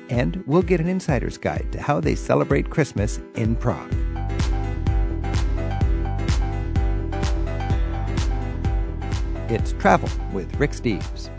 And 0.10 0.42
we'll 0.48 0.62
get 0.62 0.80
an 0.80 0.88
insider's 0.88 1.38
guide 1.38 1.68
to 1.74 1.82
how 1.82 2.00
they 2.00 2.16
celebrate 2.16 2.70
Christmas 2.70 3.20
in 3.36 3.58
Prague. 3.58 3.94
It's 9.50 9.74
Travel 9.74 10.10
with 10.32 10.56
Rick 10.58 10.72
Steves. 10.72 11.30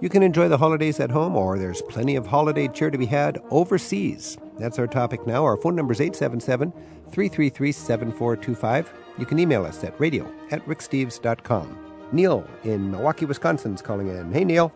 You 0.00 0.08
can 0.08 0.22
enjoy 0.22 0.46
the 0.48 0.58
holidays 0.58 1.00
at 1.00 1.10
home, 1.10 1.34
or 1.34 1.58
there's 1.58 1.82
plenty 1.82 2.14
of 2.14 2.28
holiday 2.28 2.68
cheer 2.68 2.92
to 2.92 2.98
be 2.98 3.06
had 3.06 3.42
overseas. 3.50 4.38
That's 4.58 4.78
our 4.78 4.86
topic 4.86 5.26
now. 5.26 5.44
Our 5.44 5.56
phone 5.56 5.76
number 5.76 5.92
is 5.92 6.00
877 6.00 6.72
333 7.10 7.72
7425. 7.72 8.92
You 9.18 9.26
can 9.26 9.38
email 9.38 9.64
us 9.64 9.82
at 9.84 9.98
radio 10.00 10.30
at 10.50 10.64
ricksteves.com. 10.66 11.78
Neil 12.12 12.46
in 12.64 12.90
Milwaukee, 12.90 13.26
Wisconsin 13.26 13.74
is 13.74 13.82
calling 13.82 14.08
in. 14.08 14.32
Hey, 14.32 14.44
Neil. 14.44 14.72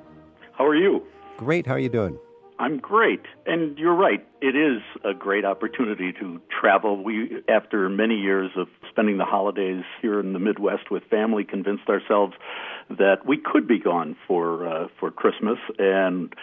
How 0.53 0.67
are 0.67 0.77
you? 0.77 1.03
Great. 1.37 1.67
How 1.67 1.75
are 1.75 1.79
you 1.79 1.89
doing? 1.89 2.19
I'm 2.59 2.77
great. 2.77 3.23
And 3.47 3.79
you're 3.79 3.95
right. 3.95 4.27
It 4.43 4.55
is 4.55 4.83
a 5.03 5.15
great 5.15 5.47
opportunity 5.47 6.13
to 6.21 6.41
travel. 6.61 7.03
We, 7.03 7.43
after 7.49 7.89
many 7.89 8.17
years 8.17 8.51
of 8.55 8.69
spending 8.91 9.17
the 9.17 9.25
holidays 9.25 9.83
here 10.03 10.21
in 10.21 10.35
the 10.35 10.39
Midwest 10.39 10.91
with 10.91 11.03
family, 11.05 11.43
convinced 11.43 11.89
ourselves 11.89 12.35
that 12.91 13.25
we 13.27 13.39
could 13.39 13.67
be 13.67 13.79
gone 13.79 14.15
for 14.29 14.69
uh, 14.69 14.89
for 14.99 15.11
Christmas 15.11 15.59
and 15.79 16.35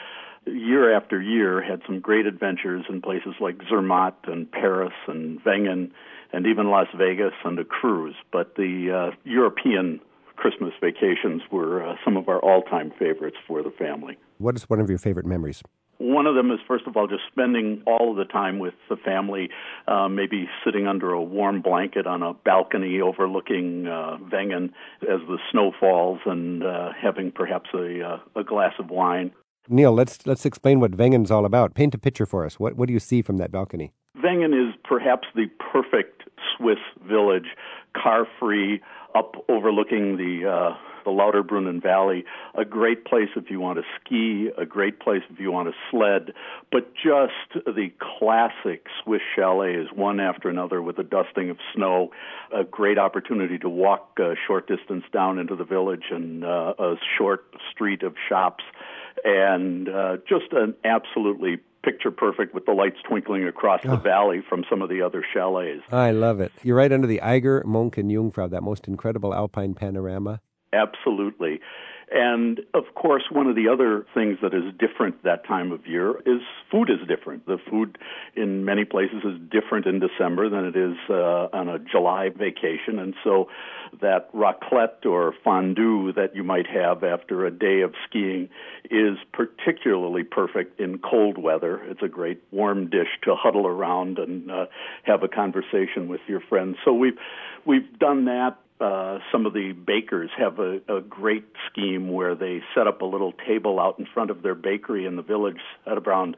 year 0.47 0.95
after 0.95 1.21
year 1.21 1.61
had 1.61 1.81
some 1.85 1.99
great 1.99 2.25
adventures 2.25 2.85
in 2.89 3.01
places 3.01 3.35
like 3.39 3.55
Zermatt 3.69 4.15
and 4.23 4.51
Paris 4.51 4.93
and 5.07 5.43
Wengen 5.43 5.91
and 6.33 6.45
even 6.45 6.69
Las 6.69 6.87
Vegas 6.97 7.33
and 7.43 7.57
a 7.59 7.63
cruise. 7.63 8.15
But 8.31 8.55
the 8.55 9.11
uh, 9.11 9.15
European 9.23 9.99
Christmas 10.35 10.73
vacations 10.79 11.41
were 11.51 11.83
uh, 11.83 11.95
some 12.05 12.15
of 12.15 12.29
our 12.29 12.39
all-time 12.39 12.91
favorites 12.97 13.37
for 13.47 13.63
the 13.63 13.71
family. 13.71 14.17
What 14.37 14.55
is 14.55 14.69
one 14.69 14.79
of 14.79 14.89
your 14.89 14.99
favorite 14.99 15.25
memories? 15.25 15.63
One 15.99 16.27
of 16.27 16.35
them 16.35 16.51
is, 16.51 16.59
first 16.67 16.85
of 16.85 16.95
all, 16.95 17.07
just 17.07 17.23
spending 17.31 17.81
all 17.87 18.11
of 18.11 18.17
the 18.17 18.31
time 18.31 18.59
with 18.59 18.75
the 18.87 18.97
family, 18.97 19.49
uh, 19.87 20.07
maybe 20.07 20.47
sitting 20.63 20.85
under 20.85 21.11
a 21.11 21.21
warm 21.21 21.63
blanket 21.63 22.05
on 22.05 22.21
a 22.21 22.35
balcony 22.35 23.01
overlooking 23.01 23.87
uh, 23.87 24.17
Wengen 24.31 24.65
as 25.01 25.21
the 25.27 25.39
snow 25.51 25.71
falls 25.79 26.19
and 26.25 26.63
uh, 26.63 26.91
having 27.01 27.31
perhaps 27.31 27.69
a, 27.73 28.01
uh, 28.03 28.39
a 28.39 28.43
glass 28.43 28.73
of 28.77 28.91
wine. 28.91 29.31
Neil, 29.69 29.91
let's 29.91 30.25
let's 30.25 30.45
explain 30.45 30.79
what 30.79 30.91
Wengen's 30.91 31.31
all 31.31 31.45
about. 31.45 31.73
Paint 31.73 31.93
a 31.95 31.97
picture 31.97 32.25
for 32.25 32.45
us. 32.45 32.59
What 32.59 32.75
what 32.75 32.87
do 32.87 32.93
you 32.93 32.99
see 32.99 33.21
from 33.21 33.37
that 33.37 33.51
balcony? 33.51 33.91
Wengen 34.23 34.53
is 34.53 34.75
perhaps 34.83 35.27
the 35.35 35.45
perfect 35.71 36.23
Swiss 36.55 36.79
village, 37.07 37.55
car 37.95 38.27
free, 38.39 38.81
up 39.15 39.35
overlooking 39.49 40.17
the 40.17 40.49
uh, 40.49 40.77
the 41.07 41.11
Lauterbrunnen 41.11 41.81
Valley. 41.81 42.25
A 42.55 42.65
great 42.65 43.05
place 43.05 43.29
if 43.37 43.49
you 43.49 43.61
want 43.61 43.79
to 43.79 43.83
ski, 43.99 44.49
a 44.57 44.65
great 44.65 44.99
place 44.99 45.21
if 45.29 45.39
you 45.39 45.51
want 45.51 45.69
to 45.69 45.75
sled, 45.89 46.33
but 46.69 46.93
just 46.93 47.65
the 47.65 47.91
classic 48.19 48.87
Swiss 49.01 49.21
chalets, 49.33 49.89
one 49.93 50.19
after 50.19 50.49
another 50.49 50.81
with 50.81 50.99
a 50.99 51.03
dusting 51.03 51.49
of 51.49 51.57
snow. 51.73 52.11
A 52.53 52.65
great 52.65 52.97
opportunity 52.97 53.57
to 53.59 53.69
walk 53.69 54.19
a 54.19 54.33
short 54.45 54.67
distance 54.67 55.05
down 55.13 55.39
into 55.39 55.55
the 55.55 55.63
village 55.63 56.11
and 56.11 56.43
uh, 56.43 56.73
a 56.77 56.95
short 57.17 57.45
street 57.71 58.03
of 58.03 58.15
shops, 58.27 58.65
and 59.23 59.89
uh, 59.89 60.17
just 60.27 60.51
an 60.51 60.75
absolutely 60.83 61.57
picture 61.83 62.11
perfect 62.11 62.53
with 62.53 62.65
the 62.65 62.73
lights 62.73 62.97
twinkling 63.07 63.47
across 63.47 63.81
oh. 63.85 63.91
the 63.91 63.97
valley 63.97 64.43
from 64.47 64.63
some 64.69 64.81
of 64.81 64.89
the 64.89 65.01
other 65.01 65.23
chalets. 65.33 65.81
I 65.91 66.11
love 66.11 66.39
it. 66.39 66.51
You're 66.63 66.75
right 66.75 66.91
under 66.91 67.07
the 67.07 67.21
Eiger, 67.21 67.63
Monch, 67.65 67.97
and 67.97 68.11
Jungfrau, 68.11 68.49
that 68.49 68.61
most 68.61 68.87
incredible 68.87 69.33
alpine 69.33 69.73
panorama. 69.73 70.41
Absolutely. 70.73 71.61
And 72.09 72.61
of 72.73 72.83
course, 72.95 73.23
one 73.29 73.47
of 73.47 73.55
the 73.55 73.67
other 73.67 74.05
things 74.13 74.37
that 74.41 74.53
is 74.53 74.63
different 74.79 75.23
that 75.23 75.45
time 75.45 75.73
of 75.73 75.85
year 75.85 76.17
is 76.25 76.41
food 76.71 76.89
is 76.89 77.05
different. 77.05 77.45
The 77.45 77.57
food 77.69 77.97
in 78.33 78.63
many 78.63 78.85
places 78.85 79.23
is 79.25 79.37
different 79.51 79.85
in 79.85 79.99
December 79.99 80.49
than 80.49 80.65
it 80.65 80.75
is 80.77 80.95
uh, 81.09 81.49
on 81.51 81.67
a 81.67 81.79
July 81.79 82.29
vacation. 82.29 82.97
And 82.99 83.13
so 83.25 83.49
that 84.01 84.31
raclette 84.33 85.05
or 85.05 85.33
fondue 85.43 86.13
that 86.13 86.33
you 86.33 86.45
might 86.45 86.67
have 86.67 87.03
after 87.03 87.45
a 87.45 87.51
day 87.51 87.81
of 87.81 87.93
skiing 88.07 88.47
is 88.89 89.17
particularly 89.33 90.23
perfect 90.23 90.79
in 90.79 90.99
cold 90.99 91.37
weather. 91.37 91.83
It's 91.83 92.01
a 92.01 92.07
great 92.07 92.41
warm 92.51 92.89
dish 92.89 93.19
to 93.23 93.35
huddle 93.35 93.67
around 93.67 94.17
and 94.17 94.49
uh, 94.49 94.65
have 95.03 95.23
a 95.23 95.27
conversation 95.27 96.07
with 96.07 96.21
your 96.27 96.39
friends. 96.39 96.77
So 96.85 96.93
we've 96.93 97.17
we've 97.65 97.99
done 97.99 98.25
that 98.25 98.57
uh, 98.79 99.19
some 99.31 99.45
of 99.45 99.53
the 99.53 99.71
bakers 99.71 100.29
have 100.37 100.59
a, 100.59 100.79
a 100.87 101.01
great 101.01 101.45
scheme 101.69 102.11
where 102.11 102.35
they 102.35 102.61
set 102.75 102.87
up 102.87 103.01
a 103.01 103.05
little 103.05 103.33
table 103.47 103.79
out 103.79 103.97
in 103.99 104.05
front 104.13 104.29
of 104.29 104.43
their 104.43 104.55
bakery 104.55 105.05
in 105.05 105.15
the 105.15 105.21
village 105.23 105.57
at 105.85 105.97
around 105.97 106.37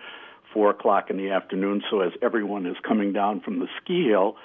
four 0.53 0.69
o'clock 0.69 1.09
in 1.09 1.17
the 1.17 1.31
afternoon. 1.31 1.83
So 1.91 2.01
as 2.01 2.11
everyone 2.21 2.65
is 2.65 2.77
coming 2.87 3.13
down 3.13 3.41
from 3.41 3.59
the 3.59 3.67
ski 3.81 4.07
hill, 4.07 4.37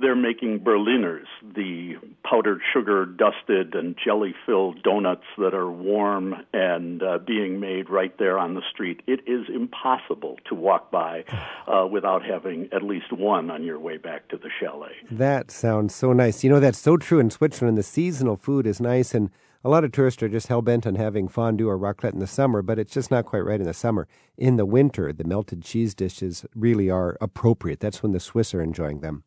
they're 0.00 0.16
making 0.16 0.60
Berliners, 0.60 1.26
the 1.42 1.94
powdered 2.24 2.60
sugar 2.72 3.06
dusted 3.06 3.74
and 3.74 3.96
jelly 4.02 4.34
filled 4.46 4.82
donuts 4.82 5.24
that 5.38 5.54
are 5.54 5.70
warm 5.70 6.34
and 6.52 7.02
uh, 7.02 7.18
being 7.18 7.60
made 7.60 7.90
right 7.90 8.16
there 8.18 8.38
on 8.38 8.54
the 8.54 8.62
street. 8.70 9.02
It 9.06 9.20
is 9.26 9.46
impossible 9.54 10.36
to 10.48 10.54
walk 10.54 10.90
by 10.90 11.24
uh, 11.66 11.86
without 11.86 12.24
having 12.24 12.68
at 12.72 12.82
least 12.82 13.12
one 13.12 13.50
on 13.50 13.64
your 13.64 13.78
way 13.78 13.96
back 13.96 14.28
to 14.28 14.36
the 14.36 14.50
chalet. 14.60 14.92
That 15.10 15.50
sounds 15.50 15.94
so 15.94 16.12
nice. 16.12 16.42
You 16.42 16.50
know, 16.50 16.60
that's 16.60 16.78
so 16.78 16.96
true 16.96 17.18
in 17.18 17.30
Switzerland. 17.30 17.78
The 17.78 17.82
seasonal 17.82 18.36
food 18.36 18.66
is 18.66 18.80
nice 18.80 19.14
and 19.14 19.30
a 19.62 19.68
lot 19.68 19.84
of 19.84 19.92
tourists 19.92 20.22
are 20.22 20.28
just 20.28 20.46
hell 20.46 20.62
bent 20.62 20.86
on 20.86 20.94
having 20.94 21.28
fondue 21.28 21.68
or 21.68 21.78
raclette 21.78 22.14
in 22.14 22.18
the 22.18 22.26
summer, 22.26 22.62
but 22.62 22.78
it's 22.78 22.94
just 22.94 23.10
not 23.10 23.26
quite 23.26 23.44
right 23.44 23.60
in 23.60 23.66
the 23.66 23.74
summer. 23.74 24.08
In 24.38 24.56
the 24.56 24.64
winter, 24.64 25.12
the 25.12 25.24
melted 25.24 25.62
cheese 25.62 25.94
dishes 25.94 26.46
really 26.54 26.88
are 26.88 27.18
appropriate. 27.20 27.78
That's 27.78 28.02
when 28.02 28.12
the 28.12 28.20
Swiss 28.20 28.54
are 28.54 28.62
enjoying 28.62 29.00
them. 29.00 29.22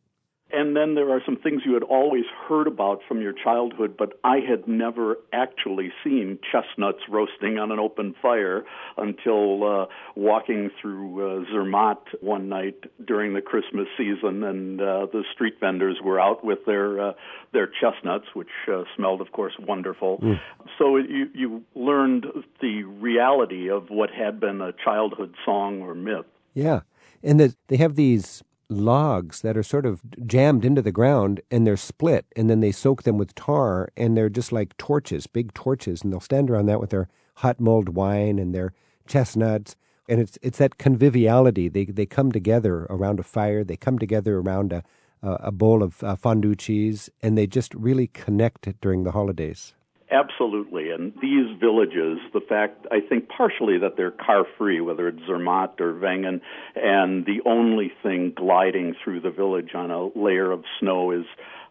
And 0.54 0.76
then 0.76 0.94
there 0.94 1.10
are 1.10 1.20
some 1.26 1.36
things 1.36 1.62
you 1.64 1.74
had 1.74 1.82
always 1.82 2.24
heard 2.48 2.68
about 2.68 3.00
from 3.08 3.20
your 3.20 3.32
childhood, 3.32 3.96
but 3.98 4.12
I 4.22 4.36
had 4.36 4.68
never 4.68 5.16
actually 5.32 5.90
seen 6.04 6.38
chestnuts 6.52 7.00
roasting 7.08 7.58
on 7.58 7.72
an 7.72 7.80
open 7.80 8.14
fire 8.22 8.64
until 8.96 9.64
uh, 9.64 9.86
walking 10.14 10.70
through 10.80 11.42
uh, 11.42 11.44
Zermatt 11.52 11.98
one 12.20 12.48
night 12.48 12.76
during 13.04 13.34
the 13.34 13.40
Christmas 13.40 13.88
season, 13.98 14.44
and 14.44 14.80
uh, 14.80 15.06
the 15.12 15.24
street 15.34 15.54
vendors 15.58 15.98
were 16.04 16.20
out 16.20 16.44
with 16.44 16.60
their 16.66 17.08
uh, 17.08 17.12
their 17.52 17.66
chestnuts, 17.66 18.26
which 18.34 18.48
uh, 18.72 18.84
smelled, 18.96 19.20
of 19.20 19.32
course, 19.32 19.54
wonderful. 19.58 20.18
Mm. 20.18 20.40
So 20.78 20.96
you 20.96 21.30
you 21.34 21.64
learned 21.74 22.26
the 22.60 22.84
reality 22.84 23.68
of 23.70 23.90
what 23.90 24.10
had 24.10 24.38
been 24.38 24.60
a 24.60 24.72
childhood 24.72 25.34
song 25.44 25.82
or 25.82 25.94
myth. 25.96 26.26
Yeah, 26.52 26.82
and 27.24 27.40
the, 27.40 27.56
they 27.66 27.76
have 27.78 27.96
these 27.96 28.44
logs 28.68 29.42
that 29.42 29.56
are 29.56 29.62
sort 29.62 29.86
of 29.86 30.02
jammed 30.26 30.64
into 30.64 30.82
the 30.82 30.92
ground 30.92 31.40
and 31.50 31.66
they're 31.66 31.76
split 31.76 32.26
and 32.36 32.48
then 32.48 32.60
they 32.60 32.72
soak 32.72 33.02
them 33.02 33.18
with 33.18 33.34
tar 33.34 33.90
and 33.96 34.16
they're 34.16 34.28
just 34.28 34.52
like 34.52 34.76
torches, 34.76 35.26
big 35.26 35.52
torches, 35.54 36.02
and 36.02 36.12
they'll 36.12 36.20
stand 36.20 36.50
around 36.50 36.66
that 36.66 36.80
with 36.80 36.90
their 36.90 37.08
hot 37.36 37.60
mulled 37.60 37.90
wine 37.90 38.38
and 38.38 38.54
their 38.54 38.72
chestnuts. 39.06 39.76
And 40.08 40.20
it's 40.20 40.38
it's 40.42 40.58
that 40.58 40.76
conviviality. 40.78 41.68
They 41.68 41.86
they 41.86 42.06
come 42.06 42.30
together 42.30 42.86
around 42.90 43.20
a 43.20 43.22
fire. 43.22 43.64
They 43.64 43.76
come 43.76 43.98
together 43.98 44.38
around 44.38 44.72
a 44.72 44.82
a 45.24 45.50
bowl 45.50 45.82
of 45.82 46.02
uh, 46.04 46.16
fondue 46.16 46.54
cheese, 46.54 47.08
and 47.22 47.36
they 47.36 47.46
just 47.46 47.74
really 47.74 48.08
connect 48.08 48.68
during 48.80 49.04
the 49.04 49.12
holidays. 49.12 49.74
Absolutely. 50.10 50.90
And 50.90 51.12
these 51.20 51.58
villages, 51.58 52.18
the 52.32 52.40
fact, 52.46 52.86
I 52.90 53.00
think 53.00 53.28
partially 53.28 53.78
that 53.78 53.96
they're 53.96 54.10
car 54.10 54.44
free, 54.58 54.80
whether 54.80 55.08
it's 55.08 55.20
Zermatt 55.26 55.80
or 55.80 55.94
Wengen, 55.94 56.40
and 56.76 57.24
the 57.24 57.40
only 57.46 57.90
thing 58.02 58.32
gliding 58.36 58.94
through 59.02 59.20
the 59.20 59.30
village 59.30 59.74
on 59.74 59.90
a 59.90 60.06
layer 60.16 60.52
of 60.52 60.64
snow 60.78 61.10
is 61.10 61.24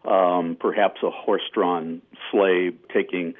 um, 0.04 0.56
perhaps 0.58 1.00
a 1.02 1.10
horse 1.10 1.48
drawn 1.52 2.02
sleigh 2.30 2.72
taking 2.92 3.34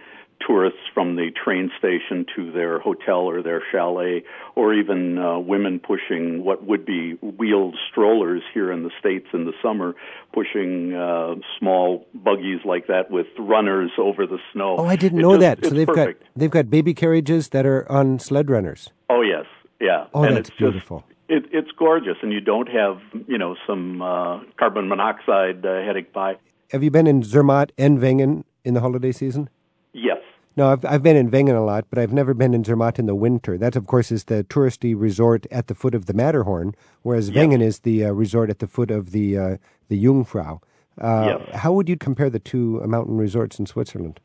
tourists 0.47 0.80
from 0.93 1.16
the 1.16 1.30
train 1.32 1.70
station 1.78 2.26
to 2.37 2.53
their 2.53 2.78
hotel 2.78 3.20
or 3.20 3.43
their 3.43 3.62
chalet, 3.72 4.24
or 4.55 4.74
even 4.74 5.18
uh, 5.18 5.39
women 5.39 5.80
pushing 5.80 6.45
what 6.45 6.64
would 6.66 6.85
be 6.85 7.12
wheeled 7.22 7.76
strollers 7.91 8.43
here 8.53 8.70
in 8.70 8.82
the 8.82 8.91
States 8.99 9.26
in 9.32 9.45
the 9.45 9.53
summer, 9.62 9.95
pushing 10.32 10.95
uh, 10.95 11.35
small 11.59 12.07
buggies 12.14 12.61
like 12.64 12.87
that 12.87 13.11
with 13.11 13.26
runners 13.39 13.91
over 13.99 14.26
the 14.26 14.39
snow. 14.53 14.76
Oh, 14.78 14.87
I 14.87 14.97
didn't 14.97 15.20
it 15.20 15.22
know 15.22 15.39
just, 15.39 15.62
that. 15.62 15.64
So 15.64 15.74
they've 15.74 15.87
perfect. 15.87 16.22
got 16.22 16.30
they've 16.37 16.51
got 16.51 16.70
baby 16.70 16.95
carriages 16.95 17.49
that 17.51 17.66
are 17.66 17.91
on 17.91 18.18
sled 18.18 18.51
runners. 18.51 18.91
Oh 19.11 19.22
yes, 19.22 19.47
yeah. 19.80 20.07
Oh, 20.14 20.24
and 20.24 20.37
that's 20.37 20.49
it's 20.49 20.59
beautiful. 20.59 21.01
Just, 21.01 21.11
it, 21.26 21.45
it's 21.53 21.70
gorgeous, 21.78 22.16
and 22.22 22.32
you 22.32 22.41
don't 22.41 22.68
have 22.68 23.01
you 23.26 23.39
know 23.39 23.57
some 23.66 24.03
uh, 24.03 24.41
carbon 24.59 24.89
monoxide 24.89 25.64
uh, 25.64 25.82
heading 25.82 26.07
by. 26.12 26.37
Have 26.70 26.82
you 26.82 26.91
been 26.91 27.07
in 27.07 27.22
Zermatt 27.22 27.70
and 27.78 27.99
Wengen 27.99 28.45
in 28.64 28.74
the 28.74 28.80
holiday 28.80 29.12
season? 29.12 29.49
Yes. 29.95 30.18
No, 30.57 30.70
I've 30.70 30.84
I've 30.84 31.03
been 31.03 31.16
in 31.16 31.30
Wengen 31.30 31.57
a 31.57 31.64
lot, 31.64 31.86
but 31.90 31.99
I've 31.99 32.12
never 32.12 32.34
been 32.34 32.55
in 32.55 32.62
Zermatt 32.62 32.99
in 32.99 33.07
the 33.07 33.14
winter. 33.14 33.59
That, 33.59 33.74
of 33.74 33.86
course, 33.86 34.12
is 34.12 34.24
the 34.24 34.45
touristy 34.45 34.95
resort 34.97 35.47
at 35.51 35.66
the 35.66 35.74
foot 35.74 35.95
of 35.95 36.07
the 36.07 36.14
Matterhorn, 36.14 36.74
whereas 37.03 37.30
yep. 37.30 37.49
Wengen 37.49 37.62
is 37.62 37.80
the 37.80 38.05
uh, 38.05 38.11
resort 38.12 38.51
at 38.51 38.61
the 38.61 38.68
foot 38.68 38.90
of 38.90 39.11
the 39.11 39.38
uh, 39.38 39.57
the 39.88 40.05
Jungfrau. 40.05 40.61
Uh, 41.01 41.38
yes. 41.40 41.57
How 41.57 41.72
would 41.72 41.88
you 41.88 41.97
compare 41.97 42.30
the 42.30 42.38
two 42.38 42.80
mountain 42.86 43.16
resorts 43.16 43.59
in 43.59 43.66
Switzerland? 43.66 44.20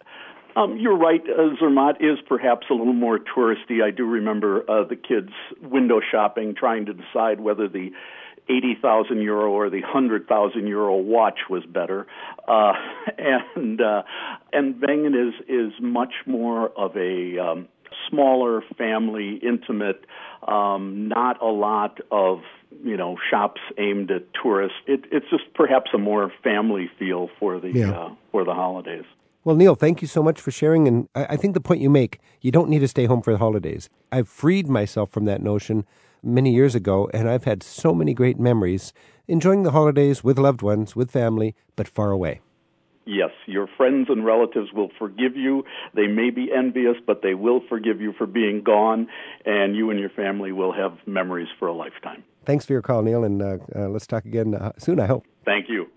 Um, 0.56 0.78
you're 0.78 0.98
right. 0.98 1.22
Uh, 1.22 1.56
Zermatt 1.60 1.96
is 2.00 2.20
perhaps 2.28 2.68
a 2.70 2.74
little 2.74 2.94
more 2.94 3.18
touristy. 3.18 3.84
I 3.84 3.92
do 3.92 4.06
remember 4.06 4.70
uh, 4.70 4.84
the 4.84 4.96
kids 4.96 5.32
window 5.62 6.00
shopping, 6.12 6.54
trying 6.54 6.86
to 6.88 6.94
decide 6.94 7.40
whether 7.40 7.68
the 7.68 7.92
80,000 8.50 9.22
euro 9.22 9.52
or 9.52 9.70
the 9.70 9.82
100,000 9.82 10.68
euro 10.68 10.96
watch 10.96 11.40
was 11.50 11.64
better. 11.66 12.08
Uh, 12.48 12.74
and, 13.56 13.80
uh, 13.80 14.04
and 14.52 14.76
Wengen 14.76 15.30
is, 15.30 15.34
is 15.48 15.74
much 15.82 16.14
more 16.26 16.70
of 16.78 16.96
a, 16.98 17.38
um, 17.40 17.68
smaller 18.10 18.64
family, 18.78 19.40
intimate, 19.44 20.06
um, 20.48 21.08
not 21.08 21.42
a 21.42 21.48
lot 21.48 22.00
of, 22.12 22.40
you 22.84 22.98
know, 22.98 23.18
shops 23.30 23.62
aimed 23.78 24.12
at 24.12 24.24
tourists. 24.42 24.78
It, 24.88 25.06
it's 25.12 25.30
just 25.30 25.54
perhaps 25.54 25.92
a 25.94 25.98
more 25.98 26.32
family 26.44 26.90
feel 26.98 27.30
for 27.40 27.60
the, 27.60 27.72
yeah. 27.72 27.92
uh, 27.92 28.16
for 28.32 28.44
the 28.44 28.54
holidays. 28.54 29.06
Well, 29.44 29.56
Neil, 29.56 29.76
thank 29.76 30.02
you 30.02 30.08
so 30.08 30.22
much 30.22 30.40
for 30.42 30.52
sharing. 30.52 30.88
And 30.88 31.08
I, 31.16 31.28
I 31.32 31.36
think 31.38 31.54
the 31.54 31.62
point 31.62 31.82
you 31.82 31.90
make, 31.90 32.20
you 32.42 32.52
don't 32.52 32.70
need 32.70 32.80
to 32.80 32.88
stay 32.88 33.06
home 33.06 33.22
for 33.22 33.32
the 33.32 33.40
holidays. 33.40 33.90
I've 34.12 34.28
freed 34.28 34.68
myself 34.68 35.12
from 35.12 35.26
that 35.26 35.42
notion 35.42 35.86
many 36.24 36.54
years 36.54 36.76
ago, 36.76 37.10
and 37.14 37.30
I've 37.30 37.46
had 37.46 37.64
so 37.64 37.94
many 37.94 38.14
great 38.14 38.40
memories 38.40 38.94
enjoying 39.28 39.64
the 39.64 39.72
holidays 39.72 40.24
with 40.24 40.40
loved 40.40 40.62
ones, 40.62 40.96
with 40.96 41.12
family, 41.12 41.56
but 41.76 41.88
far 41.88 42.12
away. 42.12 42.42
Yes, 43.06 43.32
your 43.48 43.68
friends 43.76 44.08
and 44.10 44.24
relatives 44.24 44.72
will 44.72 44.90
forgive 45.00 45.36
you. 45.36 45.64
They 45.96 46.06
may 46.06 46.30
be 46.30 46.52
envious, 46.56 46.96
but 47.08 47.22
they 47.24 47.34
will 47.34 47.62
forgive 47.68 48.00
you 48.02 48.14
for 48.18 48.28
being 48.28 48.62
gone, 48.64 49.08
and 49.46 49.76
you 49.76 49.90
and 49.90 50.00
your 50.00 50.12
family 50.12 50.52
will 50.52 50.74
have 50.74 50.98
memories 51.08 51.48
for 51.58 51.68
a 51.68 51.74
lifetime. 51.74 52.24
Thanks 52.46 52.66
for 52.66 52.74
your 52.74 52.84
call, 52.84 53.02
Neil, 53.02 53.24
and 53.24 53.42
uh, 53.42 53.58
uh, 53.76 53.90
let's 53.90 54.06
talk 54.06 54.26
again 54.26 54.54
uh, 54.54 54.74
soon, 54.78 55.00
I 55.00 55.08
hope. 55.08 55.26
Thank 55.44 55.68
you. 55.70 55.88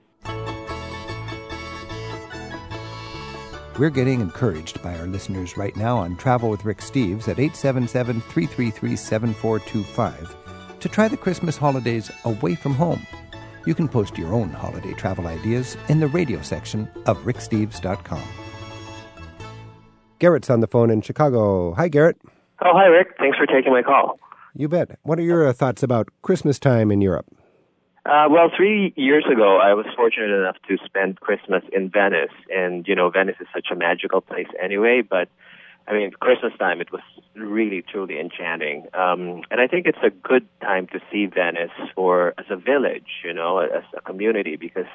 We're 3.79 3.91
getting 3.91 4.21
encouraged 4.21 4.83
by 4.83 4.99
our 4.99 5.07
listeners 5.07 5.57
right 5.57 5.75
now 5.77 5.97
on 5.97 6.17
Travel 6.17 6.51
with 6.51 6.65
Rick 6.65 6.79
Steves 6.79 7.23
at 7.29 7.39
877 7.41 8.21
333 8.21 8.97
7425 8.97 10.37
to 10.81 10.89
try 10.89 11.09
the 11.09 11.17
Christmas 11.17 11.57
holidays 11.57 12.11
away 12.25 12.55
from 12.55 12.75
home. 12.75 13.07
You 13.65 13.75
can 13.75 13.89
post 13.89 14.19
your 14.19 14.35
own 14.35 14.51
holiday 14.51 14.93
travel 14.93 15.27
ideas 15.27 15.77
in 15.89 16.01
the 16.01 16.09
radio 16.09 16.43
section 16.43 16.87
of 17.07 17.17
ricksteves.com. 17.19 18.23
Garrett's 20.19 20.51
on 20.51 20.61
the 20.61 20.67
phone 20.67 20.91
in 20.91 21.01
Chicago. 21.01 21.73
Hi, 21.75 21.89
Garrett. 21.89 22.21
Oh, 22.61 22.73
hi, 22.75 22.87
Rick. 22.87 23.15
Thanks 23.19 23.39
for 23.39 23.47
taking 23.47 23.73
my 23.73 23.83
call. 23.83 24.19
You 24.55 24.69
bet. 24.69 24.99
What 25.03 25.19
are 25.19 25.23
your 25.23 25.49
uh, 25.49 25.53
thoughts 25.53 25.83
about 25.83 26.09
Christmas 26.21 26.59
time 26.59 26.93
in 26.93 27.01
Europe? 27.01 27.27
Uh, 28.05 28.27
well, 28.29 28.51
three 28.57 28.93
years 28.97 29.25
ago, 29.31 29.59
I 29.59 29.75
was 29.75 29.87
fortunate 29.95 30.31
enough 30.31 30.57
to 30.69 30.77
spend 30.85 31.21
Christmas 31.21 31.63
in 31.73 31.89
Venice, 31.89 32.33
and 32.51 32.87
you 32.89 32.97
know, 32.97 33.11
Venice 33.11 33.37
is 33.41 33.47
such 33.55 33.69
a 33.71 33.77
magical 33.77 34.21
place 34.21 34.49
anyway. 34.61 35.03
But 35.03 35.29
I 35.87 35.93
mean, 35.93 36.11
Christmas 36.13 36.53
time, 36.59 36.81
it 36.81 36.91
was 36.91 37.03
really 37.37 37.83
truly 37.83 38.19
enchanting, 38.19 38.87
um, 38.95 39.43
and 39.51 39.61
I 39.61 39.69
think 39.69 39.87
it's 39.87 40.03
a 40.03 40.11
good 40.11 40.47
time 40.61 40.89
to 40.89 41.01
see 41.13 41.27
Venice 41.27 41.71
for 41.95 42.35
as 42.39 42.47
a 42.51 42.57
village, 42.57 43.23
you 43.25 43.33
know, 43.33 43.59
as 43.59 43.85
a 43.97 44.01
community, 44.01 44.57
because 44.57 44.91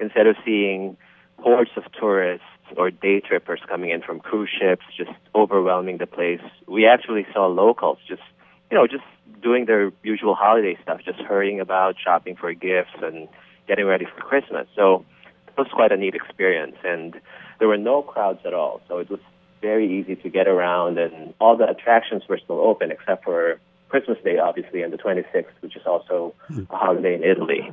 instead 0.00 0.26
of 0.26 0.36
seeing 0.42 0.96
hordes 1.38 1.70
of 1.76 1.84
tourists 1.92 2.46
or 2.76 2.90
day 2.90 3.20
trippers 3.20 3.60
coming 3.68 3.90
in 3.90 4.00
from 4.00 4.18
cruise 4.20 4.50
ships, 4.50 4.84
just 4.96 5.10
overwhelming 5.34 5.98
the 5.98 6.06
place, 6.06 6.40
we 6.66 6.86
actually 6.86 7.26
saw 7.32 7.46
locals 7.46 7.98
just, 8.08 8.22
you 8.70 8.76
know, 8.76 8.86
just 8.86 9.04
doing 9.42 9.66
their 9.66 9.92
usual 10.02 10.34
holiday 10.34 10.76
stuff, 10.82 11.00
just 11.04 11.20
hurrying 11.20 11.60
about, 11.60 11.96
shopping 12.02 12.36
for 12.36 12.52
gifts, 12.52 12.90
and 13.02 13.28
getting 13.68 13.86
ready 13.86 14.04
for 14.04 14.20
Christmas. 14.20 14.66
So 14.74 15.04
it 15.48 15.58
was 15.58 15.68
quite 15.72 15.92
a 15.92 15.96
neat 15.96 16.14
experience, 16.14 16.76
and 16.84 17.20
there 17.58 17.68
were 17.68 17.76
no 17.76 18.02
crowds 18.02 18.40
at 18.44 18.54
all. 18.54 18.80
So 18.88 18.98
it 18.98 19.10
was 19.10 19.20
very 19.60 20.00
easy 20.00 20.16
to 20.16 20.28
get 20.28 20.46
around, 20.46 20.98
and 20.98 21.34
all 21.40 21.56
the 21.56 21.68
attractions 21.68 22.22
were 22.28 22.38
still 22.38 22.60
open 22.60 22.90
except 22.90 23.24
for 23.24 23.60
Christmas 23.88 24.18
Day, 24.24 24.38
obviously, 24.38 24.82
and 24.82 24.92
the 24.92 24.98
26th, 24.98 25.46
which 25.60 25.76
is 25.76 25.82
also 25.86 26.34
hmm. 26.48 26.64
a 26.70 26.76
holiday 26.76 27.14
in 27.14 27.22
Italy. 27.22 27.72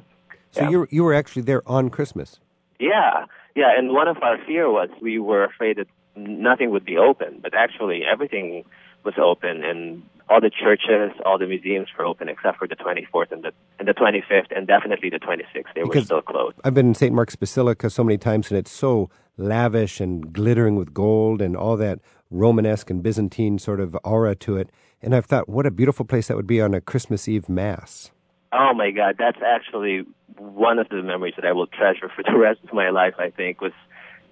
So 0.51 0.61
yeah. 0.61 0.69
you 0.69 0.87
you 0.91 1.03
were 1.03 1.13
actually 1.13 1.41
there 1.41 1.63
on 1.67 1.89
Christmas. 1.89 2.39
Yeah, 2.79 3.25
yeah, 3.55 3.77
and 3.77 3.91
one 3.91 4.07
of 4.07 4.17
our 4.21 4.37
fear 4.45 4.69
was 4.69 4.89
we 5.01 5.19
were 5.19 5.43
afraid 5.43 5.77
that 5.77 5.87
nothing 6.15 6.69
would 6.71 6.85
be 6.85 6.97
open, 6.97 7.39
but 7.41 7.53
actually 7.53 8.03
everything 8.05 8.63
was 9.03 9.15
open, 9.17 9.63
and 9.63 10.03
all 10.29 10.41
the 10.41 10.49
churches, 10.49 11.11
all 11.25 11.37
the 11.37 11.47
museums 11.47 11.87
were 11.97 12.05
open 12.05 12.29
except 12.29 12.57
for 12.57 12.67
the 12.67 12.75
24th 12.75 13.31
and 13.31 13.43
the 13.43 13.51
and 13.79 13.87
the 13.87 13.93
25th, 13.93 14.55
and 14.55 14.67
definitely 14.67 15.09
the 15.09 15.19
26th. 15.19 15.65
They 15.75 15.81
because 15.81 16.03
were 16.03 16.05
still 16.05 16.21
closed. 16.21 16.57
I've 16.63 16.73
been 16.73 16.87
in 16.87 16.95
St. 16.95 17.13
Mark's 17.13 17.35
Basilica 17.35 17.89
so 17.89 18.03
many 18.03 18.17
times, 18.17 18.49
and 18.49 18.57
it's 18.57 18.71
so 18.71 19.09
lavish 19.37 19.99
and 19.99 20.31
glittering 20.31 20.75
with 20.75 20.93
gold 20.93 21.41
and 21.41 21.57
all 21.57 21.75
that 21.77 21.99
Romanesque 22.29 22.89
and 22.89 23.03
Byzantine 23.03 23.59
sort 23.59 23.79
of 23.79 23.97
aura 24.03 24.35
to 24.35 24.57
it. 24.57 24.69
And 25.01 25.13
I've 25.13 25.25
thought, 25.25 25.49
what 25.49 25.65
a 25.65 25.71
beautiful 25.71 26.05
place 26.05 26.27
that 26.27 26.37
would 26.37 26.47
be 26.47 26.61
on 26.61 26.73
a 26.73 26.81
Christmas 26.81 27.27
Eve 27.27 27.49
Mass. 27.49 28.11
Oh 28.53 28.73
my 28.73 28.91
God, 28.91 29.15
that's 29.17 29.39
actually 29.45 30.05
one 30.37 30.79
of 30.79 30.87
the 30.89 31.01
memories 31.01 31.33
that 31.35 31.45
I 31.45 31.51
will 31.51 31.67
treasure 31.67 32.09
for 32.15 32.23
the 32.23 32.37
rest 32.37 32.59
of 32.63 32.73
my 32.73 32.89
life. 32.89 33.15
I 33.19 33.29
think 33.29 33.59
was 33.59 33.73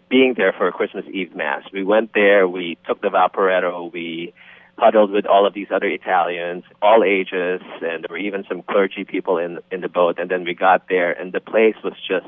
being 0.10 0.36
there 0.38 0.54
for 0.54 0.68
a 0.68 0.72
Christmas 0.72 1.06
Eve 1.12 1.36
Mass. 1.36 1.64
We 1.74 1.84
went 1.84 2.12
there, 2.14 2.48
we 2.48 2.78
took 2.88 3.02
the 3.02 3.10
Vaporetto, 3.10 3.92
we 3.92 4.34
huddled 4.78 5.12
with 5.12 5.26
all 5.26 5.46
of 5.46 5.54
these 5.54 5.68
other 5.72 5.88
Italians, 5.88 6.64
all 6.82 7.04
ages, 7.04 7.62
and 7.82 8.04
there 8.04 8.10
were 8.10 8.18
even 8.18 8.44
some 8.48 8.64
clergy 8.64 9.04
people 9.04 9.38
in 9.38 9.60
in 9.72 9.82
the 9.82 9.90
boat. 9.90 10.20
And 10.20 10.30
then 10.30 10.44
we 10.44 10.54
got 10.54 10.88
there, 10.90 11.12
and 11.12 11.32
the 11.34 11.40
place 11.40 11.76
was 11.84 11.94
just 12.08 12.28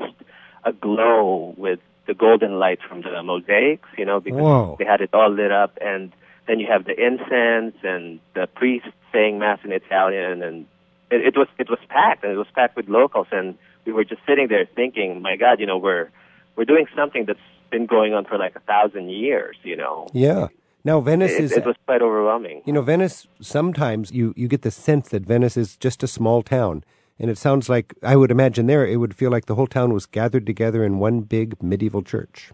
aglow 0.64 1.54
with 1.56 1.80
the 2.06 2.14
golden 2.14 2.58
light 2.58 2.80
from 2.86 3.02
the 3.02 3.22
mosaics, 3.22 3.88
you 3.96 4.04
know, 4.04 4.20
because 4.20 4.40
Whoa. 4.40 4.76
they 4.78 4.84
had 4.84 5.00
it 5.00 5.10
all 5.12 5.30
lit 5.30 5.50
up. 5.50 5.78
And 5.80 6.12
then 6.46 6.60
you 6.60 6.66
have 6.66 6.84
the 6.84 6.92
incense 6.92 7.76
and 7.82 8.20
the 8.34 8.46
priest 8.46 8.86
saying 9.12 9.38
mass 9.38 9.58
in 9.64 9.72
Italian, 9.72 10.42
and 10.42 10.66
it, 11.10 11.28
it 11.28 11.36
was 11.36 11.48
it 11.58 11.70
was 11.70 11.78
packed, 11.88 12.24
and 12.24 12.32
it 12.32 12.36
was 12.36 12.48
packed 12.54 12.76
with 12.76 12.88
locals. 12.88 13.28
And 13.32 13.56
we 13.84 13.92
were 13.92 14.04
just 14.04 14.20
sitting 14.26 14.48
there 14.48 14.66
thinking, 14.74 15.22
my 15.22 15.36
God, 15.36 15.60
you 15.60 15.66
know, 15.66 15.78
we're 15.78 16.10
we're 16.56 16.64
doing 16.64 16.86
something 16.94 17.24
that's 17.26 17.38
been 17.70 17.86
going 17.86 18.14
on 18.14 18.24
for 18.24 18.38
like 18.38 18.54
a 18.56 18.60
thousand 18.60 19.08
years, 19.10 19.56
you 19.62 19.76
know. 19.76 20.08
Yeah. 20.12 20.48
Now 20.84 21.00
Venice 21.00 21.32
it, 21.32 21.44
is 21.44 21.52
it 21.52 21.64
was 21.64 21.76
quite 21.86 22.02
overwhelming. 22.02 22.62
You 22.66 22.72
know, 22.74 22.82
Venice 22.82 23.26
sometimes 23.40 24.12
you 24.12 24.34
you 24.36 24.48
get 24.48 24.62
the 24.62 24.70
sense 24.70 25.08
that 25.08 25.24
Venice 25.24 25.56
is 25.56 25.76
just 25.76 26.02
a 26.02 26.06
small 26.06 26.42
town. 26.42 26.84
And 27.18 27.30
it 27.30 27.38
sounds 27.38 27.68
like 27.68 27.94
I 28.02 28.16
would 28.16 28.30
imagine 28.30 28.66
there 28.66 28.84
it 28.86 28.96
would 28.96 29.14
feel 29.14 29.30
like 29.30 29.46
the 29.46 29.54
whole 29.54 29.68
town 29.68 29.92
was 29.94 30.04
gathered 30.04 30.46
together 30.46 30.84
in 30.84 30.98
one 30.98 31.20
big 31.20 31.62
medieval 31.62 32.02
church. 32.02 32.52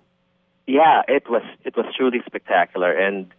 Yeah, 0.67 1.03
it 1.09 1.29
was 1.29 1.43
it 1.65 1.77
was 1.77 1.87
truly 1.97 2.23
spectacular 2.27 2.93
and 2.93 3.33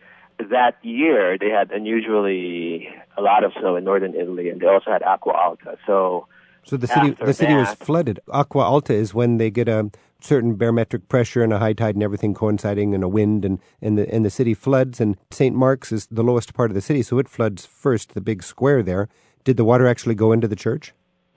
that 0.49 0.83
year 0.83 1.37
they 1.37 1.49
had 1.49 1.71
unusually 1.71 2.89
a 3.15 3.21
lot 3.21 3.43
of 3.43 3.53
snow 3.59 3.75
in 3.75 3.83
northern 3.83 4.15
Italy 4.15 4.49
and 4.49 4.59
they 4.59 4.65
also 4.65 4.91
had 4.91 5.03
acqua 5.03 5.33
alta. 5.33 5.77
So 5.85 6.27
so 6.63 6.77
the 6.77 6.87
city 6.87 7.11
the 7.11 7.33
city 7.33 7.53
that, 7.53 7.59
was 7.59 7.73
flooded. 7.73 8.19
Aqua 8.29 8.63
alta 8.63 8.93
is 8.93 9.13
when 9.13 9.37
they 9.37 9.49
get 9.49 9.67
a 9.67 9.89
certain 10.21 10.55
barometric 10.55 11.09
pressure 11.09 11.43
and 11.43 11.51
a 11.51 11.59
high 11.59 11.73
tide 11.73 11.95
and 11.95 12.03
everything 12.03 12.33
coinciding 12.33 12.93
and 12.93 13.03
a 13.03 13.07
wind 13.07 13.43
and, 13.43 13.59
and 13.81 13.97
the 13.97 14.13
and 14.13 14.23
the 14.23 14.29
city 14.29 14.53
floods 14.53 15.01
and 15.01 15.17
St. 15.31 15.55
Mark's 15.55 15.91
is 15.91 16.07
the 16.07 16.23
lowest 16.23 16.53
part 16.53 16.71
of 16.71 16.75
the 16.75 16.81
city, 16.81 17.01
so 17.01 17.17
it 17.19 17.27
floods 17.27 17.65
first, 17.65 18.13
the 18.13 18.21
big 18.21 18.43
square 18.43 18.83
there. 18.83 19.09
Did 19.43 19.57
the 19.57 19.65
water 19.65 19.87
actually 19.87 20.15
go 20.15 20.31
into 20.31 20.47
the 20.47 20.55
church? 20.55 20.93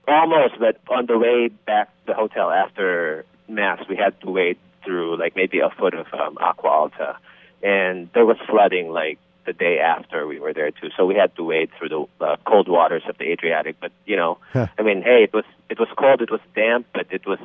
Almost, 0.07 0.59
but 0.59 0.79
on 0.89 1.07
the 1.07 1.17
way 1.17 1.47
back 1.65 1.87
to 1.87 2.07
the 2.07 2.13
hotel 2.13 2.51
after 2.51 3.25
mass, 3.47 3.79
we 3.89 3.95
had 3.95 4.19
to 4.21 4.29
wade 4.29 4.57
through 4.83 5.19
like 5.19 5.35
maybe 5.35 5.59
a 5.59 5.71
foot 5.71 5.95
of 5.95 6.05
um, 6.13 6.37
Acqua 6.39 6.69
Alta, 6.69 7.17
and 7.63 8.09
there 8.13 8.25
was 8.25 8.37
flooding 8.47 8.89
like 8.89 9.17
the 9.45 9.53
day 9.53 9.79
after 9.79 10.27
we 10.27 10.39
were 10.39 10.53
there 10.53 10.71
too. 10.71 10.89
So 10.97 11.05
we 11.05 11.15
had 11.15 11.35
to 11.35 11.43
wade 11.43 11.69
through 11.77 11.89
the 11.89 12.25
uh, 12.25 12.35
cold 12.45 12.67
waters 12.67 13.03
of 13.07 13.17
the 13.17 13.25
Adriatic. 13.31 13.77
But 13.79 13.91
you 14.05 14.15
know, 14.15 14.37
huh. 14.53 14.67
I 14.77 14.81
mean, 14.81 15.01
hey, 15.01 15.23
it 15.23 15.33
was 15.33 15.45
it 15.69 15.79
was 15.79 15.87
cold, 15.97 16.21
it 16.21 16.31
was 16.31 16.41
damp, 16.55 16.87
but 16.93 17.07
it 17.11 17.25
was 17.25 17.39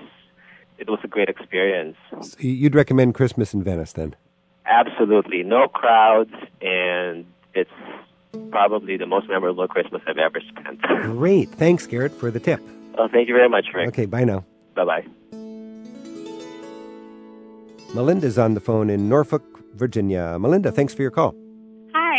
it 0.78 0.88
was 0.88 0.98
a 1.04 1.08
great 1.08 1.28
experience. 1.28 1.96
So 2.22 2.36
you'd 2.40 2.74
recommend 2.74 3.14
Christmas 3.14 3.54
in 3.54 3.62
Venice 3.62 3.92
then? 3.92 4.16
Absolutely, 4.66 5.42
no 5.42 5.68
crowds, 5.68 6.32
and 6.62 7.26
it's 7.54 7.70
probably 8.50 8.96
the 8.96 9.06
most 9.06 9.28
memorable 9.28 9.66
Christmas 9.68 10.02
I've 10.06 10.18
ever 10.18 10.40
spent. 10.40 10.80
Great, 11.02 11.50
thanks, 11.50 11.86
Garrett, 11.86 12.12
for 12.12 12.30
the 12.30 12.40
tip. 12.40 12.60
Oh, 12.96 13.08
thank 13.08 13.28
you 13.28 13.34
very 13.34 13.48
much, 13.48 13.66
Rick. 13.74 13.88
Okay, 13.88 14.06
bye 14.06 14.24
now. 14.24 14.44
Bye 14.74 14.84
bye. 14.84 15.06
Melinda's 17.94 18.38
on 18.38 18.54
the 18.54 18.60
phone 18.60 18.88
in 18.88 19.08
Norfolk, 19.08 19.42
Virginia. 19.74 20.38
Melinda, 20.38 20.70
thanks 20.70 20.94
for 20.94 21.02
your 21.02 21.10
call. 21.10 21.34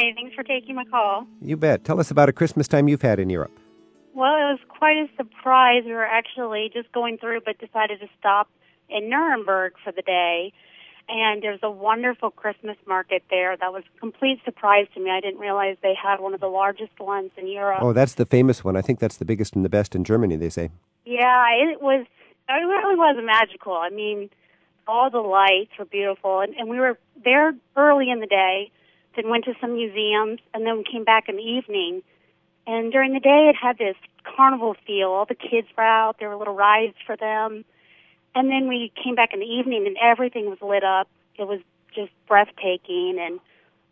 Hi, 0.01 0.13
thanks 0.15 0.33
for 0.33 0.41
taking 0.41 0.73
my 0.73 0.85
call. 0.85 1.27
You 1.41 1.55
bet. 1.55 1.83
Tell 1.83 1.99
us 1.99 2.09
about 2.09 2.27
a 2.27 2.33
Christmas 2.33 2.67
time 2.67 2.87
you've 2.87 3.03
had 3.03 3.19
in 3.19 3.29
Europe. 3.29 3.51
Well, 4.15 4.33
it 4.33 4.49
was 4.49 4.59
quite 4.67 4.97
a 4.97 5.07
surprise. 5.15 5.83
We 5.85 5.93
were 5.93 6.03
actually 6.03 6.71
just 6.73 6.91
going 6.91 7.19
through, 7.19 7.41
but 7.45 7.59
decided 7.59 7.99
to 7.99 8.07
stop 8.17 8.49
in 8.89 9.11
Nuremberg 9.11 9.73
for 9.83 9.91
the 9.91 10.01
day. 10.01 10.53
And 11.07 11.43
there's 11.43 11.59
a 11.61 11.69
wonderful 11.69 12.31
Christmas 12.31 12.77
market 12.87 13.21
there 13.29 13.55
that 13.55 13.71
was 13.71 13.83
a 13.95 13.99
complete 13.99 14.39
surprise 14.43 14.87
to 14.95 14.99
me. 14.99 15.11
I 15.11 15.19
didn't 15.19 15.39
realize 15.39 15.77
they 15.83 15.93
had 15.93 16.19
one 16.19 16.33
of 16.33 16.39
the 16.39 16.47
largest 16.47 16.99
ones 16.99 17.29
in 17.37 17.47
Europe. 17.47 17.79
Oh, 17.81 17.93
that's 17.93 18.15
the 18.15 18.25
famous 18.25 18.63
one. 18.63 18.75
I 18.75 18.81
think 18.81 18.99
that's 18.99 19.17
the 19.17 19.25
biggest 19.25 19.55
and 19.55 19.63
the 19.63 19.69
best 19.69 19.93
in 19.93 20.03
Germany, 20.03 20.35
they 20.35 20.49
say. 20.49 20.71
Yeah, 21.05 21.45
it 21.53 21.79
was, 21.79 22.07
it 22.49 22.53
really 22.53 22.95
was 22.95 23.17
magical. 23.23 23.73
I 23.73 23.89
mean, 23.89 24.31
all 24.87 25.11
the 25.11 25.19
lights 25.19 25.71
were 25.77 25.85
beautiful. 25.85 26.39
And, 26.39 26.55
and 26.55 26.69
we 26.69 26.79
were 26.79 26.97
there 27.23 27.53
early 27.75 28.09
in 28.09 28.19
the 28.19 28.25
day, 28.25 28.71
then 29.16 29.30
went 29.30 29.45
to 29.45 29.53
some 29.59 29.74
museums, 29.74 30.39
and 30.53 30.66
then 30.66 30.78
we 30.78 30.84
came 30.84 31.03
back 31.03 31.30
in 31.30 31.36
the 31.36 31.43
evening 31.43 32.01
and 32.68 32.91
during 32.91 33.14
the 33.14 33.20
day, 33.20 33.49
it 33.49 33.55
had 33.55 33.78
this 33.78 33.95
carnival 34.24 34.76
feel. 34.86 35.09
All 35.09 35.26
the 35.26 35.36
kids 35.36 35.68
were 35.78 35.84
out. 35.84 36.18
There 36.20 36.30
were 36.30 36.36
little 36.36 36.55
rides 36.55 36.95
for 37.05 37.18
them. 37.18 37.66
And 38.36 38.49
then 38.49 38.68
we 38.68 38.91
came 39.03 39.16
back 39.16 39.34
in 39.34 39.39
the 39.39 39.45
evening, 39.45 39.86
and 39.88 39.97
everything 40.01 40.45
was 40.49 40.59
lit 40.62 40.84
up. 40.84 41.09
It 41.38 41.47
was 41.47 41.59
just 41.93 42.12
breathtaking. 42.28 43.18
And 43.20 43.39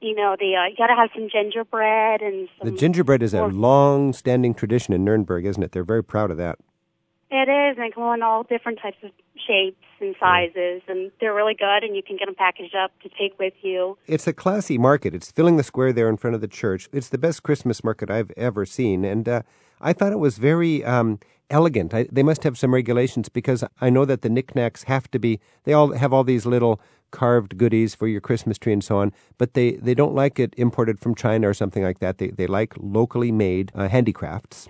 you 0.02 0.16
know, 0.16 0.38
the 0.40 0.56
uh, 0.56 0.68
you 0.68 0.78
got 0.78 0.88
to 0.88 0.96
have 0.96 1.10
some 1.14 1.30
gingerbread 1.30 2.22
and 2.22 2.48
some 2.58 2.72
the 2.72 2.78
gingerbread 2.78 3.22
is 3.22 3.34
a 3.34 3.48
long-standing 3.48 4.54
tradition 4.54 4.94
in 4.94 5.04
Nuremberg, 5.04 5.46
isn't 5.46 5.62
it? 5.62 5.74
They're 5.74 5.84
very 5.84 6.04
proud 6.04 6.32
of 6.32 6.38
that. 6.38 6.58
It 7.30 7.50
is, 7.50 7.78
and 7.78 7.86
they 7.86 7.92
come 7.94 8.14
in 8.14 8.24
all 8.24 8.44
different 8.44 8.80
types 8.82 8.98
of 9.04 9.12
shapes 9.36 9.84
and 10.02 10.16
sizes, 10.20 10.82
and 10.88 11.12
they're 11.20 11.34
really 11.34 11.56
good, 11.56 11.84
and 11.84 11.96
you 11.96 12.04
can 12.04 12.18
get 12.18 12.26
them 12.26 12.36
packaged 12.36 12.76
up 12.76 12.92
to 13.02 13.10
take 13.10 13.38
with 13.40 13.54
you. 13.62 13.98
It's 14.08 14.28
a 14.28 14.34
classy 14.34 14.78
market. 14.78 15.14
It's 15.14 15.32
filling 15.32 15.58
the 15.58 15.64
square 15.64 15.94
there 15.94 16.10
in 16.10 16.18
front 16.18 16.36
of 16.36 16.42
the 16.42 16.48
church. 16.48 16.90
It's 16.92 17.10
the 17.10 17.18
best 17.18 17.44
Christmas 17.44 17.84
market 17.84 18.10
I've 18.10 18.32
ever 18.38 18.66
seen, 18.66 19.06
and 19.06 19.28
uh, 19.28 19.42
I 19.82 19.94
thought 19.94 20.12
it 20.12 20.20
was 20.20 20.38
very 20.38 20.84
um, 20.84 21.20
elegant. 21.50 21.94
I, 21.94 22.08
they 22.12 22.24
must 22.24 22.44
have 22.44 22.58
some 22.58 22.74
regulations 22.74 23.30
because 23.30 23.64
I 23.82 23.90
know 23.90 24.06
that 24.06 24.22
the 24.22 24.30
knickknacks 24.30 24.84
have 24.84 25.10
to 25.12 25.20
be. 25.20 25.40
They 25.64 25.74
all 25.74 25.94
have 25.94 26.14
all 26.14 26.24
these 26.24 26.46
little 26.46 26.80
carved 27.12 27.58
goodies 27.58 27.96
for 27.96 28.08
your 28.08 28.22
Christmas 28.22 28.58
tree 28.58 28.74
and 28.74 28.84
so 28.84 29.00
on, 29.00 29.12
but 29.38 29.54
they, 29.54 29.72
they 29.72 29.96
don't 29.96 30.14
like 30.14 30.40
it 30.40 30.54
imported 30.58 31.00
from 31.00 31.16
China 31.16 31.50
or 31.50 31.54
something 31.54 31.84
like 31.84 32.00
that. 32.00 32.18
They 32.20 32.28
they 32.28 32.48
like 32.48 32.74
locally 32.78 33.32
made 33.32 33.72
uh, 33.74 33.88
handicrafts. 33.88 34.70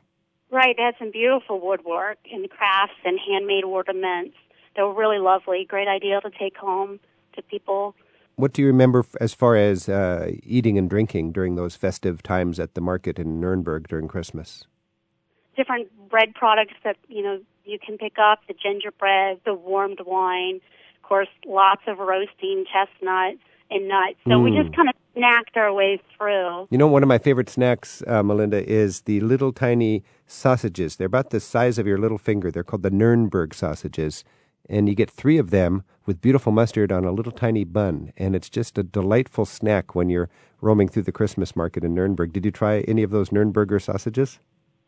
Right, 0.52 0.76
they 0.76 0.84
had 0.84 0.96
some 0.98 1.12
beautiful 1.12 1.60
woodwork 1.60 2.18
and 2.32 2.50
crafts 2.50 2.96
and 3.06 3.20
handmade 3.20 3.66
ornaments. 3.66 4.36
They 4.76 4.82
were 4.82 4.94
really 4.94 5.20
lovely. 5.20 5.66
Great 5.68 5.88
idea 5.88 6.22
to 6.22 6.30
take 6.30 6.58
home 6.58 7.00
to 7.36 7.42
people. 7.42 7.96
What 8.36 8.54
do 8.54 8.62
you 8.62 8.68
remember 8.68 9.06
as 9.20 9.34
far 9.34 9.56
as 9.56 9.90
uh, 9.90 10.32
eating 10.44 10.78
and 10.78 10.90
drinking 10.90 11.34
during 11.34 11.56
those 11.56 11.76
festive 11.76 12.24
times 12.24 12.60
at 12.60 12.74
the 12.74 12.82
market 12.82 13.20
in 13.20 13.40
Nuremberg 13.42 13.88
during 13.90 14.08
Christmas? 14.08 14.64
Different 15.58 15.90
bread 16.10 16.34
products 16.36 16.76
that 16.86 16.96
you 17.10 17.22
know 17.22 17.40
you 17.66 17.78
can 17.86 17.98
pick 17.98 18.14
up: 18.18 18.40
the 18.48 18.54
gingerbread, 18.54 19.42
the 19.44 19.54
warmed 19.54 20.00
wine, 20.06 20.62
of 20.96 21.10
course, 21.10 21.28
lots 21.46 21.82
of 21.86 22.00
roasting 22.00 22.64
chestnuts, 22.72 23.40
and 23.70 23.88
nuts. 23.90 24.16
So 24.28 24.40
we 24.40 24.52
Mm. 24.52 24.64
just 24.64 24.76
kind 24.76 24.88
of 24.88 24.96
snacked 25.16 25.58
our 25.58 25.74
way 25.74 26.00
through. 26.18 26.68
You 26.70 26.78
know, 26.78 26.88
one 26.88 27.04
of 27.04 27.10
my 27.10 27.18
favorite 27.18 27.50
snacks, 27.50 28.02
uh, 28.08 28.24
Melinda, 28.24 28.64
is 28.66 29.02
the 29.02 29.20
little 29.20 29.52
tiny 29.52 30.04
sausages. 30.28 30.96
They're 30.96 31.08
about 31.08 31.32
the 31.32 31.40
size 31.40 31.78
of 31.78 31.86
your 31.86 31.98
little 31.98 32.18
finger. 32.18 32.52
They're 32.52 32.64
called 32.64 32.84
the 32.84 32.92
Nuremberg 32.92 33.54
sausages. 33.54 34.24
And 34.70 34.88
you 34.88 34.96
get 34.96 35.10
three 35.10 35.38
of 35.38 35.50
them 35.50 35.84
with 36.06 36.22
beautiful 36.22 36.52
mustard 36.52 36.92
on 36.92 37.04
a 37.04 37.12
little 37.12 37.32
tiny 37.32 37.64
bun. 37.64 38.14
And 38.18 38.36
it's 38.36 38.50
just 38.50 38.78
a 38.78 38.84
delightful 38.84 39.46
snack 39.46 39.96
when 39.96 40.10
you're 40.10 40.30
roaming 40.62 40.88
through 40.88 41.04
the 41.04 41.12
Christmas 41.12 41.56
market 41.56 41.84
in 41.84 41.96
Nuremberg. 41.96 42.32
Did 42.34 42.46
you 42.46 42.52
try 42.52 42.82
any 42.82 43.04
of 43.04 43.12
those 43.12 43.30
Nuremberger 43.30 43.82
sausages? 43.82 44.40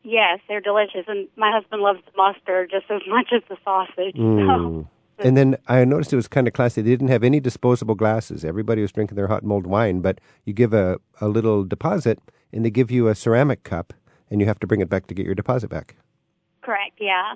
Yes, 0.03 0.39
they're 0.47 0.61
delicious, 0.61 1.05
and 1.07 1.27
my 1.36 1.51
husband 1.51 1.84
loves 1.84 1.99
the 2.05 2.11
mustard 2.17 2.71
just 2.71 2.86
as 2.89 3.01
much 3.07 3.29
as 3.36 3.43
the 3.49 3.57
sausage. 3.63 4.15
So 4.15 4.21
Mm. 4.21 4.88
And 5.23 5.38
then 5.38 5.55
I 5.67 5.86
noticed 5.86 6.11
it 6.13 6.15
was 6.15 6.27
kind 6.27 6.47
of 6.47 6.53
classy. 6.53 6.82
They 6.82 6.89
didn't 6.89 7.09
have 7.09 7.23
any 7.23 7.39
disposable 7.39 7.93
glasses. 7.93 8.43
Everybody 8.43 8.82
was 8.82 8.91
drinking 8.91 9.17
their 9.17 9.27
hot 9.27 9.43
mulled 9.43 9.67
wine, 9.67 10.01
but 10.01 10.19
you 10.45 10.53
give 10.53 10.73
a, 10.73 10.97
a 11.19 11.27
little 11.27 11.63
deposit 11.63 12.17
and 12.51 12.65
they 12.65 12.71
give 12.71 12.89
you 12.89 13.07
a 13.07 13.13
ceramic 13.13 13.61
cup 13.63 13.93
and 14.32 14.41
you 14.41 14.47
have 14.47 14.59
to 14.61 14.65
bring 14.65 14.82
it 14.82 14.89
back 14.89 15.05
to 15.07 15.13
get 15.13 15.27
your 15.27 15.36
deposit 15.36 15.69
back. 15.69 15.95
correct, 16.61 16.97
yeah. 16.99 17.34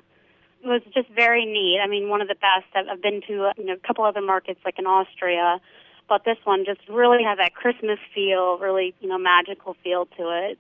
It 0.65 0.67
was 0.67 0.81
just 0.95 1.09
very 1.09 1.45
neat. 1.45 1.79
I 1.83 1.87
mean, 1.87 2.09
one 2.09 2.21
of 2.21 2.27
the 2.27 2.35
best. 2.35 2.65
I've, 2.73 2.87
I've 2.91 3.01
been 3.01 3.21
to 3.27 3.51
you 3.55 3.65
know, 3.65 3.73
a 3.73 3.87
couple 3.87 4.03
other 4.03 4.21
markets 4.21 4.59
like 4.65 4.79
in 4.79 4.87
Austria, 4.87 5.61
but 6.09 6.25
this 6.25 6.37
one 6.43 6.65
just 6.65 6.81
really 6.89 7.23
had 7.23 7.37
that 7.37 7.53
Christmas 7.53 7.99
feel, 8.15 8.57
really 8.57 8.95
you 8.99 9.07
know 9.07 9.19
magical 9.19 9.75
feel 9.83 10.07
to 10.17 10.23
it. 10.49 10.57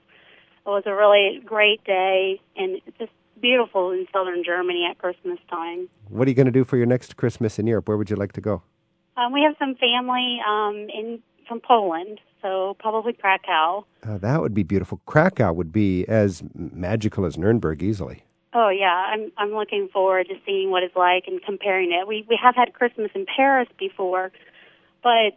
It 0.65 0.69
was 0.69 0.83
a 0.85 0.93
really 0.93 1.41
great 1.43 1.83
day, 1.85 2.39
and 2.55 2.79
it's 2.85 2.97
just 2.99 3.11
beautiful 3.41 3.91
in 3.91 4.05
southern 4.13 4.43
Germany 4.43 4.87
at 4.89 4.99
Christmas 4.99 5.39
time. 5.49 5.89
What 6.09 6.27
are 6.27 6.29
you 6.29 6.35
going 6.35 6.45
to 6.45 6.51
do 6.51 6.63
for 6.63 6.77
your 6.77 6.85
next 6.85 7.17
Christmas 7.17 7.57
in 7.57 7.65
Europe? 7.65 7.87
Where 7.87 7.97
would 7.97 8.11
you 8.11 8.15
like 8.15 8.33
to 8.33 8.41
go? 8.41 8.61
Um, 9.17 9.33
we 9.33 9.41
have 9.41 9.55
some 9.57 9.73
family 9.75 10.39
um, 10.47 10.75
in 10.93 11.19
from 11.47 11.61
Poland, 11.61 12.19
so 12.43 12.75
probably 12.79 13.13
Krakow. 13.13 13.85
Uh, 14.03 14.17
that 14.19 14.41
would 14.41 14.53
be 14.53 14.63
beautiful. 14.63 15.01
Krakow 15.05 15.51
would 15.53 15.71
be 15.71 16.05
as 16.07 16.43
magical 16.53 17.25
as 17.25 17.37
Nuremberg 17.37 17.81
easily. 17.81 18.23
Oh 18.57 18.69
yeah, 18.69 18.87
I'm 19.11 19.33
I'm 19.37 19.51
looking 19.51 19.89
forward 19.91 20.29
to 20.29 20.35
seeing 20.45 20.71
what 20.71 20.81
it's 20.81 20.95
like 20.95 21.25
and 21.27 21.43
comparing 21.43 21.91
it. 21.91 22.07
We 22.07 22.25
we 22.29 22.39
have 22.41 22.55
had 22.55 22.73
Christmas 22.73 23.11
in 23.13 23.25
Paris 23.25 23.67
before, 23.77 24.31
but 25.03 25.33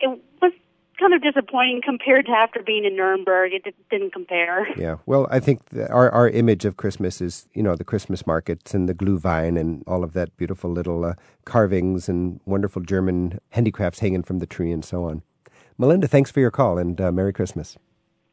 it 0.00 0.20
was 0.40 0.52
kind 1.00 1.12
of 1.12 1.20
disappointing 1.20 1.82
compared 1.84 2.26
to 2.26 2.30
after 2.30 2.62
being 2.62 2.84
in 2.84 2.94
Nuremberg. 2.94 3.52
It 3.52 3.64
di- 3.64 3.72
didn't 3.90 4.12
compare. 4.12 4.68
Yeah. 4.76 4.98
Well, 5.04 5.26
I 5.32 5.40
think 5.40 5.62
our 5.90 6.08
our 6.12 6.28
image 6.28 6.64
of 6.64 6.76
Christmas 6.76 7.20
is, 7.20 7.48
you 7.54 7.62
know, 7.62 7.74
the 7.74 7.82
Christmas 7.82 8.24
markets 8.24 8.72
and 8.72 8.88
the 8.88 8.94
Glühwein 8.94 9.58
and 9.58 9.82
all 9.88 10.04
of 10.04 10.12
that 10.12 10.36
beautiful 10.36 10.70
little 10.70 11.04
uh, 11.04 11.14
carvings 11.44 12.08
and 12.08 12.38
wonderful 12.44 12.82
German 12.82 13.40
handicrafts 13.50 13.98
hanging 13.98 14.22
from 14.22 14.38
the 14.38 14.46
tree 14.46 14.70
and 14.70 14.84
so 14.84 15.04
on. 15.04 15.22
Melinda, 15.76 16.06
thanks 16.06 16.30
for 16.30 16.38
your 16.38 16.52
call 16.52 16.78
and 16.78 17.00
uh, 17.00 17.10
Merry 17.10 17.32
Christmas. 17.32 17.76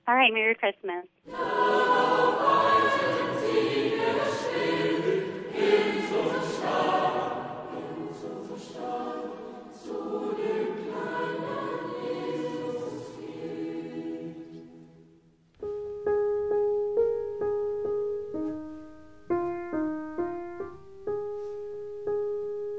All 0.08 0.14
right, 0.14 0.32
Merry 0.32 0.54
Christmas. 0.54 1.08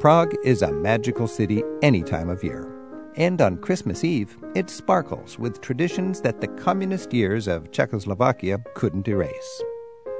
Prague 0.03 0.35
is 0.43 0.63
a 0.63 0.73
magical 0.73 1.29
city 1.29 1.63
any 1.81 2.03
time 2.03 2.29
of 2.29 2.43
year. 2.43 2.69
And 3.15 3.41
on 3.41 3.57
Christmas 3.57 4.03
Eve, 4.03 4.37
it 4.57 4.69
sparkles 4.69 5.39
with 5.39 5.61
traditions 5.61 6.21
that 6.23 6.41
the 6.41 6.49
communist 6.49 7.15
years 7.15 7.47
of 7.47 7.71
Czechoslovakia 7.71 8.59
couldn't 8.75 9.07
erase. 9.07 9.63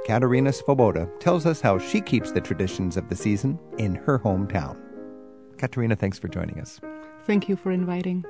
Katerina 0.05 0.51
Svoboda 0.51 1.09
tells 1.19 1.45
us 1.45 1.59
how 1.59 1.77
she 1.79 1.99
keeps 1.99 2.31
the 2.31 2.39
traditions 2.39 2.95
of 2.95 3.09
the 3.09 3.15
season 3.17 3.59
in 3.77 3.95
her 3.95 4.17
hometown. 4.17 4.77
Katerina, 5.57 5.97
thanks 5.97 6.17
for 6.17 6.29
joining 6.29 6.61
us. 6.61 6.79
Thank 7.25 7.49
you 7.49 7.57
for 7.57 7.73
inviting. 7.73 8.23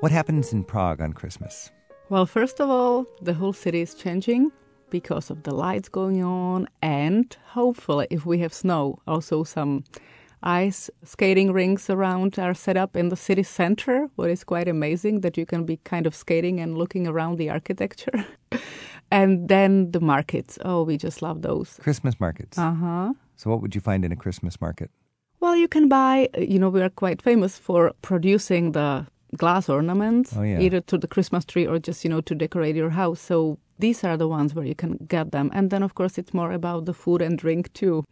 What 0.00 0.10
happens 0.10 0.52
in 0.52 0.64
Prague 0.64 1.00
on 1.00 1.12
Christmas? 1.12 1.70
Well, 2.08 2.26
first 2.26 2.60
of 2.60 2.70
all, 2.70 3.06
the 3.22 3.34
whole 3.34 3.52
city 3.52 3.82
is 3.82 3.94
changing 3.94 4.50
because 4.90 5.30
of 5.30 5.44
the 5.44 5.54
lights 5.54 5.88
going 5.88 6.24
on, 6.24 6.66
and 6.82 7.36
hopefully, 7.50 8.08
if 8.10 8.26
we 8.26 8.40
have 8.40 8.52
snow, 8.52 8.98
also 9.06 9.44
some 9.44 9.84
ice 10.42 10.90
skating 11.04 11.52
rinks 11.52 11.90
around 11.90 12.38
are 12.38 12.54
set 12.54 12.76
up 12.76 12.96
in 12.96 13.08
the 13.08 13.16
city 13.16 13.42
center, 13.42 14.08
what 14.16 14.30
is 14.30 14.44
quite 14.44 14.68
amazing 14.68 15.20
that 15.20 15.36
you 15.36 15.44
can 15.46 15.64
be 15.64 15.78
kind 15.84 16.06
of 16.06 16.14
skating 16.14 16.60
and 16.60 16.78
looking 16.78 17.06
around 17.06 17.38
the 17.38 17.50
architecture. 17.50 18.24
and 19.10 19.48
then 19.48 19.90
the 19.92 20.00
markets. 20.00 20.58
Oh, 20.64 20.82
we 20.84 20.96
just 20.96 21.22
love 21.22 21.42
those. 21.42 21.78
Christmas 21.82 22.18
markets. 22.20 22.58
Uh 22.58 22.74
huh. 22.74 23.12
So, 23.36 23.50
what 23.50 23.60
would 23.62 23.74
you 23.74 23.80
find 23.80 24.04
in 24.04 24.12
a 24.12 24.16
Christmas 24.16 24.60
market? 24.60 24.90
Well, 25.40 25.54
you 25.56 25.68
can 25.68 25.88
buy, 25.88 26.28
you 26.36 26.58
know, 26.58 26.68
we 26.68 26.82
are 26.82 26.90
quite 26.90 27.22
famous 27.22 27.56
for 27.58 27.92
producing 28.02 28.72
the 28.72 29.06
glass 29.36 29.68
ornaments, 29.68 30.34
Oh, 30.36 30.42
yeah. 30.42 30.58
either 30.58 30.80
to 30.80 30.98
the 30.98 31.06
Christmas 31.06 31.44
tree 31.44 31.66
or 31.66 31.78
just, 31.78 32.02
you 32.04 32.10
know, 32.10 32.20
to 32.22 32.34
decorate 32.34 32.74
your 32.74 32.90
house. 32.90 33.20
So 33.20 33.58
these 33.78 34.02
are 34.02 34.16
the 34.16 34.26
ones 34.26 34.54
where 34.54 34.64
you 34.64 34.74
can 34.74 34.96
get 35.06 35.30
them. 35.30 35.50
And 35.54 35.70
then, 35.70 35.82
of 35.84 35.94
course, 35.94 36.18
it's 36.18 36.34
more 36.34 36.50
about 36.50 36.86
the 36.86 36.94
food 36.94 37.22
and 37.22 37.38
drink 37.38 37.72
too, 37.72 38.02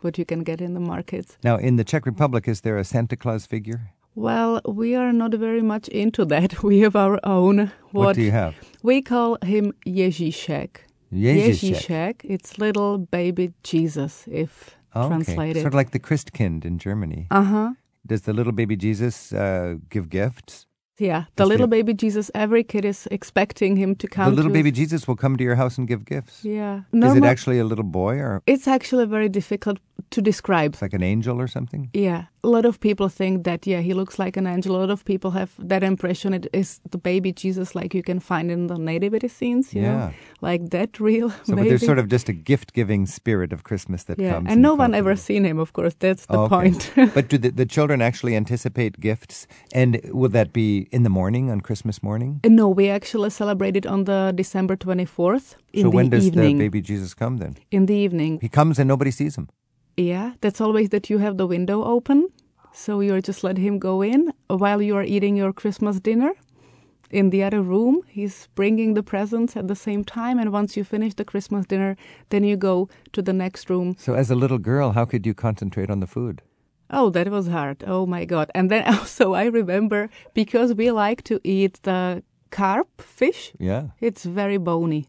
what 0.00 0.18
you 0.18 0.24
can 0.24 0.42
get 0.42 0.60
in 0.60 0.74
the 0.74 0.80
markets. 0.80 1.38
Now, 1.42 1.56
in 1.56 1.76
the 1.76 1.84
Czech 1.84 2.06
Republic, 2.06 2.48
is 2.48 2.60
there 2.60 2.78
a 2.78 2.84
Santa 2.84 3.16
Claus 3.16 3.46
figure? 3.46 3.92
Well, 4.14 4.62
we 4.64 4.94
are 4.94 5.12
not 5.12 5.34
very 5.34 5.62
much 5.62 5.88
into 5.88 6.24
that. 6.26 6.62
We 6.62 6.80
have 6.80 6.96
our 6.96 7.20
own. 7.22 7.70
What, 7.92 8.16
do 8.16 8.22
you 8.22 8.30
have? 8.30 8.54
We 8.82 9.02
call 9.02 9.36
him 9.42 9.72
Ježíšek. 9.86 10.86
Ježíšek. 11.12 12.24
It's 12.24 12.58
little 12.58 12.98
baby 12.98 13.52
Jesus, 13.62 14.24
if 14.26 14.76
okay. 14.96 15.08
translated. 15.08 15.62
Sort 15.62 15.74
of 15.74 15.74
like 15.74 15.90
the 15.90 16.00
Christkind 16.00 16.64
in 16.64 16.78
Germany. 16.78 17.26
Uh 17.30 17.42
huh. 17.42 17.70
Does 18.06 18.22
the 18.22 18.32
little 18.32 18.52
baby 18.52 18.76
Jesus 18.76 19.32
uh, 19.32 19.74
give 19.90 20.08
gifts? 20.08 20.65
Yeah, 20.98 21.24
the 21.36 21.44
little 21.46 21.66
the- 21.66 21.76
baby 21.76 21.94
Jesus. 21.94 22.30
Every 22.34 22.64
kid 22.64 22.84
is 22.84 23.06
expecting 23.10 23.76
him 23.76 23.94
to 23.96 24.08
come. 24.08 24.30
the 24.30 24.36
little 24.36 24.52
baby 24.52 24.70
Jesus 24.70 25.06
will 25.06 25.16
come 25.16 25.36
to 25.36 25.44
your 25.44 25.56
house 25.56 25.78
and 25.78 25.86
give 25.86 26.04
gifts. 26.04 26.44
Yeah. 26.44 26.82
Is 26.92 27.16
it 27.16 27.24
actually 27.24 27.58
a 27.58 27.64
little 27.64 27.84
boy 27.84 28.16
or 28.16 28.42
It's 28.46 28.66
actually 28.66 29.04
a 29.04 29.06
very 29.06 29.28
difficult 29.28 29.78
to 30.10 30.22
describe. 30.22 30.72
it's 30.74 30.82
like 30.82 30.94
an 30.94 31.02
angel 31.02 31.40
or 31.40 31.46
something? 31.48 31.90
Yeah, 31.94 32.24
a 32.44 32.48
lot 32.48 32.64
of 32.64 32.78
people 32.80 33.08
think 33.08 33.44
that 33.44 33.66
yeah 33.66 33.80
he 33.82 33.94
looks 33.94 34.18
like 34.18 34.36
an 34.36 34.46
angel. 34.46 34.76
A 34.76 34.80
lot 34.80 34.90
of 34.90 35.04
people 35.04 35.30
have 35.32 35.50
that 35.68 35.82
impression. 35.82 36.32
It 36.34 36.46
is 36.52 36.80
the 36.90 36.98
baby 36.98 37.32
Jesus 37.32 37.74
like 37.74 37.94
you 37.94 38.02
can 38.02 38.20
find 38.20 38.50
in 38.50 38.66
the 38.68 38.78
nativity 38.78 39.28
scenes. 39.28 39.74
You 39.74 39.82
Yeah. 39.82 39.96
know? 39.96 40.10
like 40.42 40.70
that 40.70 41.00
real. 41.00 41.30
So, 41.30 41.36
but 41.48 41.56
baby. 41.56 41.68
there's 41.68 41.84
sort 41.86 41.98
of 41.98 42.08
just 42.08 42.28
a 42.28 42.32
gift-giving 42.32 43.06
spirit 43.06 43.52
of 43.52 43.62
Christmas 43.62 44.04
that 44.04 44.18
yeah, 44.18 44.34
comes. 44.34 44.50
and 44.50 44.62
no 44.62 44.74
one 44.74 44.94
ever 44.94 45.16
seen 45.16 45.44
him. 45.44 45.58
Of 45.58 45.72
course, 45.72 45.94
that's 45.98 46.26
the 46.26 46.38
Okay. 46.38 46.54
point. 46.56 46.92
but 47.14 47.28
do 47.28 47.38
the, 47.38 47.50
the 47.50 47.66
children 47.66 48.00
actually 48.02 48.36
anticipate 48.36 49.00
gifts? 49.00 49.46
And 49.72 50.00
will 50.12 50.30
that 50.30 50.52
be 50.52 50.86
in 50.92 51.02
the 51.02 51.10
morning 51.10 51.50
on 51.50 51.60
Christmas 51.60 52.02
morning? 52.02 52.40
Uh, 52.44 52.48
no, 52.50 52.68
we 52.68 52.88
actually 52.90 53.30
celebrate 53.30 53.76
it 53.76 53.86
on 53.86 54.04
the 54.04 54.32
December 54.36 54.76
twenty 54.76 55.04
fourth 55.06 55.56
in 55.72 55.82
so 55.82 55.90
the 55.90 55.96
when 55.96 56.10
does 56.10 56.26
evening. 56.26 56.58
the 56.58 56.64
baby 56.64 56.80
Jesus 56.80 57.14
come 57.14 57.38
then? 57.38 57.56
in 57.70 57.86
the 57.86 57.94
evening. 57.94 58.38
He 58.40 58.48
comes 58.48 58.78
and 58.78 58.86
nobody 58.88 59.10
sees 59.10 59.36
him. 59.36 59.48
Yeah, 59.96 60.32
that's 60.40 60.60
always 60.60 60.90
that 60.90 61.08
you 61.10 61.18
have 61.18 61.36
the 61.36 61.46
window 61.46 61.82
open. 61.84 62.28
So 62.72 63.00
you're 63.00 63.22
just 63.22 63.42
let 63.42 63.56
him 63.56 63.78
go 63.78 64.02
in 64.02 64.32
while 64.48 64.82
you 64.82 64.96
are 64.96 65.02
eating 65.02 65.36
your 65.36 65.52
Christmas 65.52 65.98
dinner. 66.00 66.32
In 67.10 67.30
the 67.30 67.42
other 67.44 67.62
room, 67.62 68.02
he's 68.08 68.48
bringing 68.54 68.94
the 68.94 69.02
presents 69.02 69.56
at 69.56 69.68
the 69.68 69.76
same 69.76 70.04
time. 70.04 70.38
And 70.38 70.52
once 70.52 70.76
you 70.76 70.84
finish 70.84 71.14
the 71.14 71.24
Christmas 71.24 71.64
dinner, 71.64 71.96
then 72.28 72.44
you 72.44 72.56
go 72.56 72.88
to 73.12 73.22
the 73.22 73.32
next 73.32 73.70
room. 73.70 73.94
So 73.98 74.14
as 74.14 74.30
a 74.30 74.34
little 74.34 74.58
girl, 74.58 74.92
how 74.92 75.04
could 75.06 75.24
you 75.24 75.32
concentrate 75.32 75.88
on 75.88 76.00
the 76.00 76.06
food? 76.06 76.42
Oh, 76.90 77.08
that 77.10 77.28
was 77.30 77.46
hard. 77.46 77.82
Oh 77.86 78.04
my 78.06 78.24
God. 78.26 78.50
And 78.54 78.70
then 78.70 78.84
also, 78.94 79.32
I 79.32 79.44
remember 79.46 80.10
because 80.34 80.74
we 80.74 80.90
like 80.90 81.22
to 81.24 81.40
eat 81.44 81.80
the 81.84 82.22
carp 82.50 83.00
fish, 83.00 83.52
Yeah. 83.58 83.88
it's 84.00 84.24
very 84.24 84.58
bony. 84.58 85.08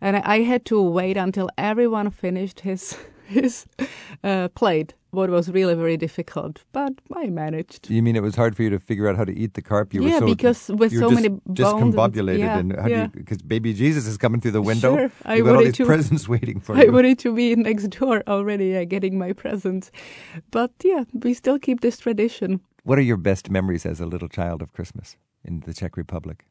And 0.00 0.16
I 0.18 0.40
had 0.42 0.64
to 0.66 0.80
wait 0.80 1.16
until 1.16 1.50
everyone 1.58 2.10
finished 2.10 2.60
his, 2.60 2.96
his 3.30 3.66
uh, 4.24 4.48
plate, 4.48 4.94
what 5.12 5.30
was 5.30 5.48
really 5.50 5.74
very 5.74 5.96
difficult. 5.96 6.64
But 6.72 6.92
I 7.16 7.26
managed. 7.30 7.88
You 7.90 8.02
mean 8.02 8.16
it 8.16 8.22
was 8.22 8.36
hard 8.36 8.54
for 8.56 8.62
you 8.62 8.70
to 8.70 8.78
figure 8.78 9.08
out 9.08 9.16
how 9.16 9.24
to 9.24 9.32
eat 9.42 9.54
the 9.54 9.62
carp? 9.62 9.94
You 9.94 10.02
Yeah, 10.04 10.14
were 10.14 10.20
so, 10.20 10.26
because 10.34 10.68
with 10.68 10.92
so 10.92 11.00
just 11.10 11.14
many 11.14 11.28
bones 11.28 11.46
and- 11.46 11.56
discombobulated, 11.94 12.38
yeah, 12.38 12.58
and 12.58 12.76
how 12.76 12.88
yeah. 12.88 13.02
you? 13.04 13.08
Because 13.08 13.42
baby 13.42 13.72
Jesus 13.72 14.06
is 14.06 14.16
coming 14.18 14.40
through 14.40 14.52
the 14.60 14.62
window. 14.62 14.96
Sure, 14.96 15.10
I 15.24 15.38
got 15.40 15.48
all 15.48 15.54
wanted 15.54 15.66
these 15.68 15.76
to- 15.78 15.86
presents 15.86 16.28
waiting 16.34 16.60
for 16.60 16.76
I 16.76 16.84
you. 16.84 16.92
wanted 16.92 17.18
to 17.20 17.34
be 17.34 17.54
next 17.56 17.88
door 17.98 18.22
already, 18.26 18.66
yeah, 18.68 18.84
getting 18.84 19.18
my 19.18 19.32
presents. 19.32 19.90
But 20.50 20.72
yeah, 20.84 21.04
we 21.24 21.34
still 21.34 21.58
keep 21.58 21.80
this 21.80 21.98
tradition. 21.98 22.60
What 22.84 22.98
are 22.98 23.02
your 23.02 23.18
best 23.18 23.50
memories 23.50 23.84
as 23.86 24.00
a 24.00 24.06
little 24.06 24.28
child 24.28 24.62
of 24.62 24.72
Christmas 24.72 25.16
in 25.44 25.60
the 25.66 25.72
Czech 25.74 25.96
Republic? 25.96 26.44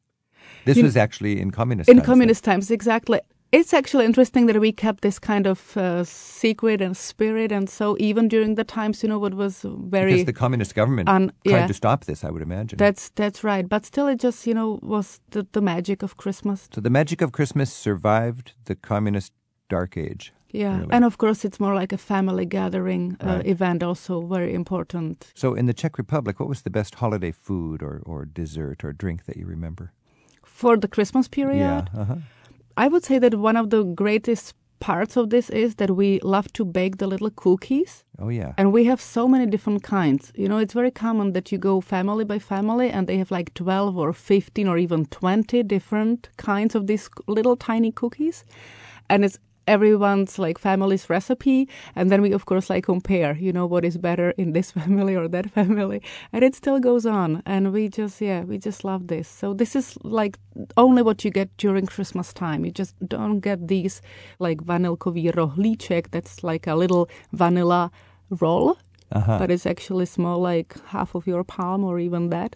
This 0.65 0.77
You- 0.77 0.83
was 0.83 0.95
actually 0.97 1.39
in 1.41 1.51
communist 1.51 1.89
In 1.89 1.95
times, 1.97 2.05
then. 2.05 2.13
communist 2.13 2.43
times, 2.43 2.71
exactly. 2.71 3.19
It's 3.51 3.73
actually 3.73 4.05
interesting 4.05 4.45
that 4.47 4.59
we 4.59 4.71
kept 4.71 5.01
this 5.01 5.19
kind 5.19 5.47
of 5.47 5.75
uh, 5.77 6.03
secret 6.03 6.81
and 6.81 6.95
spirit, 6.95 7.51
and 7.51 7.69
so 7.69 7.95
even 7.99 8.27
during 8.27 8.55
the 8.55 8.63
times, 8.63 9.01
you 9.03 9.09
know, 9.09 9.19
what 9.19 9.33
was 9.33 9.65
very 9.89 10.11
because 10.11 10.25
the 10.25 10.33
communist 10.33 10.75
government 10.75 11.09
un- 11.09 11.31
tried 11.47 11.59
yeah. 11.61 11.67
to 11.67 11.73
stop 11.73 12.05
this, 12.05 12.23
I 12.23 12.29
would 12.29 12.41
imagine. 12.43 12.77
That's 12.77 13.09
that's 13.15 13.43
right, 13.43 13.67
but 13.67 13.85
still, 13.85 14.07
it 14.07 14.19
just 14.23 14.45
you 14.47 14.53
know 14.53 14.79
was 14.81 15.19
the, 15.31 15.45
the 15.51 15.61
magic 15.61 16.03
of 16.03 16.15
Christmas. 16.17 16.67
so 16.73 16.81
the 16.81 16.89
magic 16.89 17.21
of 17.21 17.31
Christmas 17.31 17.73
survived 17.73 18.53
the 18.65 18.75
communist 18.75 19.31
dark 19.69 19.97
age. 19.97 20.31
Yeah, 20.51 20.79
really. 20.79 20.91
and 20.91 21.05
of 21.05 21.17
course, 21.17 21.45
it's 21.47 21.59
more 21.59 21.75
like 21.75 21.93
a 21.95 21.97
family 21.97 22.45
gathering 22.45 23.17
uh, 23.23 23.25
Right. 23.27 23.45
event, 23.47 23.83
also 23.83 24.21
very 24.21 24.53
important. 24.53 25.31
So 25.35 25.53
in 25.55 25.65
the 25.67 25.73
Czech 25.73 25.97
Republic, 25.97 26.39
what 26.39 26.49
was 26.49 26.61
the 26.61 26.71
best 26.71 26.95
holiday 26.95 27.31
food 27.31 27.83
or, 27.83 28.01
or 28.05 28.25
dessert 28.25 28.83
or 28.83 28.91
drink 28.93 29.25
that 29.25 29.37
you 29.37 29.45
remember? 29.45 29.91
For 30.43 30.75
the 30.77 30.87
Christmas 30.87 31.27
period, 31.27 31.59
Yeah. 31.59 32.01
Uh-huh. 32.01 32.15
I 32.79 32.87
would 32.87 33.03
say 33.03 33.19
that 33.19 33.35
one 33.35 33.57
of 33.57 33.71
the 33.71 33.83
greatest 33.83 34.55
parts 34.79 35.17
of 35.17 35.29
this 35.31 35.49
is 35.49 35.75
that 35.75 35.91
we 35.91 36.21
love 36.21 36.47
to 36.53 36.63
bake 36.63 36.97
the 36.97 37.07
little 37.07 37.29
cookies. 37.29 38.05
Oh 38.17 38.29
yeah. 38.29 38.53
And 38.57 38.71
we 38.71 38.85
have 38.85 39.01
so 39.01 39.27
many 39.27 39.45
different 39.47 39.83
kinds. 39.83 40.31
You 40.33 40.47
know, 40.47 40.59
it's 40.59 40.73
very 40.73 40.91
common 40.91 41.33
that 41.33 41.51
you 41.51 41.57
go 41.57 41.81
family 41.81 42.23
by 42.23 42.39
family 42.39 42.89
and 42.89 43.05
they 43.05 43.17
have 43.17 43.31
like 43.31 43.53
12 43.53 43.97
or 43.97 44.13
15 44.13 44.65
or 44.69 44.77
even 44.77 45.05
20 45.07 45.61
different 45.63 46.29
kinds 46.37 46.73
of 46.73 46.87
these 46.87 47.09
little 47.27 47.57
tiny 47.57 47.91
cookies. 47.91 48.45
And 49.09 49.25
it's 49.25 49.39
everyone's 49.69 50.39
like 50.39 50.57
family's 50.57 51.09
recipe. 51.09 51.69
And 51.95 52.11
then 52.11 52.21
we, 52.21 52.33
of 52.33 52.45
course, 52.45 52.69
like 52.69 52.83
compare, 52.85 53.37
you 53.37 53.53
know, 53.53 53.67
what 53.67 53.85
is 53.85 53.97
better 53.97 54.31
in 54.31 54.53
this 54.53 54.71
family 54.79 55.15
or 55.15 55.27
that 55.29 55.51
family. 55.51 56.01
And 56.33 56.43
it 56.43 56.55
still 56.55 56.79
goes 56.79 57.05
on. 57.05 57.41
And 57.45 57.71
we 57.71 57.87
just, 57.87 58.19
yeah, 58.19 58.43
we 58.43 58.57
just 58.57 58.83
love 58.83 59.07
this. 59.07 59.27
So 59.27 59.53
this 59.53 59.75
is 59.75 59.97
like 60.03 60.37
only 60.75 61.01
what 61.03 61.23
you 61.23 61.31
get 61.31 61.55
during 61.57 61.85
Christmas 61.85 62.33
time. 62.33 62.65
You 62.65 62.71
just 62.71 62.95
don't 63.07 63.39
get 63.39 63.67
these 63.67 64.01
like 64.39 64.57
vanilkový 64.65 65.31
rohlíček. 65.31 66.11
That's 66.11 66.43
like 66.43 66.67
a 66.67 66.75
little 66.75 67.07
vanilla 67.31 67.91
roll. 68.41 68.77
Uh-huh. 69.11 69.39
But 69.39 69.49
it's 69.49 69.65
actually 69.65 70.05
small, 70.05 70.39
like 70.39 70.75
half 70.87 71.15
of 71.15 71.25
your 71.25 71.43
palm 71.43 71.83
or 71.83 71.99
even 71.99 72.29
that. 72.29 72.55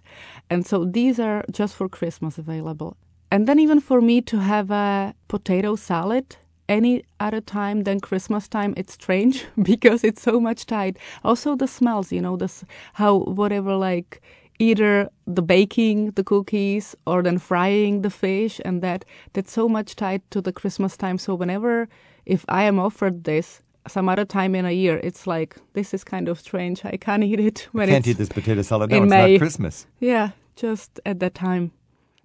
And 0.50 0.68
so 0.68 0.86
these 0.86 1.20
are 1.20 1.44
just 1.52 1.74
for 1.76 1.90
Christmas 1.90 2.38
available. 2.38 2.96
And 3.32 3.48
then 3.48 3.58
even 3.58 3.80
for 3.80 4.00
me 4.02 4.22
to 4.22 4.38
have 4.38 4.70
a 4.70 5.16
potato 5.28 5.76
salad 5.76 6.38
any 6.70 7.04
other 7.20 7.42
time 7.42 7.84
than 7.84 8.00
Christmas 8.00 8.48
time, 8.48 8.74
it's 8.78 8.94
strange 8.94 9.46
because 9.62 10.04
it's 10.04 10.22
so 10.22 10.40
much 10.40 10.66
tied. 10.66 10.98
Also 11.24 11.56
the 11.56 11.68
smells, 11.68 12.12
you 12.12 12.22
know, 12.22 12.38
this 12.38 12.64
how 12.94 13.18
whatever 13.18 13.76
like 13.76 14.22
either 14.60 15.10
the 15.26 15.42
baking 15.42 16.12
the 16.12 16.24
cookies 16.24 16.96
or 17.08 17.24
then 17.24 17.38
frying 17.40 18.02
the 18.02 18.10
fish 18.10 18.62
and 18.64 18.82
that 18.82 19.04
that's 19.34 19.52
so 19.52 19.68
much 19.68 19.96
tied 19.96 20.22
to 20.32 20.42
the 20.42 20.54
Christmas 20.54 20.96
time. 20.98 21.18
So 21.18 21.36
whenever 21.36 21.90
if 22.26 22.46
I 22.48 22.64
am 22.64 22.80
offered 22.80 23.24
this 23.26 23.62
some 23.88 24.08
other 24.08 24.24
time 24.24 24.56
in 24.56 24.66
a 24.66 24.72
year, 24.72 25.00
it's 25.04 25.28
like 25.28 25.58
this 25.74 25.94
is 25.94 26.04
kind 26.04 26.30
of 26.30 26.40
strange. 26.40 26.86
I 26.86 26.98
can't 26.98 27.24
eat 27.24 27.40
it 27.40 27.68
when 27.72 27.90
Can't 27.90 28.08
eat 28.08 28.18
this 28.18 28.30
potato 28.30 28.62
salad. 28.62 28.92
No, 28.92 28.98
in 28.98 29.04
it's 29.04 29.10
May. 29.10 29.34
not 29.34 29.40
Christmas. 29.40 29.88
Yeah, 30.00 30.30
just 30.56 31.00
at 31.06 31.20
that 31.20 31.34
time. 31.34 31.72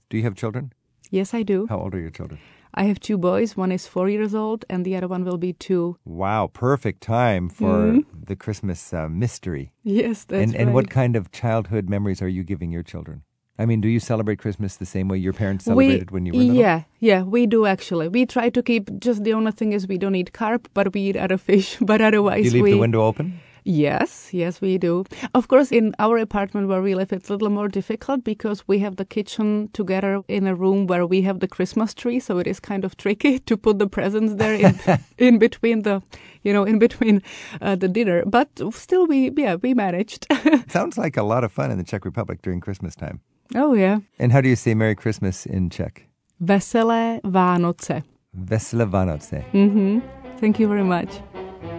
Do 0.09 0.17
you 0.17 0.23
have 0.23 0.37
children? 0.37 0.73
Yes, 1.11 1.35
I 1.35 1.43
do. 1.43 1.67
How 1.69 1.79
old 1.79 1.95
are 1.95 2.01
your 2.01 2.11
children? 2.11 2.39
I 2.81 2.85
have 2.85 3.01
two 3.01 3.19
boys. 3.19 3.57
One 3.57 3.73
is 3.73 3.87
four 3.89 4.09
years 4.09 4.35
old, 4.35 4.65
and 4.71 4.85
the 4.85 4.95
other 4.97 5.09
one 5.09 5.25
will 5.25 5.39
be 5.39 5.53
two. 5.53 5.97
Wow, 6.05 6.43
perfect 6.53 7.01
time 7.03 7.49
for 7.49 7.77
Mhm. 7.93 8.05
the 8.31 8.37
Christmas 8.37 8.93
uh, 8.93 9.09
mystery. 9.09 9.73
Yes, 9.83 10.25
that's 10.25 10.43
and 10.45 10.55
and 10.61 10.73
what 10.75 10.89
kind 11.01 11.17
of 11.17 11.31
childhood 11.33 11.89
memories 11.89 12.23
are 12.23 12.29
you 12.37 12.45
giving 12.45 12.71
your 12.77 12.85
children? 12.85 13.23
I 13.61 13.67
mean, 13.67 13.81
do 13.81 13.89
you 13.89 13.99
celebrate 14.01 14.39
Christmas 14.39 14.77
the 14.77 14.87
same 14.87 15.09
way 15.09 15.19
your 15.19 15.33
parents 15.33 15.67
We- 15.67 15.71
celebrated 15.73 16.11
when 16.13 16.27
you 16.27 16.33
were 16.33 16.39
little? 16.45 16.55
Yeah, 16.65 16.81
yeah, 17.01 17.23
we 17.25 17.47
do 17.47 17.67
actually. 17.67 18.07
We 18.09 18.25
try 18.27 18.51
to 18.51 18.63
keep. 18.63 18.85
Just 19.07 19.25
the 19.25 19.35
only 19.35 19.51
thing 19.53 19.73
is 19.73 19.89
we 19.89 19.99
don't 19.99 20.15
eat 20.15 20.31
carp, 20.33 20.69
but 20.75 20.87
we 20.95 21.01
eat 21.09 21.17
other 21.17 21.39
fish. 21.39 21.69
But 21.91 22.01
otherwise, 22.01 22.43
Do 22.45 22.49
you 22.49 22.55
leave 22.55 22.63
we 22.63 22.71
the 22.79 22.85
window 22.87 23.03
open? 23.03 23.33
Yes, 23.71 24.31
yes, 24.33 24.63
we 24.63 24.79
do. 24.79 25.05
Of 25.35 25.49
course, 25.49 25.71
in 25.71 25.95
our 25.99 26.17
apartment 26.17 26.69
where 26.69 26.81
we 26.81 26.95
live, 26.95 27.13
it's 27.13 27.29
a 27.29 27.35
little 27.35 27.51
more 27.51 27.69
difficult 27.69 28.25
because 28.25 28.67
we 28.67 28.79
have 28.79 28.97
the 28.97 29.05
kitchen 29.05 29.69
together 29.75 30.23
in 30.27 30.47
a 30.47 30.55
room 30.55 30.87
where 30.87 31.07
we 31.07 31.21
have 31.23 31.41
the 31.41 31.49
Christmas 31.49 31.93
tree. 31.93 32.19
So 32.19 32.39
it 32.39 32.47
is 32.47 32.61
kind 32.61 32.83
of 32.83 32.97
tricky 32.97 33.39
to 33.47 33.59
put 33.59 33.79
the 33.79 33.87
presents 33.87 34.37
there 34.37 34.55
in, 34.55 34.81
in 35.19 35.39
between 35.39 35.83
the, 35.83 36.03
you 36.45 36.55
know, 36.55 36.65
in 36.65 36.79
between 36.79 37.23
uh, 37.61 37.77
the 37.77 37.89
dinner. 37.89 38.23
But 38.25 38.49
still, 38.73 39.07
we, 39.07 39.33
yeah, 39.37 39.57
we 39.57 39.75
managed. 39.75 40.27
Sounds 40.71 40.97
like 40.97 41.19
a 41.19 41.23
lot 41.23 41.45
of 41.45 41.53
fun 41.53 41.71
in 41.71 41.77
the 41.77 41.85
Czech 41.85 42.07
Republic 42.07 42.41
during 42.41 42.61
Christmas 42.61 42.97
time. 42.97 43.21
oh, 43.55 43.75
yeah. 43.75 43.99
And 44.19 44.33
how 44.33 44.41
do 44.41 44.49
you 44.49 44.57
say 44.57 44.73
Merry 44.73 44.95
Christmas 44.95 45.45
in 45.45 45.69
Czech? 45.69 46.09
Veselé 46.43 47.21
Vánoce. 47.23 48.03
Veselé 48.35 48.89
Vánoce. 48.89 49.45
Mm-hmm. 49.53 50.01
Thank 50.39 50.59
you 50.59 50.69
very 50.69 50.85
much. 50.85 51.21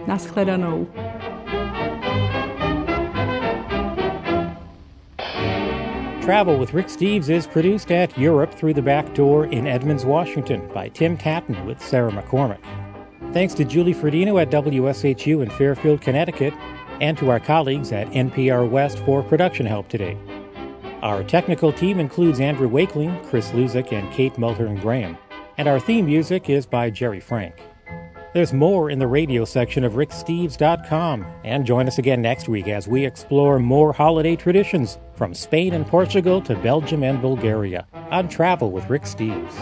Naschledanou. 0.06 0.86
Travel 6.30 6.58
with 6.58 6.74
Rick 6.74 6.86
Steves 6.86 7.28
is 7.28 7.44
produced 7.44 7.90
at 7.90 8.16
Europe 8.16 8.54
Through 8.54 8.74
the 8.74 8.82
Back 8.82 9.14
Door 9.14 9.46
in 9.46 9.66
Edmonds, 9.66 10.04
Washington 10.04 10.70
by 10.72 10.88
Tim 10.88 11.16
Tattan 11.16 11.66
with 11.66 11.82
Sarah 11.82 12.12
McCormick. 12.12 12.62
Thanks 13.32 13.52
to 13.54 13.64
Julie 13.64 13.92
Ferdino 13.92 14.40
at 14.40 14.48
WSHU 14.48 15.42
in 15.42 15.50
Fairfield, 15.50 16.00
Connecticut, 16.00 16.54
and 17.00 17.18
to 17.18 17.30
our 17.30 17.40
colleagues 17.40 17.90
at 17.90 18.06
NPR 18.10 18.70
West 18.70 19.00
for 19.00 19.24
production 19.24 19.66
help 19.66 19.88
today. 19.88 20.16
Our 21.02 21.24
technical 21.24 21.72
team 21.72 21.98
includes 21.98 22.38
Andrew 22.38 22.68
Wakeling, 22.68 23.28
Chris 23.28 23.50
Luzik, 23.50 23.90
and 23.92 24.08
Kate 24.12 24.34
Mulhern 24.34 24.80
Graham. 24.80 25.18
And 25.58 25.66
our 25.66 25.80
theme 25.80 26.06
music 26.06 26.48
is 26.48 26.64
by 26.64 26.90
Jerry 26.90 27.18
Frank. 27.18 27.56
There's 28.34 28.52
more 28.52 28.88
in 28.88 29.00
the 29.00 29.08
radio 29.08 29.44
section 29.44 29.82
of 29.82 29.94
ricksteves.com. 29.94 31.26
And 31.42 31.66
join 31.66 31.88
us 31.88 31.98
again 31.98 32.22
next 32.22 32.48
week 32.48 32.68
as 32.68 32.86
we 32.86 33.04
explore 33.04 33.58
more 33.58 33.92
holiday 33.92 34.36
traditions 34.36 34.98
from 35.20 35.34
Spain 35.34 35.74
and 35.74 35.86
Portugal 35.86 36.40
to 36.40 36.54
Belgium 36.54 37.02
and 37.02 37.20
Bulgaria 37.20 37.86
on 38.10 38.26
Travel 38.26 38.70
with 38.72 38.88
Rick 38.88 39.02
Steves. 39.02 39.52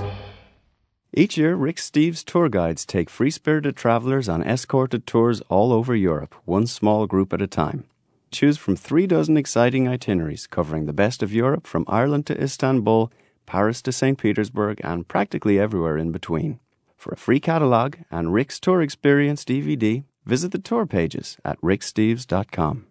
Each 1.12 1.36
year, 1.36 1.56
Rick 1.56 1.78
Steves 1.78 2.24
tour 2.24 2.48
guides 2.48 2.86
take 2.86 3.10
free 3.10 3.32
spirited 3.32 3.74
travelers 3.74 4.28
on 4.28 4.44
escorted 4.44 5.04
tours 5.04 5.40
all 5.48 5.72
over 5.72 5.96
Europe, 5.96 6.36
one 6.44 6.68
small 6.68 7.08
group 7.08 7.32
at 7.32 7.42
a 7.42 7.48
time. 7.48 7.82
Choose 8.30 8.56
from 8.56 8.76
three 8.76 9.08
dozen 9.08 9.36
exciting 9.36 9.88
itineraries 9.88 10.46
covering 10.46 10.86
the 10.86 10.92
best 10.92 11.24
of 11.24 11.34
Europe 11.34 11.66
from 11.66 11.84
Ireland 11.88 12.26
to 12.26 12.40
Istanbul, 12.40 13.10
Paris 13.44 13.82
to 13.82 13.90
St. 13.90 14.16
Petersburg, 14.16 14.80
and 14.84 15.08
practically 15.08 15.58
everywhere 15.58 15.98
in 15.98 16.12
between. 16.12 16.60
For 16.96 17.10
a 17.10 17.16
free 17.16 17.40
catalogue 17.40 17.98
and 18.12 18.32
Rick's 18.32 18.60
Tour 18.60 18.80
Experience 18.80 19.44
DVD, 19.44 20.04
visit 20.24 20.52
the 20.52 20.60
tour 20.60 20.86
pages 20.86 21.36
at 21.44 21.60
ricksteves.com. 21.60 22.86